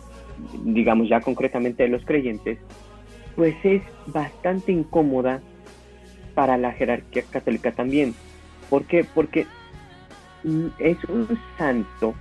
digamos 0.64 1.08
ya 1.08 1.20
concretamente 1.20 1.82
de 1.82 1.88
los 1.88 2.04
creyentes, 2.04 2.58
pues 3.36 3.54
es 3.64 3.82
bastante 4.06 4.72
incómoda 4.72 5.40
para 6.34 6.56
la 6.56 6.72
jerarquía 6.72 7.22
católica 7.30 7.72
también. 7.72 8.14
¿Por 8.70 8.84
qué? 8.84 9.04
Porque 9.04 9.46
es 10.78 11.04
un 11.04 11.38
santo, 11.56 12.14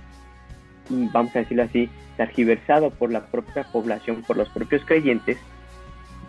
vamos 0.88 1.34
a 1.36 1.40
decirlo 1.40 1.64
así, 1.64 1.88
targiversado 2.16 2.90
por 2.90 3.12
la 3.12 3.26
propia 3.26 3.64
población, 3.64 4.22
por 4.26 4.36
los 4.36 4.48
propios 4.48 4.84
creyentes, 4.84 5.38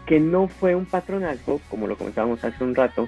que 0.05 0.19
no 0.19 0.47
fue 0.47 0.75
un 0.75 0.85
patronazgo, 0.85 1.61
como 1.69 1.87
lo 1.87 1.97
comentábamos 1.97 2.43
hace 2.43 2.63
un 2.63 2.75
rato, 2.75 3.07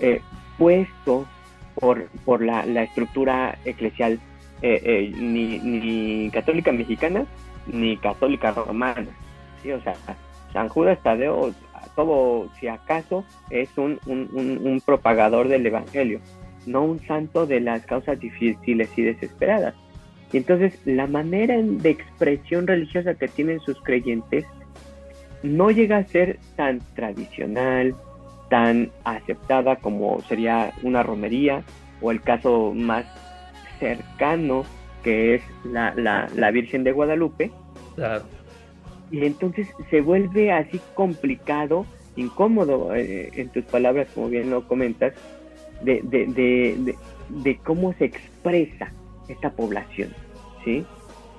eh, 0.00 0.20
puesto 0.58 1.26
por, 1.74 2.08
por 2.24 2.42
la, 2.42 2.62
estructura 2.82 3.58
eclesial 3.64 4.20
eh, 4.62 4.80
eh, 4.84 5.12
ni, 5.16 6.30
católica 6.30 6.72
mexicana 6.72 7.24
ni 7.66 7.96
católica 7.96 8.52
romana. 8.52 9.08
¿sí? 9.62 9.72
O 9.72 9.80
sea, 9.82 9.94
San 10.52 10.68
Judas 10.68 10.98
Tadeo, 11.02 11.52
todo, 11.96 12.48
si 12.58 12.68
acaso, 12.68 13.24
es 13.50 13.68
un, 13.76 13.98
un 14.06 14.82
propagador 14.84 15.48
del 15.48 15.66
Evangelio, 15.66 16.20
no 16.66 16.84
un 16.84 16.98
santo 17.00 17.46
de 17.46 17.60
las 17.60 17.84
causas 17.86 18.18
difíciles 18.18 18.90
y 18.96 19.02
desesperadas. 19.02 19.74
Y 20.32 20.36
entonces 20.36 20.78
la 20.84 21.06
manera 21.06 21.56
de 21.60 21.90
expresión 21.90 22.66
religiosa 22.66 23.14
que 23.14 23.28
tienen 23.28 23.60
sus 23.60 23.80
creyentes 23.82 24.44
no 25.42 25.70
llega 25.70 25.98
a 25.98 26.04
ser 26.04 26.38
tan 26.56 26.80
tradicional, 26.94 27.94
tan 28.48 28.90
aceptada 29.04 29.76
como 29.76 30.20
sería 30.22 30.72
una 30.82 31.02
romería 31.02 31.62
o 32.00 32.10
el 32.10 32.20
caso 32.20 32.72
más 32.74 33.06
cercano 33.80 34.64
que 35.02 35.34
es 35.34 35.42
la, 35.64 35.94
la, 35.96 36.50
Virgen 36.50 36.84
de 36.84 36.92
Guadalupe. 36.92 37.50
Y 39.10 39.24
entonces 39.24 39.66
se 39.90 40.02
vuelve 40.02 40.52
así 40.52 40.80
complicado, 40.94 41.86
incómodo, 42.16 42.94
eh, 42.94 43.30
en 43.34 43.48
tus 43.48 43.64
palabras, 43.64 44.08
como 44.14 44.28
bien 44.28 44.50
lo 44.50 44.68
comentas, 44.68 45.14
de, 45.82 46.00
de, 46.04 46.26
de, 46.26 46.94
de 47.28 47.56
cómo 47.64 47.92
se 47.94 48.04
expresa 48.04 48.92
esta 49.28 49.50
población, 49.50 50.10
¿sí? 50.64 50.84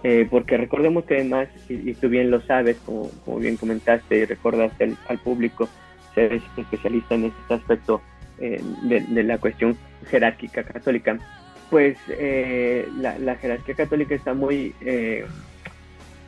Eh, 0.04 0.28
porque 0.30 0.58
recordemos 0.58 1.06
que 1.06 1.16
además, 1.16 1.48
y, 1.70 1.94
tú 1.94 2.10
bien 2.10 2.32
lo 2.32 2.42
sabes, 2.42 2.78
como, 2.86 3.10
como 3.24 3.38
bien 3.38 3.58
comentaste 3.58 4.18
y 4.18 4.26
recordaste 4.26 4.96
al, 5.08 5.20
público, 5.20 5.70
ser 6.16 6.42
especialista 6.58 7.16
en 7.16 7.26
este 7.26 7.54
aspecto 7.54 8.02
eh, 8.40 8.62
de, 8.84 9.24
la 9.24 9.38
cuestión 9.38 9.78
jerárquica 10.10 10.64
católica, 10.64 11.20
pues 11.72 11.98
eh, 12.10 12.88
la, 12.98 13.36
jerarquía 13.38 13.74
católica 13.74 14.14
está 14.14 14.36
muy 14.36 14.76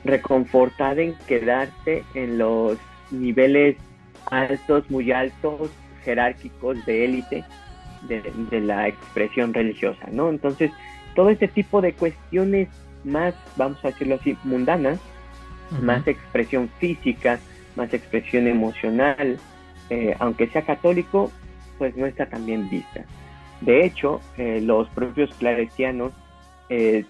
reconfortada 0.03 1.01
en 1.01 1.13
quedarse 1.27 2.03
en 2.15 2.39
los 2.39 2.79
niveles 3.11 3.77
altos, 4.31 4.89
muy 4.89 5.11
altos, 5.11 5.69
jerárquicos 6.03 6.83
de 6.85 7.05
élite 7.05 7.43
de, 8.07 8.21
de 8.49 8.59
la 8.59 8.87
expresión 8.87 9.53
religiosa, 9.53 10.07
¿no? 10.11 10.29
Entonces, 10.29 10.71
todo 11.15 11.29
este 11.29 11.47
tipo 11.47 11.81
de 11.81 11.93
cuestiones 11.93 12.69
más, 13.03 13.35
vamos 13.55 13.83
a 13.83 13.89
decirlo 13.89 14.15
así, 14.15 14.37
mundanas, 14.43 14.99
más 15.81 16.07
expresión 16.07 16.69
física, 16.79 17.39
más 17.75 17.93
expresión 17.93 18.47
emocional, 18.47 19.39
eh, 19.89 20.15
aunque 20.19 20.47
sea 20.47 20.61
católico, 20.61 21.31
pues 21.77 21.95
no 21.97 22.05
está 22.05 22.27
tan 22.27 22.45
bien 22.45 22.69
vista. 22.69 23.05
De 23.61 23.85
hecho, 23.85 24.21
eh, 24.37 24.61
los 24.61 24.89
propios 24.89 25.33
claretianos, 25.35 26.11
eh, 26.69 27.05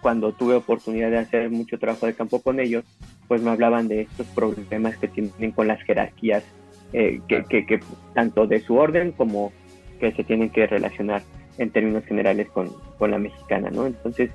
cuando 0.00 0.32
tuve 0.32 0.54
oportunidad 0.54 1.10
de 1.10 1.18
hacer 1.18 1.50
mucho 1.50 1.78
trabajo 1.78 2.06
de 2.06 2.14
campo 2.14 2.40
con 2.40 2.60
ellos, 2.60 2.84
pues 3.28 3.42
me 3.42 3.50
hablaban 3.50 3.88
de 3.88 4.02
estos 4.02 4.26
problemas 4.28 4.96
que 4.96 5.08
tienen 5.08 5.52
con 5.52 5.68
las 5.68 5.82
jerarquías, 5.82 6.44
que, 6.92 7.44
que, 7.48 7.80
tanto 8.14 8.46
de 8.46 8.60
su 8.60 8.76
orden 8.76 9.12
como 9.12 9.52
que 10.00 10.12
se 10.12 10.24
tienen 10.24 10.50
que 10.50 10.66
relacionar 10.66 11.22
en 11.58 11.70
términos 11.70 12.04
generales 12.04 12.48
con, 12.50 12.70
con 12.98 13.10
la 13.10 13.18
mexicana, 13.18 13.70
¿no? 13.70 13.86
Entonces, 13.86 14.30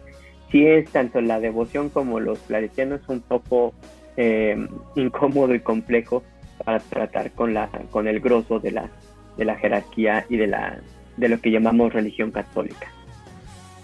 sí 0.52 0.66
es 0.66 0.90
tanto 0.92 1.22
la 1.22 1.40
devoción 1.40 1.90
como 1.90 2.20
los 2.20 2.40
claretianos 2.40 3.02
un 3.08 3.22
poco 3.22 3.74
eh, 4.18 4.68
incómodo 4.96 5.56
y 5.56 5.62
complejo 5.62 6.24
para 6.64 6.80
tratar 6.80 7.32
con 7.32 7.54
la 7.54 7.70
con 7.90 8.08
el 8.08 8.20
grosso 8.20 8.60
de 8.60 8.72
la 8.72 8.90
de 9.38 9.46
la 9.46 9.56
jerarquía 9.56 10.26
y 10.30 10.38
de 10.38 10.48
la 10.48 10.82
de 11.18 11.30
lo 11.30 11.40
que 11.40 11.52
llamamos 11.52 11.94
religión 11.94 12.32
católica. 12.32 12.92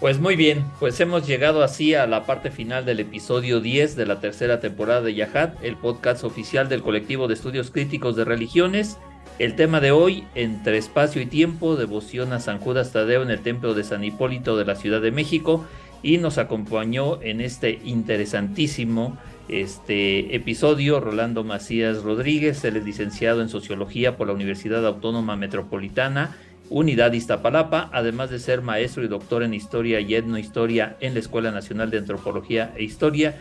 Pues 0.00 0.20
muy 0.20 0.36
bien, 0.36 0.64
pues 0.78 1.00
hemos 1.00 1.26
llegado 1.26 1.64
así 1.64 1.94
a 1.94 2.06
la 2.06 2.24
parte 2.24 2.52
final 2.52 2.84
del 2.84 3.00
episodio 3.00 3.60
10 3.60 3.96
de 3.96 4.06
la 4.06 4.20
tercera 4.20 4.60
temporada 4.60 5.00
de 5.00 5.14
Yahad, 5.14 5.54
el 5.60 5.76
podcast 5.76 6.22
oficial 6.22 6.68
del 6.68 6.82
colectivo 6.82 7.26
de 7.26 7.34
estudios 7.34 7.72
críticos 7.72 8.14
de 8.14 8.24
religiones. 8.24 8.96
El 9.40 9.56
tema 9.56 9.80
de 9.80 9.90
hoy, 9.90 10.24
entre 10.36 10.78
espacio 10.78 11.20
y 11.20 11.26
tiempo, 11.26 11.74
devoción 11.74 12.32
a 12.32 12.38
San 12.38 12.60
Judas 12.60 12.92
Tadeo 12.92 13.22
en 13.22 13.30
el 13.30 13.40
templo 13.40 13.74
de 13.74 13.82
San 13.82 14.04
Hipólito 14.04 14.56
de 14.56 14.66
la 14.66 14.76
Ciudad 14.76 15.00
de 15.00 15.10
México 15.10 15.64
y 16.00 16.18
nos 16.18 16.38
acompañó 16.38 17.20
en 17.20 17.40
este 17.40 17.80
interesantísimo 17.84 19.18
este 19.48 20.36
episodio 20.36 21.00
Rolando 21.00 21.42
Macías 21.42 22.02
Rodríguez, 22.02 22.62
él 22.64 22.76
es 22.76 22.84
licenciado 22.84 23.40
en 23.40 23.48
Sociología 23.48 24.16
por 24.16 24.26
la 24.26 24.34
Universidad 24.34 24.86
Autónoma 24.86 25.36
Metropolitana 25.36 26.36
Unidad 26.70 27.12
Iztapalapa, 27.12 27.90
además 27.92 28.30
de 28.30 28.38
ser 28.38 28.62
maestro 28.62 29.04
y 29.04 29.08
doctor 29.08 29.42
en 29.42 29.54
Historia 29.54 30.00
y 30.00 30.14
Etnohistoria 30.14 30.96
en 31.00 31.14
la 31.14 31.20
Escuela 31.20 31.50
Nacional 31.50 31.90
de 31.90 31.98
Antropología 31.98 32.72
e 32.76 32.84
Historia, 32.84 33.36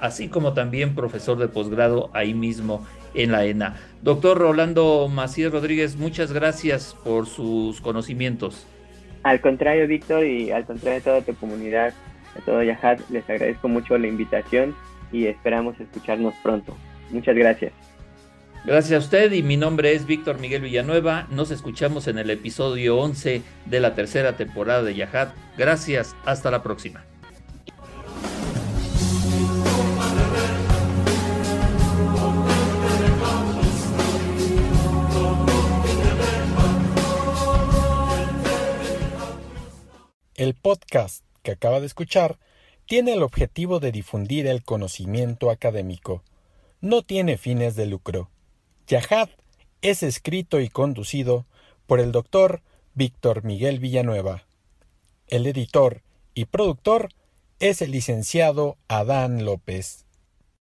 así 0.00 0.28
como 0.28 0.52
también 0.52 0.94
profesor 0.94 1.38
de 1.38 1.48
posgrado 1.48 2.10
ahí 2.12 2.34
mismo 2.34 2.86
en 3.14 3.32
la 3.32 3.44
ENA. 3.46 3.76
Doctor 4.02 4.38
Rolando 4.38 5.08
Macías 5.08 5.52
Rodríguez, 5.52 5.96
muchas 5.96 6.32
gracias 6.32 6.94
por 7.04 7.26
sus 7.26 7.80
conocimientos. 7.80 8.66
Al 9.22 9.40
contrario, 9.40 9.86
Víctor, 9.86 10.24
y 10.24 10.50
al 10.50 10.64
contrario 10.64 11.00
de 11.00 11.04
toda 11.04 11.20
tu 11.22 11.34
comunidad, 11.34 11.92
a 12.36 12.40
todo 12.44 12.62
Yahad, 12.62 13.00
les 13.10 13.28
agradezco 13.28 13.68
mucho 13.68 13.98
la 13.98 14.06
invitación 14.06 14.74
y 15.10 15.26
esperamos 15.26 15.78
escucharnos 15.80 16.34
pronto. 16.42 16.76
Muchas 17.10 17.34
gracias. 17.34 17.72
Gracias 18.64 19.02
a 19.02 19.04
usted 19.04 19.32
y 19.32 19.42
mi 19.42 19.56
nombre 19.56 19.94
es 19.94 20.04
Víctor 20.04 20.38
Miguel 20.38 20.62
Villanueva. 20.62 21.26
Nos 21.30 21.50
escuchamos 21.50 22.06
en 22.06 22.18
el 22.18 22.28
episodio 22.28 22.98
11 22.98 23.42
de 23.64 23.80
la 23.80 23.94
tercera 23.94 24.36
temporada 24.36 24.82
de 24.82 24.94
Yahad. 24.94 25.28
Gracias, 25.56 26.14
hasta 26.24 26.50
la 26.50 26.62
próxima. 26.62 27.04
El 40.34 40.54
podcast 40.54 41.24
que 41.42 41.52
acaba 41.52 41.80
de 41.80 41.86
escuchar 41.86 42.38
tiene 42.86 43.14
el 43.14 43.22
objetivo 43.22 43.80
de 43.80 43.92
difundir 43.92 44.46
el 44.46 44.62
conocimiento 44.62 45.50
académico. 45.50 46.22
No 46.80 47.02
tiene 47.02 47.38
fines 47.38 47.74
de 47.74 47.86
lucro. 47.86 48.30
Yahad 48.88 49.28
es 49.82 50.02
escrito 50.02 50.60
y 50.60 50.70
conducido 50.70 51.44
por 51.86 52.00
el 52.00 52.10
doctor 52.10 52.62
Víctor 52.94 53.44
Miguel 53.44 53.80
Villanueva. 53.80 54.46
El 55.26 55.46
editor 55.46 56.02
y 56.32 56.46
productor 56.46 57.10
es 57.60 57.82
el 57.82 57.90
licenciado 57.90 58.78
Adán 58.88 59.44
López. 59.44 60.06